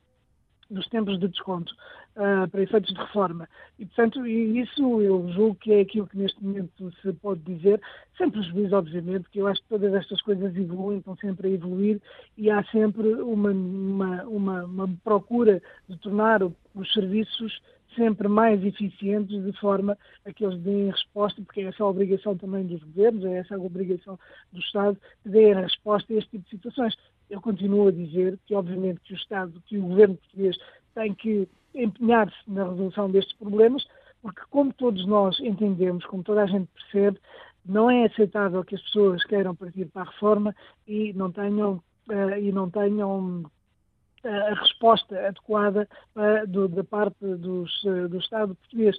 dos 0.72 0.88
tempos 0.88 1.20
de 1.20 1.28
desconto 1.28 1.74
uh, 2.16 2.50
para 2.50 2.62
efeitos 2.62 2.94
de 2.94 3.00
reforma. 3.00 3.48
E, 3.80 3.86
portanto, 3.86 4.26
isso 4.26 5.02
eu 5.02 5.28
julgo 5.34 5.56
que 5.56 5.74
é 5.74 5.82
aquilo 5.82 6.08
que 6.08 6.18
neste 6.18 6.44
momento 6.44 6.92
se 7.02 7.14
pode 7.14 7.42
dizer, 7.42 7.82
sem 8.18 8.30
prejuízo, 8.30 8.76
obviamente, 8.76 9.30
que 9.30 9.40
eu 9.40 9.48
acho 9.48 9.62
que 9.62 9.70
todas 9.70 9.94
estas 9.94 10.22
coisas 10.22 10.56
evoluem, 10.56 11.00
estão 11.00 11.16
sempre 11.18 11.48
a 11.48 11.52
evoluir 11.52 12.02
e 12.38 12.50
há 12.50 12.64
sempre 12.66 13.08
uma, 13.14 13.52
uma, 13.52 14.24
uma, 14.24 14.64
uma 14.66 14.90
procura 15.04 15.62
de 15.88 15.98
tornar 15.98 16.42
os 16.44 16.94
serviços 16.94 17.62
sempre 17.96 18.28
mais 18.28 18.64
eficientes, 18.64 19.44
de 19.44 19.52
forma 19.60 19.98
a 20.26 20.32
que 20.32 20.46
eles 20.46 20.60
deem 20.60 20.92
resposta, 20.92 21.42
porque 21.42 21.62
é 21.62 21.66
essa 21.66 21.84
a 21.84 21.88
obrigação 21.88 22.38
também 22.38 22.66
dos 22.66 22.82
governos, 22.84 23.26
é 23.26 23.38
essa 23.40 23.56
a 23.56 23.60
obrigação 23.60 24.18
do 24.52 24.60
Estado, 24.60 24.98
de 25.26 25.32
deem 25.32 25.54
resposta 25.54 26.14
a 26.14 26.18
este 26.18 26.32
tipo 26.32 26.44
de 26.46 26.50
situações. 26.52 26.96
Eu 27.30 27.42
continuo 27.42 27.88
a 27.88 27.92
dizer 27.92 28.38
que, 28.46 28.54
obviamente, 28.54 29.00
que 29.02 29.14
o 29.14 29.16
Estado, 29.16 29.62
que 29.66 29.78
o 29.78 29.84
governo 29.84 30.18
português 30.18 30.58
tem 30.94 31.14
que 31.14 31.48
empenhar-se 31.74 32.36
na 32.48 32.66
resolução 32.66 33.10
destes 33.10 33.36
problemas, 33.38 33.86
porque, 34.22 34.42
como 34.50 34.74
todos 34.74 35.06
nós 35.08 35.40
entendemos, 35.40 36.06
como 36.06 36.24
toda 36.24 36.44
a 36.44 36.48
gente 36.48 36.70
percebe, 36.74 37.20
não 37.66 37.90
é 37.90 38.06
aceitável 38.06 38.64
que 38.64 38.76
as 38.76 38.82
pessoas 38.82 39.24
queiram 39.26 39.56
partir 39.56 39.86
para 39.86 40.04
a 40.04 40.06
reforma 40.06 40.56
e 40.88 41.14
não 41.14 41.32
tenham, 41.32 41.82
uh, 42.10 42.40
e 42.40 42.52
não 42.52 42.70
tenham 42.70 43.42
uh, 43.42 44.28
a 44.28 44.54
resposta 44.56 45.28
adequada 45.28 45.88
uh, 46.16 46.48
do, 46.48 46.68
da 46.68 46.84
parte 46.84 47.18
dos, 47.20 47.72
do 48.10 48.18
Estado 48.18 48.56
português. 48.56 48.98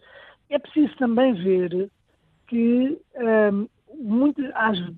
É 0.49 0.59
preciso 0.59 0.95
também 0.97 1.33
ver 1.33 1.91
que, 2.47 3.01
muito, 3.95 4.43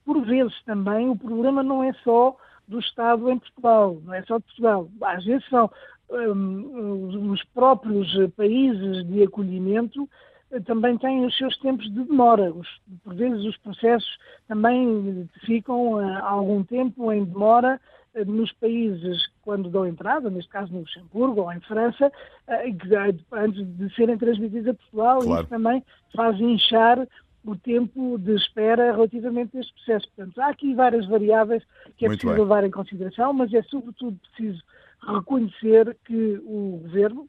por 0.05 0.25
vezes 0.25 0.61
também, 0.65 1.09
o 1.09 1.17
problema 1.17 1.63
não 1.63 1.85
é 1.85 1.93
só 2.03 2.37
do 2.67 2.79
Estado 2.79 3.31
em 3.31 3.39
Portugal, 3.39 3.99
não 4.05 4.15
é 4.15 4.23
só 4.23 4.39
de 4.39 4.45
Portugal. 4.45 4.89
Às 5.03 5.25
vezes 5.25 5.47
são 5.49 5.71
um, 6.11 7.31
os 7.33 7.43
próprios 7.55 8.09
países 8.37 9.07
de 9.07 9.23
acolhimento 9.23 10.09
eh, 10.51 10.61
também 10.61 10.97
têm 10.99 11.25
os 11.25 11.37
seus 11.37 11.57
tempos 11.59 11.87
de 11.93 12.05
demora. 12.05 12.53
Os, 12.53 12.69
por 13.03 13.15
vezes 13.15 13.45
os 13.45 13.57
processos 13.59 14.19
também 14.47 15.29
ficam 15.45 15.95
uh, 15.95 16.25
algum 16.25 16.63
tempo 16.63 17.13
em 17.13 17.25
demora 17.25 17.81
uh, 18.15 18.25
nos 18.25 18.53
países 18.53 19.27
quando 19.43 19.71
dão 19.71 19.87
entrada, 19.87 20.31
neste 20.31 20.51
caso 20.51 20.73
no 20.73 20.81
Luxemburgo 20.81 21.43
ou 21.43 21.53
em 21.53 21.61
França, 21.61 22.11
antes 23.33 23.67
de 23.77 23.95
serem 23.95 24.17
transmitidos 24.17 24.69
a 24.69 24.75
Portugal, 24.75 25.19
claro. 25.21 25.33
e 25.33 25.41
isso 25.41 25.51
também 25.51 25.85
faz 26.15 26.41
inchar 26.41 27.07
o 27.45 27.55
tempo 27.57 28.19
de 28.19 28.35
espera 28.35 28.93
relativamente 28.93 29.57
a 29.57 29.61
este 29.61 29.73
processo. 29.75 30.09
Portanto, 30.15 30.39
há 30.41 30.49
aqui 30.49 30.75
várias 30.75 31.07
variáveis 31.07 31.63
que 31.97 32.07
é 32.07 32.09
Muito 32.09 32.21
preciso 32.21 32.35
bem. 32.35 32.43
levar 32.43 32.65
em 32.65 32.71
consideração, 32.71 33.33
mas 33.33 33.53
é 33.53 33.63
sobretudo 33.65 34.19
preciso 34.19 34.63
reconhecer 35.07 35.97
que 36.05 36.41
o 36.45 36.81
governo, 36.83 37.29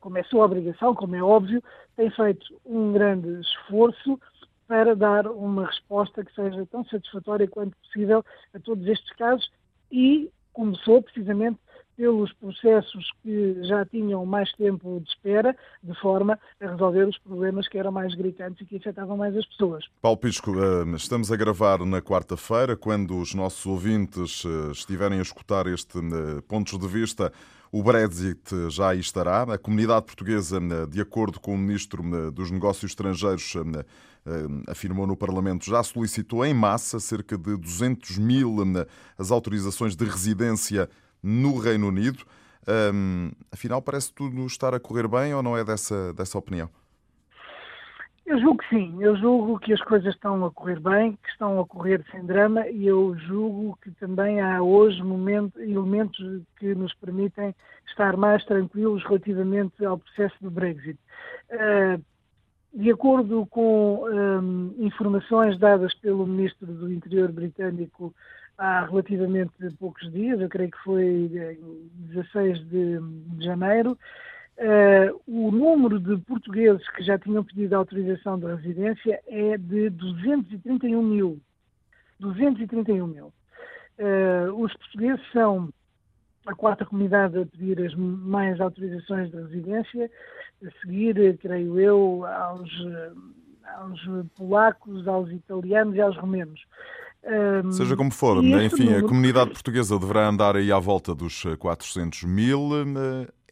como 0.00 0.18
é 0.18 0.22
sua 0.24 0.44
obrigação, 0.44 0.94
como 0.94 1.16
é 1.16 1.22
óbvio, 1.22 1.62
tem 1.96 2.10
feito 2.10 2.60
um 2.66 2.92
grande 2.92 3.40
esforço 3.40 4.20
para 4.68 4.94
dar 4.94 5.26
uma 5.26 5.66
resposta 5.66 6.24
que 6.24 6.34
seja 6.34 6.66
tão 6.66 6.84
satisfatória 6.84 7.48
quanto 7.48 7.76
possível 7.78 8.24
a 8.54 8.60
todos 8.60 8.86
estes 8.86 9.10
casos 9.16 9.50
e 9.90 10.30
começou 10.52 11.02
precisamente 11.02 11.58
pelos 12.02 12.32
processos 12.32 13.12
que 13.22 13.62
já 13.62 13.86
tinham 13.86 14.26
mais 14.26 14.50
tempo 14.54 15.00
de 15.00 15.08
espera, 15.08 15.56
de 15.80 15.94
forma 16.00 16.36
a 16.60 16.66
resolver 16.66 17.04
os 17.04 17.16
problemas 17.18 17.68
que 17.68 17.78
eram 17.78 17.92
mais 17.92 18.12
gritantes 18.12 18.60
e 18.60 18.64
que 18.64 18.76
afetavam 18.78 19.16
mais 19.16 19.36
as 19.36 19.46
pessoas. 19.46 19.84
Paulo 20.00 20.18
Pisco, 20.18 20.50
eh, 20.50 20.96
estamos 20.96 21.30
a 21.30 21.36
gravar 21.36 21.78
na 21.86 22.02
quarta-feira, 22.02 22.76
quando 22.76 23.16
os 23.16 23.34
nossos 23.34 23.64
ouvintes 23.66 24.42
eh, 24.44 24.72
estiverem 24.72 25.20
a 25.20 25.22
escutar 25.22 25.68
este 25.68 25.96
eh, 25.98 26.40
pontos 26.48 26.76
de 26.76 26.88
vista. 26.88 27.32
O 27.70 27.84
Brexit 27.84 28.68
já 28.68 28.88
aí 28.88 28.98
estará. 28.98 29.42
A 29.44 29.56
comunidade 29.56 30.04
portuguesa, 30.04 30.58
de 30.90 31.00
acordo 31.00 31.38
com 31.38 31.54
o 31.54 31.56
Ministro 31.56 32.02
dos 32.30 32.50
Negócios 32.50 32.90
Estrangeiros, 32.90 33.54
afirmou 34.68 35.06
no 35.06 35.16
Parlamento, 35.16 35.64
já 35.64 35.82
solicitou 35.82 36.44
em 36.44 36.52
massa 36.52 37.00
cerca 37.00 37.38
de 37.38 37.56
200 37.56 38.18
mil 38.18 38.56
as 39.16 39.30
autorizações 39.30 39.96
de 39.96 40.04
residência 40.04 40.86
no 41.22 41.58
Reino 41.58 41.88
Unido. 41.88 42.24
Um, 42.94 43.30
afinal, 43.50 43.82
parece 43.82 44.12
tudo 44.12 44.46
estar 44.46 44.74
a 44.74 44.80
correr 44.80 45.08
bem 45.08 45.34
ou 45.34 45.42
não 45.42 45.56
é 45.56 45.64
dessa, 45.64 46.12
dessa 46.12 46.38
opinião? 46.38 46.68
Eu 48.24 48.38
julgo 48.38 48.58
que 48.58 48.68
sim, 48.68 49.02
eu 49.02 49.16
julgo 49.16 49.58
que 49.58 49.72
as 49.72 49.82
coisas 49.82 50.14
estão 50.14 50.44
a 50.44 50.50
correr 50.50 50.78
bem, 50.78 51.18
que 51.22 51.28
estão 51.28 51.60
a 51.60 51.66
correr 51.66 52.04
sem 52.10 52.24
drama 52.24 52.68
e 52.68 52.86
eu 52.86 53.16
julgo 53.18 53.76
que 53.82 53.90
também 53.92 54.40
há 54.40 54.62
hoje 54.62 55.02
momento, 55.02 55.60
elementos 55.60 56.18
que 56.56 56.72
nos 56.74 56.94
permitem 56.94 57.52
estar 57.88 58.16
mais 58.16 58.44
tranquilos 58.44 59.02
relativamente 59.02 59.84
ao 59.84 59.98
processo 59.98 60.36
do 60.40 60.50
Brexit. 60.50 60.98
Uh, 61.50 62.02
de 62.74 62.90
acordo 62.90 63.44
com 63.50 64.06
informações 64.78 65.58
dadas 65.58 65.92
pelo 65.96 66.26
Ministro 66.26 66.66
do 66.66 66.90
Interior 66.90 67.30
britânico 67.30 68.14
há 68.62 68.84
relativamente 68.84 69.52
poucos 69.80 70.10
dias, 70.12 70.40
eu 70.40 70.48
creio 70.48 70.70
que 70.70 70.78
foi 70.84 71.58
16 72.12 72.58
de, 72.68 73.00
de 73.00 73.44
janeiro, 73.44 73.98
uh, 74.58 75.20
o 75.26 75.50
número 75.50 75.98
de 75.98 76.16
portugueses 76.18 76.88
que 76.90 77.02
já 77.02 77.18
tinham 77.18 77.42
pedido 77.42 77.74
autorização 77.74 78.38
de 78.38 78.46
residência 78.46 79.20
é 79.26 79.58
de 79.58 79.90
231 79.90 81.02
mil. 81.02 81.40
231 82.20 83.06
mil. 83.08 83.32
Uh, 83.98 84.54
os 84.62 84.72
portugueses 84.74 85.20
são 85.32 85.68
a 86.46 86.54
quarta 86.54 86.86
comunidade 86.86 87.38
a 87.38 87.46
pedir 87.46 87.84
as 87.84 87.94
mais 87.96 88.60
autorizações 88.60 89.28
de 89.32 89.38
residência, 89.38 90.08
a 90.64 90.70
seguir, 90.80 91.36
creio 91.38 91.80
eu, 91.80 92.24
aos, 92.24 92.70
aos 93.76 94.00
polacos, 94.36 95.06
aos 95.08 95.30
italianos 95.32 95.96
e 95.96 96.00
aos 96.00 96.16
romenos. 96.16 96.64
Seja 97.70 97.96
como 97.96 98.10
for, 98.10 98.42
enfim, 98.42 98.84
número... 98.84 99.06
a 99.06 99.08
comunidade 99.08 99.50
portuguesa 99.50 99.98
deverá 99.98 100.28
andar 100.28 100.56
aí 100.56 100.72
à 100.72 100.78
volta 100.78 101.14
dos 101.14 101.44
400 101.58 102.24
mil, 102.24 102.70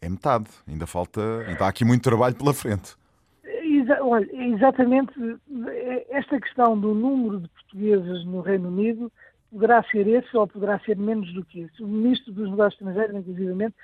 é 0.01 0.09
metade. 0.09 0.49
Ainda 0.67 0.85
falta, 0.85 1.21
ainda 1.47 1.65
há 1.65 1.69
aqui 1.69 1.85
muito 1.85 2.03
trabalho 2.03 2.35
pela 2.35 2.53
frente. 2.53 2.95
Exa 3.43 4.03
olha, 4.03 4.27
exatamente 4.33 5.13
esta 6.09 6.39
questão 6.39 6.77
do 6.77 6.93
número 6.93 7.39
de 7.39 7.47
portugueses 7.47 8.25
no 8.25 8.41
Reino 8.41 8.67
Unido 8.67 9.11
poderá 9.51 9.83
ser 9.83 10.07
esse 10.07 10.35
ou 10.35 10.47
poderá 10.47 10.79
ser 10.79 10.97
menos 10.97 11.31
do 11.33 11.43
que 11.45 11.61
esse. 11.61 11.83
O 11.83 11.87
Ministro 11.87 12.33
dos 12.33 12.49
Negócios 12.49 12.73
Estrangeiros, 12.73 13.15
inclusivamente, 13.15 13.75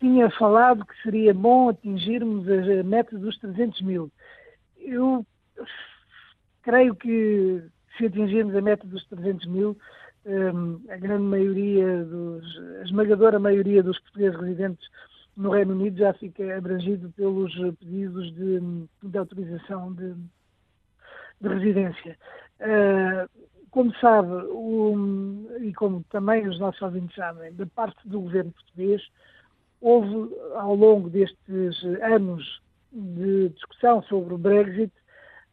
tinha 0.00 0.30
falado 0.30 0.84
que 0.84 1.02
seria 1.02 1.34
bom 1.34 1.68
atingirmos 1.68 2.46
a 2.48 2.82
meta 2.82 3.18
dos 3.18 3.38
300 3.38 3.82
mil. 3.82 4.10
Eu 4.78 5.24
creio 6.62 6.94
que 6.94 7.62
se 7.96 8.06
atingirmos 8.06 8.54
a 8.54 8.60
meta 8.60 8.86
dos 8.86 9.04
300 9.06 9.46
mil, 9.46 9.76
hum, 10.26 10.80
a 10.88 10.96
grande 10.96 11.24
maioria 11.24 12.04
dos, 12.04 12.44
a 12.80 12.84
esmagadora 12.84 13.38
maioria 13.38 13.82
dos 13.82 13.98
portugueses 14.00 14.40
residentes 14.40 14.88
no 15.36 15.50
Reino 15.50 15.72
Unido 15.72 15.98
já 15.98 16.12
fica 16.14 16.56
abrangido 16.56 17.10
pelos 17.12 17.52
pedidos 17.78 18.34
de, 18.34 18.60
de 19.02 19.18
autorização 19.18 19.92
de, 19.94 20.14
de 21.40 21.48
residência. 21.48 22.18
Uh, 22.60 23.48
como 23.70 23.94
sabe, 23.96 24.32
o, 24.50 25.46
e 25.60 25.72
como 25.72 26.04
também 26.10 26.46
os 26.46 26.58
nossos 26.58 26.82
ouvintes 26.82 27.14
sabem, 27.14 27.54
da 27.54 27.66
parte 27.66 28.06
do 28.08 28.20
governo 28.20 28.52
português, 28.52 29.02
houve 29.80 30.34
ao 30.54 30.74
longo 30.74 31.08
destes 31.08 31.82
anos 32.02 32.60
de 32.92 33.48
discussão 33.50 34.02
sobre 34.02 34.34
o 34.34 34.38
Brexit 34.38 34.92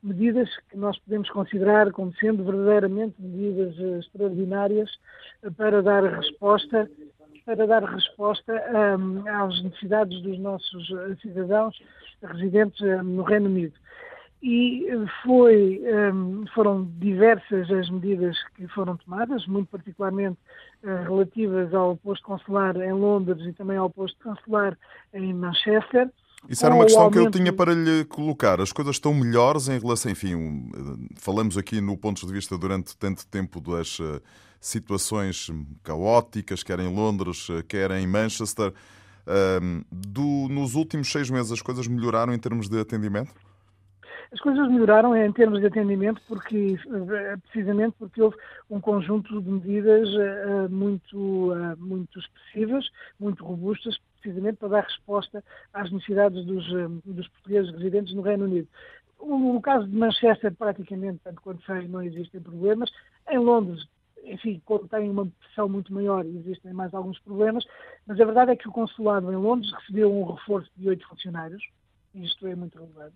medidas 0.08 0.50
que 0.70 0.78
nós 0.78 0.98
podemos 1.00 1.30
considerar 1.30 1.92
como 1.92 2.14
sendo 2.16 2.44
verdadeiramente 2.44 3.16
medidas 3.20 3.76
eh, 3.80 4.00
extraordinárias 4.00 4.90
eh, 5.44 5.50
para 5.52 5.82
dar 5.82 6.04
resposta 6.04 6.90
para 7.46 7.66
dar 7.66 7.82
resposta 7.82 8.62
um, 9.00 9.24
às 9.26 9.64
necessidades 9.64 10.22
dos 10.22 10.38
nossos 10.38 10.92
eh, 10.92 11.16
cidadãos 11.22 11.80
residentes 12.22 12.82
um, 12.82 13.04
no 13.04 13.24
Reino 13.24 13.46
Unido. 13.46 13.74
E 14.44 14.86
foi, 15.24 15.82
um, 16.14 16.46
foram 16.54 16.86
diversas 17.00 17.72
as 17.72 17.90
medidas 17.90 18.38
que 18.56 18.68
foram 18.68 18.98
tomadas, 18.98 19.48
muito 19.48 19.70
particularmente 19.70 20.38
uh, 20.84 21.04
relativas 21.04 21.74
ao 21.74 21.98
posto 21.98 22.24
consular 22.24 22.76
em 22.76 22.94
Londres 22.94 23.44
e 23.48 23.54
também 23.54 23.78
ao 23.78 23.90
posto 23.90 24.22
consular 24.22 24.78
em 25.14 25.34
Manchester. 25.34 26.12
Isso 26.50 26.66
era 26.66 26.74
uma 26.74 26.86
questão 26.86 27.12
que 27.12 27.20
eu 27.20 27.30
tinha 27.30 27.52
para 27.52 27.74
lhe 27.74 28.06
colocar. 28.06 28.62
As 28.62 28.72
coisas 28.72 28.96
estão 28.96 29.14
melhores 29.14 29.68
em 29.68 29.78
relação, 29.78 30.12
enfim, 30.12 30.72
falamos 31.18 31.58
aqui 31.58 31.82
no 31.82 31.98
ponto 31.98 32.26
de 32.26 32.32
vista 32.32 32.58
durante 32.58 32.96
tanto 32.98 33.28
tempo 33.28 33.60
das 33.60 34.00
eh, 34.00 34.22
situações 34.62 35.52
caóticas, 35.84 36.64
quer 36.64 36.80
em 36.80 36.94
Londres, 36.94 37.48
eh, 37.50 37.64
quer 37.68 37.92
em 37.92 38.08
Manchester. 38.08 38.74
Do, 39.92 40.48
nos 40.50 40.74
últimos 40.74 41.12
seis 41.12 41.30
meses 41.30 41.52
as 41.52 41.62
coisas 41.62 41.86
melhoraram 41.86 42.34
em 42.34 42.40
termos 42.40 42.70
de 42.70 42.80
atendimento? 42.80 43.34
As 44.32 44.40
coisas 44.40 44.70
melhoraram 44.70 45.14
em 45.18 45.30
termos 45.34 45.60
de 45.60 45.68
atendimento 45.68 46.22
porque, 46.30 46.78
eh, 46.90 47.38
precisamente 47.44 47.94
porque 48.00 48.22
houve 48.22 48.38
um 48.70 48.80
conjunto 48.80 49.42
de 49.42 49.50
medidas 49.50 50.08
muito, 50.70 51.54
muito 51.78 52.20
expressivas, 52.20 52.90
muito 53.20 53.44
robustas, 53.44 53.98
precisamente 54.28 54.58
para 54.58 54.70
dar 54.70 54.84
resposta 54.84 55.44
às 55.74 55.92
necessidades 55.92 56.46
dos, 56.46 56.68
uh, 56.72 57.02
dos 57.06 57.28
portugueses 57.30 57.72
residentes 57.72 58.14
no 58.14 58.22
Reino 58.22 58.46
Unido. 58.46 58.68
No 59.22 59.60
caso 59.62 59.88
de 59.88 59.96
Manchester, 59.96 60.54
praticamente, 60.54 61.20
tanto 61.24 61.42
quanto 61.42 61.66
sei, 61.66 61.88
não 61.88 62.04
existem 62.04 62.40
problemas. 62.42 62.92
Em 63.30 63.40
Londres, 63.40 63.88
enfim, 64.24 64.62
como 64.66 64.88
tem 64.88 65.10
uma 65.10 65.26
pressão 65.26 65.68
muito 65.68 65.92
maior, 65.94 66.26
existem 66.26 66.74
mais 66.74 66.94
alguns 66.94 67.18
problemas, 67.20 67.66
mas 68.06 68.20
a 68.20 68.26
verdade 68.26 68.52
é 68.52 68.56
que 68.56 68.68
o 68.68 68.72
consulado 68.72 69.32
em 69.32 69.36
Londres 69.36 69.72
recebeu 69.74 70.14
um 70.14 70.24
reforço 70.32 70.70
de 70.76 70.90
oito 70.90 71.08
funcionários, 71.08 71.64
e 72.14 72.26
isto 72.26 72.46
é 72.46 72.56
muito 72.56 72.78
relevante. 72.78 73.16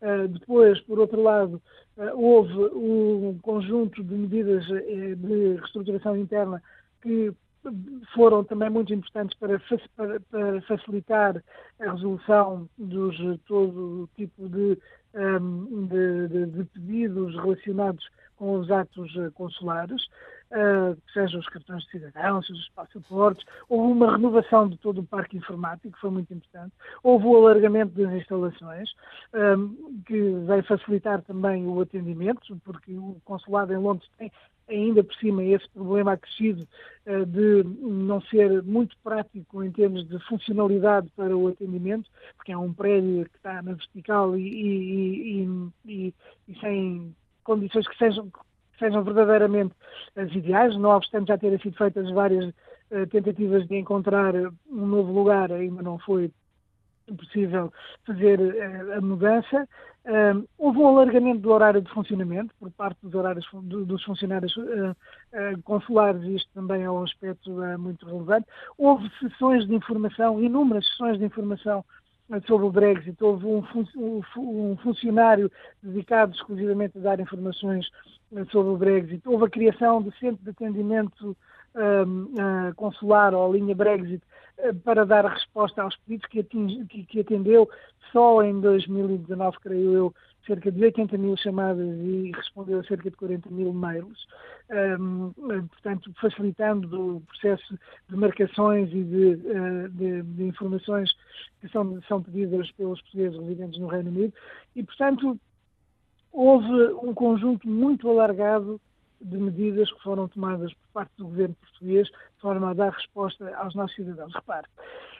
Uh, 0.00 0.28
depois, 0.28 0.80
por 0.80 0.98
outro 0.98 1.22
lado, 1.22 1.62
uh, 1.96 2.10
houve 2.14 2.52
um 2.74 3.38
conjunto 3.42 4.02
de 4.02 4.14
medidas 4.14 4.68
uh, 4.68 5.16
de 5.16 5.54
reestruturação 5.58 6.16
interna 6.16 6.62
que 7.02 7.32
foram 8.14 8.44
também 8.44 8.70
muito 8.70 8.92
importantes 8.92 9.36
para, 9.38 9.60
para, 9.96 10.20
para 10.20 10.60
facilitar 10.62 11.42
a 11.80 11.92
resolução 11.92 12.68
de 12.78 13.38
todo 13.46 14.08
tipo 14.16 14.48
de, 14.48 14.78
um, 15.14 15.86
de, 15.86 16.46
de, 16.46 16.64
pedidos 16.64 17.34
relacionados 17.34 18.08
com 18.36 18.58
os 18.58 18.70
atos 18.70 19.12
consulares 19.34 20.06
uh, 20.50 20.96
sejam 21.12 21.40
os 21.40 21.48
cartões 21.48 21.84
de 21.84 21.90
cidadão, 21.90 22.42
sejam 22.42 22.56
os 22.56 22.68
passaportes. 22.70 23.44
Houve 23.68 23.92
uma 23.92 24.12
renovação 24.12 24.68
de 24.68 24.76
todo 24.78 25.00
o 25.00 25.06
parque 25.06 25.36
informático, 25.36 25.90
que 25.90 26.00
foi 26.00 26.10
muito 26.10 26.32
importante. 26.32 26.72
Houve 27.02 27.26
o 27.26 27.36
alargamento 27.36 27.92
das 28.00 28.12
instalações, 28.12 28.90
um, 29.34 30.02
que 30.06 30.30
vai 30.46 30.62
facilitar 30.62 31.22
também 31.22 31.66
o 31.66 31.80
atendimento, 31.80 32.56
porque 32.64 32.92
o 32.92 33.16
consulado 33.24 33.72
em 33.72 33.78
Londres 33.78 34.08
tem 34.18 34.30
ainda 34.68 35.02
por 35.02 35.14
cima 35.16 35.44
esse 35.44 35.68
problema 35.70 36.12
acrescido 36.12 36.66
uh, 37.06 37.26
de 37.26 37.64
não 37.80 38.20
ser 38.22 38.62
muito 38.62 38.96
prático 39.02 39.62
em 39.62 39.70
termos 39.70 40.06
de 40.08 40.18
funcionalidade 40.26 41.08
para 41.16 41.36
o 41.36 41.48
atendimento, 41.48 42.10
porque 42.36 42.52
é 42.52 42.58
um 42.58 42.72
prédio 42.72 43.28
que 43.30 43.36
está 43.36 43.62
na 43.62 43.74
vertical 43.74 44.36
e, 44.36 44.42
e, 44.42 45.70
e, 45.84 46.14
e, 46.48 46.60
sem 46.60 47.14
condições 47.44 47.86
que 47.88 47.96
sejam 47.96 48.30
sejam 48.78 49.02
verdadeiramente 49.02 49.74
as 50.16 50.30
ideais, 50.34 50.76
não 50.76 50.90
obstante 50.90 51.28
já 51.28 51.38
terem 51.38 51.58
sido 51.58 51.78
feitas 51.78 52.10
várias 52.10 52.44
uh, 52.90 53.06
tentativas 53.10 53.66
de 53.66 53.76
encontrar 53.76 54.34
um 54.34 54.86
novo 54.86 55.12
lugar, 55.12 55.50
ainda 55.50 55.80
não 55.82 55.98
foi 55.98 56.30
possível 57.14 57.72
fazer 58.04 58.40
a 58.96 59.00
mudança. 59.00 59.68
Uh, 60.06 60.46
houve 60.56 60.78
um 60.78 60.86
alargamento 60.86 61.40
do 61.40 61.50
horário 61.50 61.82
de 61.82 61.90
funcionamento 61.90 62.54
por 62.60 62.70
parte 62.70 62.96
dos 63.02 63.12
horários 63.12 63.44
do, 63.52 63.84
dos 63.84 64.04
funcionários 64.04 64.54
consulares, 65.64 66.22
e 66.22 66.36
isto 66.36 66.48
também 66.54 66.82
é 66.84 66.90
um 66.90 67.02
aspecto 67.02 67.50
muito 67.76 68.06
relevante. 68.06 68.46
Houve 68.78 69.10
sessões 69.18 69.66
de 69.66 69.74
informação, 69.74 70.40
inúmeras 70.40 70.86
sessões 70.90 71.18
de 71.18 71.24
informação 71.24 71.84
sobre 72.46 72.66
o 72.66 72.70
Brexit. 72.70 73.16
Houve 73.22 73.46
um, 73.46 73.64
um, 74.36 74.76
funcionário 74.76 75.50
dedicado 75.82 76.34
exclusivamente 76.34 76.98
a 76.98 77.00
dar 77.00 77.20
informações 77.20 77.88
sobre 78.50 78.72
o 78.72 78.76
Brexit. 78.76 79.22
Houve 79.26 79.46
a 79.46 79.50
criação 79.50 80.02
do 80.02 80.12
Centro 80.16 80.42
de 80.42 80.50
Atendimento 80.50 81.30
uh, 81.30 81.36
Consular, 82.76 83.34
ou 83.34 83.52
linha 83.52 83.74
Brexit, 83.74 84.22
uh, 84.58 84.74
para 84.84 85.04
dar 85.04 85.24
resposta 85.26 85.82
aos 85.82 85.96
pedidos 85.96 86.26
que, 86.26 86.42
que, 86.42 87.04
que, 87.04 87.20
atendeu 87.20 87.68
só 88.12 88.42
em 88.42 88.60
2019, 88.60 89.58
creio 89.60 89.92
eu, 89.92 90.14
cerca 90.46 90.70
de 90.70 90.82
80 90.82 91.18
mil 91.18 91.36
chamadas 91.36 91.98
e 91.98 92.32
respondeu 92.34 92.80
a 92.80 92.84
cerca 92.84 93.10
de 93.10 93.16
40 93.16 93.50
mil 93.50 93.72
mails, 93.72 94.26
um, 94.98 95.32
portanto, 95.68 96.12
facilitando 96.20 97.16
o 97.16 97.20
processo 97.22 97.78
de 98.08 98.16
marcações 98.16 98.88
e 98.92 99.02
de, 99.02 99.26
uh, 99.26 99.88
de, 99.90 100.22
de 100.22 100.44
informações 100.44 101.10
que 101.60 101.68
são, 101.68 102.00
são 102.08 102.22
pedidas 102.22 102.70
pelos 102.72 103.00
portugueses 103.02 103.38
residentes 103.40 103.80
no 103.80 103.88
Reino 103.88 104.10
Unido. 104.10 104.32
E, 104.74 104.82
portanto, 104.82 105.38
houve 106.32 106.72
um 107.02 107.12
conjunto 107.14 107.68
muito 107.68 108.08
alargado 108.08 108.80
de 109.20 109.36
medidas 109.36 109.92
que 109.92 110.02
foram 110.02 110.28
tomadas 110.28 110.72
por 110.74 110.88
parte 110.92 111.12
do 111.16 111.24
governo 111.24 111.54
português 111.56 112.06
de 112.06 112.40
forma 112.40 112.70
a 112.70 112.74
dar 112.74 112.92
resposta 112.92 113.54
aos 113.56 113.74
nossos 113.74 113.96
cidadãos. 113.96 114.32
Repare, 114.34 114.66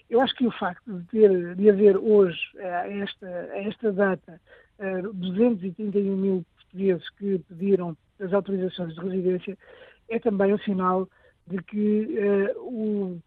eu 0.08 0.20
acho 0.20 0.34
que 0.34 0.46
o 0.46 0.52
facto 0.52 0.92
de, 0.92 1.04
ter, 1.06 1.54
de 1.54 1.70
haver 1.70 1.96
hoje, 1.96 2.40
a 2.58 2.88
esta, 2.88 3.26
a 3.26 3.62
esta 3.62 3.92
data, 3.92 4.40
231 5.14 5.98
eh, 5.98 6.16
mil 6.16 6.44
portugueses 6.54 7.10
que 7.10 7.38
pediram 7.48 7.96
as 8.20 8.32
autorizações 8.32 8.94
de 8.94 9.00
residência 9.00 9.58
é 10.08 10.18
também 10.18 10.54
um 10.54 10.58
sinal 10.58 11.08
de 11.46 11.62
que 11.62 12.18
uh, 12.18 12.60
o 12.60 13.20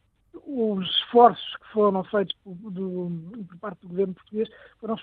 os 0.45 0.89
esforços 0.89 1.55
que 1.57 1.67
foram 1.73 2.03
feitos 2.05 2.35
por, 2.43 2.55
do, 2.71 3.11
por, 3.47 3.57
parte 3.57 3.81
do 3.81 3.89
governo 3.89 4.13
português 4.13 4.49
foram, 4.79 4.97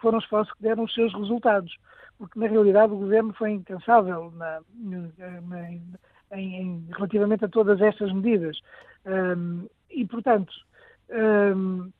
foram 0.00 0.18
esforços 0.18 0.52
que 0.54 0.62
deram 0.62 0.84
os 0.84 0.94
seus 0.94 1.12
resultados, 1.14 1.76
porque 2.18 2.38
na 2.38 2.46
realidade 2.46 2.92
o 2.92 2.98
governo 2.98 3.32
foi 3.34 3.52
incansável 3.52 4.32
na, 4.36 4.60
na, 4.74 5.70
em, 5.70 5.82
em, 6.32 6.86
relativamente 6.94 7.44
a 7.44 7.48
todas 7.48 7.80
estas 7.80 8.12
medidas. 8.12 8.58
Um, 9.04 9.66
e, 9.90 10.04
portanto, 10.06 10.52
um, 11.54 11.90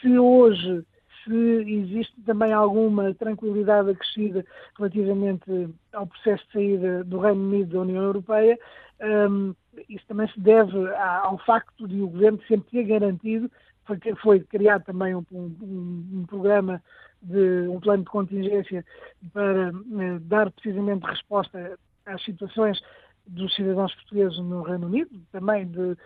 se 0.00 0.18
hoje 0.18 0.84
se 1.24 1.34
existe 1.34 2.14
também 2.22 2.52
alguma 2.52 3.12
tranquilidade 3.14 3.90
acrescida 3.90 4.44
relativamente 4.76 5.68
ao 5.92 6.06
processo 6.06 6.44
de 6.46 6.52
saída 6.52 7.04
do 7.04 7.18
Reino 7.18 7.42
Unido 7.42 7.72
da 7.72 7.80
União 7.80 8.02
Europeia, 8.02 8.58
um, 9.30 9.54
isso 9.88 10.04
também 10.08 10.28
se 10.28 10.40
deve 10.40 10.76
ao 10.96 11.38
facto 11.38 11.86
de 11.86 12.00
o 12.00 12.08
Governo 12.08 12.40
sempre 12.48 12.70
ter 12.70 12.84
garantido, 12.84 13.50
foi, 13.84 13.98
foi 14.22 14.40
criado 14.40 14.84
também 14.84 15.14
um, 15.14 15.24
um, 15.32 16.06
um 16.12 16.26
programa 16.26 16.82
de 17.22 17.68
um 17.68 17.80
plano 17.80 18.04
de 18.04 18.10
contingência 18.10 18.84
para 19.32 19.68
eh, 19.68 20.18
dar 20.22 20.50
precisamente 20.52 21.04
resposta 21.04 21.78
às 22.06 22.22
situações 22.24 22.80
dos 23.26 23.54
cidadãos 23.54 23.94
portugueses 23.94 24.38
no 24.38 24.62
Reino 24.62 24.86
Unido, 24.86 25.10
também 25.30 25.66
de, 25.66 25.78
uh, 25.80 25.96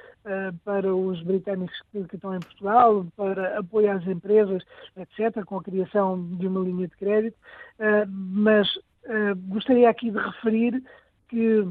para 0.65 0.93
os 0.93 1.23
britânicos 1.23 1.81
que, 1.93 2.03
que, 2.09 2.17
estão 2.17 2.35
em 2.35 2.41
Portugal, 2.41 3.07
para 3.17 3.61
apoio 3.61 3.93
às 3.93 4.05
empresas, 4.09 4.63
etc., 4.97 5.45
com 5.45 5.59
a 5.59 5.63
criação 5.63 6.21
de 6.37 6.49
uma 6.49 6.61
linha 6.61 6.89
de 6.89 6.97
crédito. 6.97 7.37
Uh, 7.79 8.09
mas 8.09 8.69
gostaria 9.49 9.91
aqui 9.91 10.13
de 10.13 10.19
referir 10.19 10.81
que, 11.29 11.67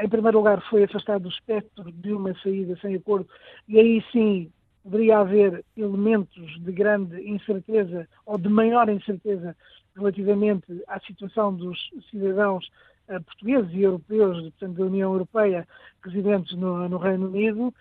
em 0.00 0.08
primeiro 0.08 0.38
lugar, 0.38 0.60
foi 0.68 0.82
afastado 0.82 1.26
o 1.26 1.28
espectro 1.28 1.92
de 1.92 2.12
uma 2.12 2.34
saída 2.40 2.76
sem 2.80 2.96
acordo, 2.96 3.28
e 3.68 3.78
aí 3.78 4.04
sim 4.10 4.52
poderia 4.82 5.18
haver 5.18 5.64
elementos 5.76 6.60
de 6.60 6.72
grande 6.72 7.20
incerteza 7.28 8.08
ou 8.26 8.38
de 8.38 8.48
maior 8.48 8.88
incerteza 8.88 9.56
relativamente 9.96 10.82
à 10.88 10.98
situação 11.00 11.54
dos 11.54 11.78
cidadãos 12.10 12.66
uh, 13.08 13.22
portugueses 13.22 13.72
e 13.72 13.82
europeus, 13.82 14.40
portanto, 14.42 14.74
da 14.74 14.84
União 14.84 15.12
Europeia, 15.12 15.66
residentes 16.02 16.56
no, 16.56 16.88
no 16.88 16.98
Reino 16.98 17.26
Unido. 17.26 17.74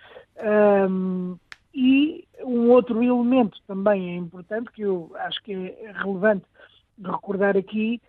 Um, 0.89 1.37
e 1.73 2.27
um 2.43 2.69
outro 2.69 3.01
elemento 3.01 3.57
também 3.65 4.11
é 4.11 4.15
importante, 4.15 4.71
que 4.71 4.81
eu 4.81 5.11
acho 5.15 5.41
que 5.43 5.53
é 5.53 5.91
relevante 5.93 6.45
recordar 7.03 7.55
aqui, 7.57 8.01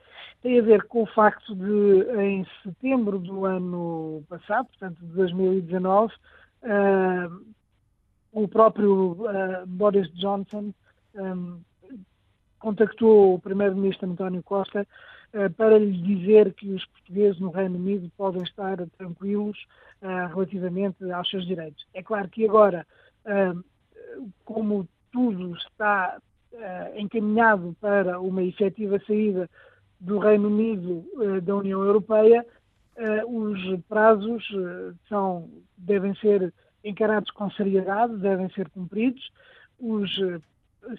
tem 0.43 0.59
a 0.59 0.63
ver 0.63 0.83
com 0.85 1.03
o 1.03 1.07
facto 1.07 1.55
de, 1.55 2.21
em 2.21 2.47
setembro 2.63 3.19
do 3.21 3.45
ano 3.45 4.25
passado, 4.29 4.67
portanto, 4.67 4.99
de 5.01 5.13
2019, 5.15 6.13
uh, 6.13 7.43
o 8.33 8.49
próprio 8.49 9.13
uh, 9.13 9.67
Boris 9.67 10.11
Johnson 10.15 10.73
um, 11.15 11.61
contactou 12.59 13.35
o 13.35 13.39
primeiro-ministro 13.39 14.11
António 14.11 14.43
Costa 14.43 14.87
uh, 15.35 15.51
para 15.53 15.79
lhe 15.79 15.93
dizer 15.99 16.55
que 16.55 16.71
os 16.71 16.85
portugueses 16.87 17.39
no 17.39 17.51
Reino 17.51 17.77
Unido 17.77 18.11
podem 18.17 18.43
estar 18.43 18.79
tranquilos 18.97 19.59
uh, 20.01 20.35
relativamente 20.35 21.11
aos 21.13 21.29
seus 21.29 21.47
direitos. 21.47 21.87
É 21.93 22.03
claro 22.03 22.29
que 22.29 22.49
agora, 22.49 22.87
como 24.45 24.89
tudo 25.13 25.55
está 25.57 26.19
encaminhado 26.97 27.77
para 27.81 28.19
uma 28.19 28.43
efetiva 28.43 29.01
saída 29.07 29.49
do 30.01 30.19
Reino 30.19 30.49
Unido 30.49 31.05
da 31.43 31.55
União 31.55 31.83
Europeia, 31.85 32.45
os 33.29 33.81
prazos 33.89 34.45
são, 35.09 35.49
devem 35.79 36.15
ser 36.17 36.53
encarados 36.85 37.31
com 37.31 37.51
seriedade, 37.51 38.17
devem 38.17 38.49
ser 38.51 38.69
cumpridos. 38.71 39.31
Os 39.81 40.11
eh, 40.21 40.41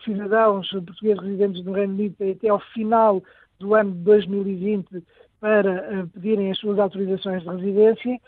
cidadãos 0.03 0.69
portugueses 0.69 1.21
residentes 1.23 1.63
no 1.63 1.73
Reino 1.73 1.93
Unido 1.93 2.15
têm 2.15 2.31
até 2.31 2.49
ao 2.49 2.59
final 2.59 3.21
do 3.59 3.75
ano 3.75 3.91
de 3.91 3.99
2020 3.99 5.03
para 5.39 6.03
uh, 6.03 6.07
pedirem 6.09 6.51
as 6.51 6.57
suas 6.57 6.79
autorizações 6.79 7.43
de 7.43 7.49
residência 7.49 8.19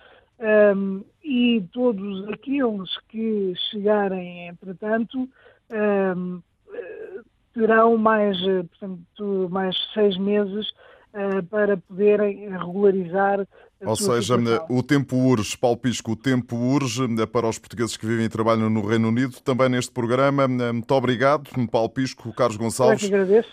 um, 0.75 1.01
e 1.23 1.63
todos 1.71 2.27
aqueles 2.27 2.97
que 3.07 3.53
chegarem, 3.71 4.49
entretanto, 4.49 5.29
um, 5.71 6.41
eh, 6.73 7.21
terão 7.53 7.97
mais, 7.97 8.37
portanto, 8.41 9.47
mais 9.49 9.75
seis 9.93 10.17
meses 10.17 10.69
uh, 11.13 11.41
para 11.49 11.77
poderem 11.77 12.49
regularizar 12.49 13.47
ou 13.83 13.95
seja, 13.95 14.35
o 14.69 14.81
tempo 14.81 15.15
urge, 15.15 15.57
Paulo 15.57 15.77
Pisco, 15.77 16.11
o 16.11 16.15
tempo 16.15 16.55
urge 16.55 17.03
eh, 17.03 17.25
para 17.25 17.47
os 17.47 17.57
portugueses 17.57 17.97
que 17.97 18.05
vivem 18.05 18.25
e 18.25 18.29
trabalham 18.29 18.69
no 18.69 18.85
Reino 18.85 19.09
Unido, 19.09 19.35
também 19.43 19.69
neste 19.69 19.91
programa. 19.91 20.43
Eh, 20.43 20.71
muito 20.71 20.91
obrigado, 20.91 21.49
Paulo 21.69 21.89
Pisco, 21.89 22.33
Carlos 22.33 22.57
Gonçalves. 22.57 23.09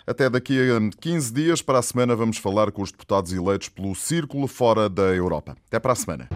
Até 0.07 0.31
daqui 0.31 0.59
a 0.71 1.01
15 1.01 1.33
dias, 1.33 1.63
para 1.63 1.79
a 1.79 1.83
semana, 1.83 2.15
vamos 2.15 2.39
falar 2.39 2.71
com 2.71 2.83
os 2.83 2.93
deputados 2.93 3.33
eleitos 3.33 3.69
pelo 3.69 3.95
Círculo 3.95 4.47
Fora 4.47 4.89
da 4.89 5.15
Europa. 5.15 5.57
Até 5.69 5.79
para 5.79 5.93
a 5.93 5.97
semana. 5.97 6.29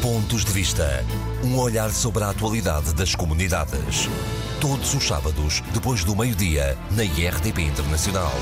Pontos 0.00 0.44
de 0.44 0.52
Vista. 0.52 1.04
Um 1.44 1.58
olhar 1.58 1.90
sobre 1.90 2.24
a 2.24 2.30
atualidade 2.30 2.94
das 2.94 3.14
comunidades. 3.14 4.08
Todos 4.60 4.94
os 4.94 5.06
sábados, 5.06 5.62
depois 5.74 6.04
do 6.04 6.16
meio-dia, 6.16 6.76
na 6.96 7.04
IRTP 7.04 7.62
Internacional. 7.62 8.32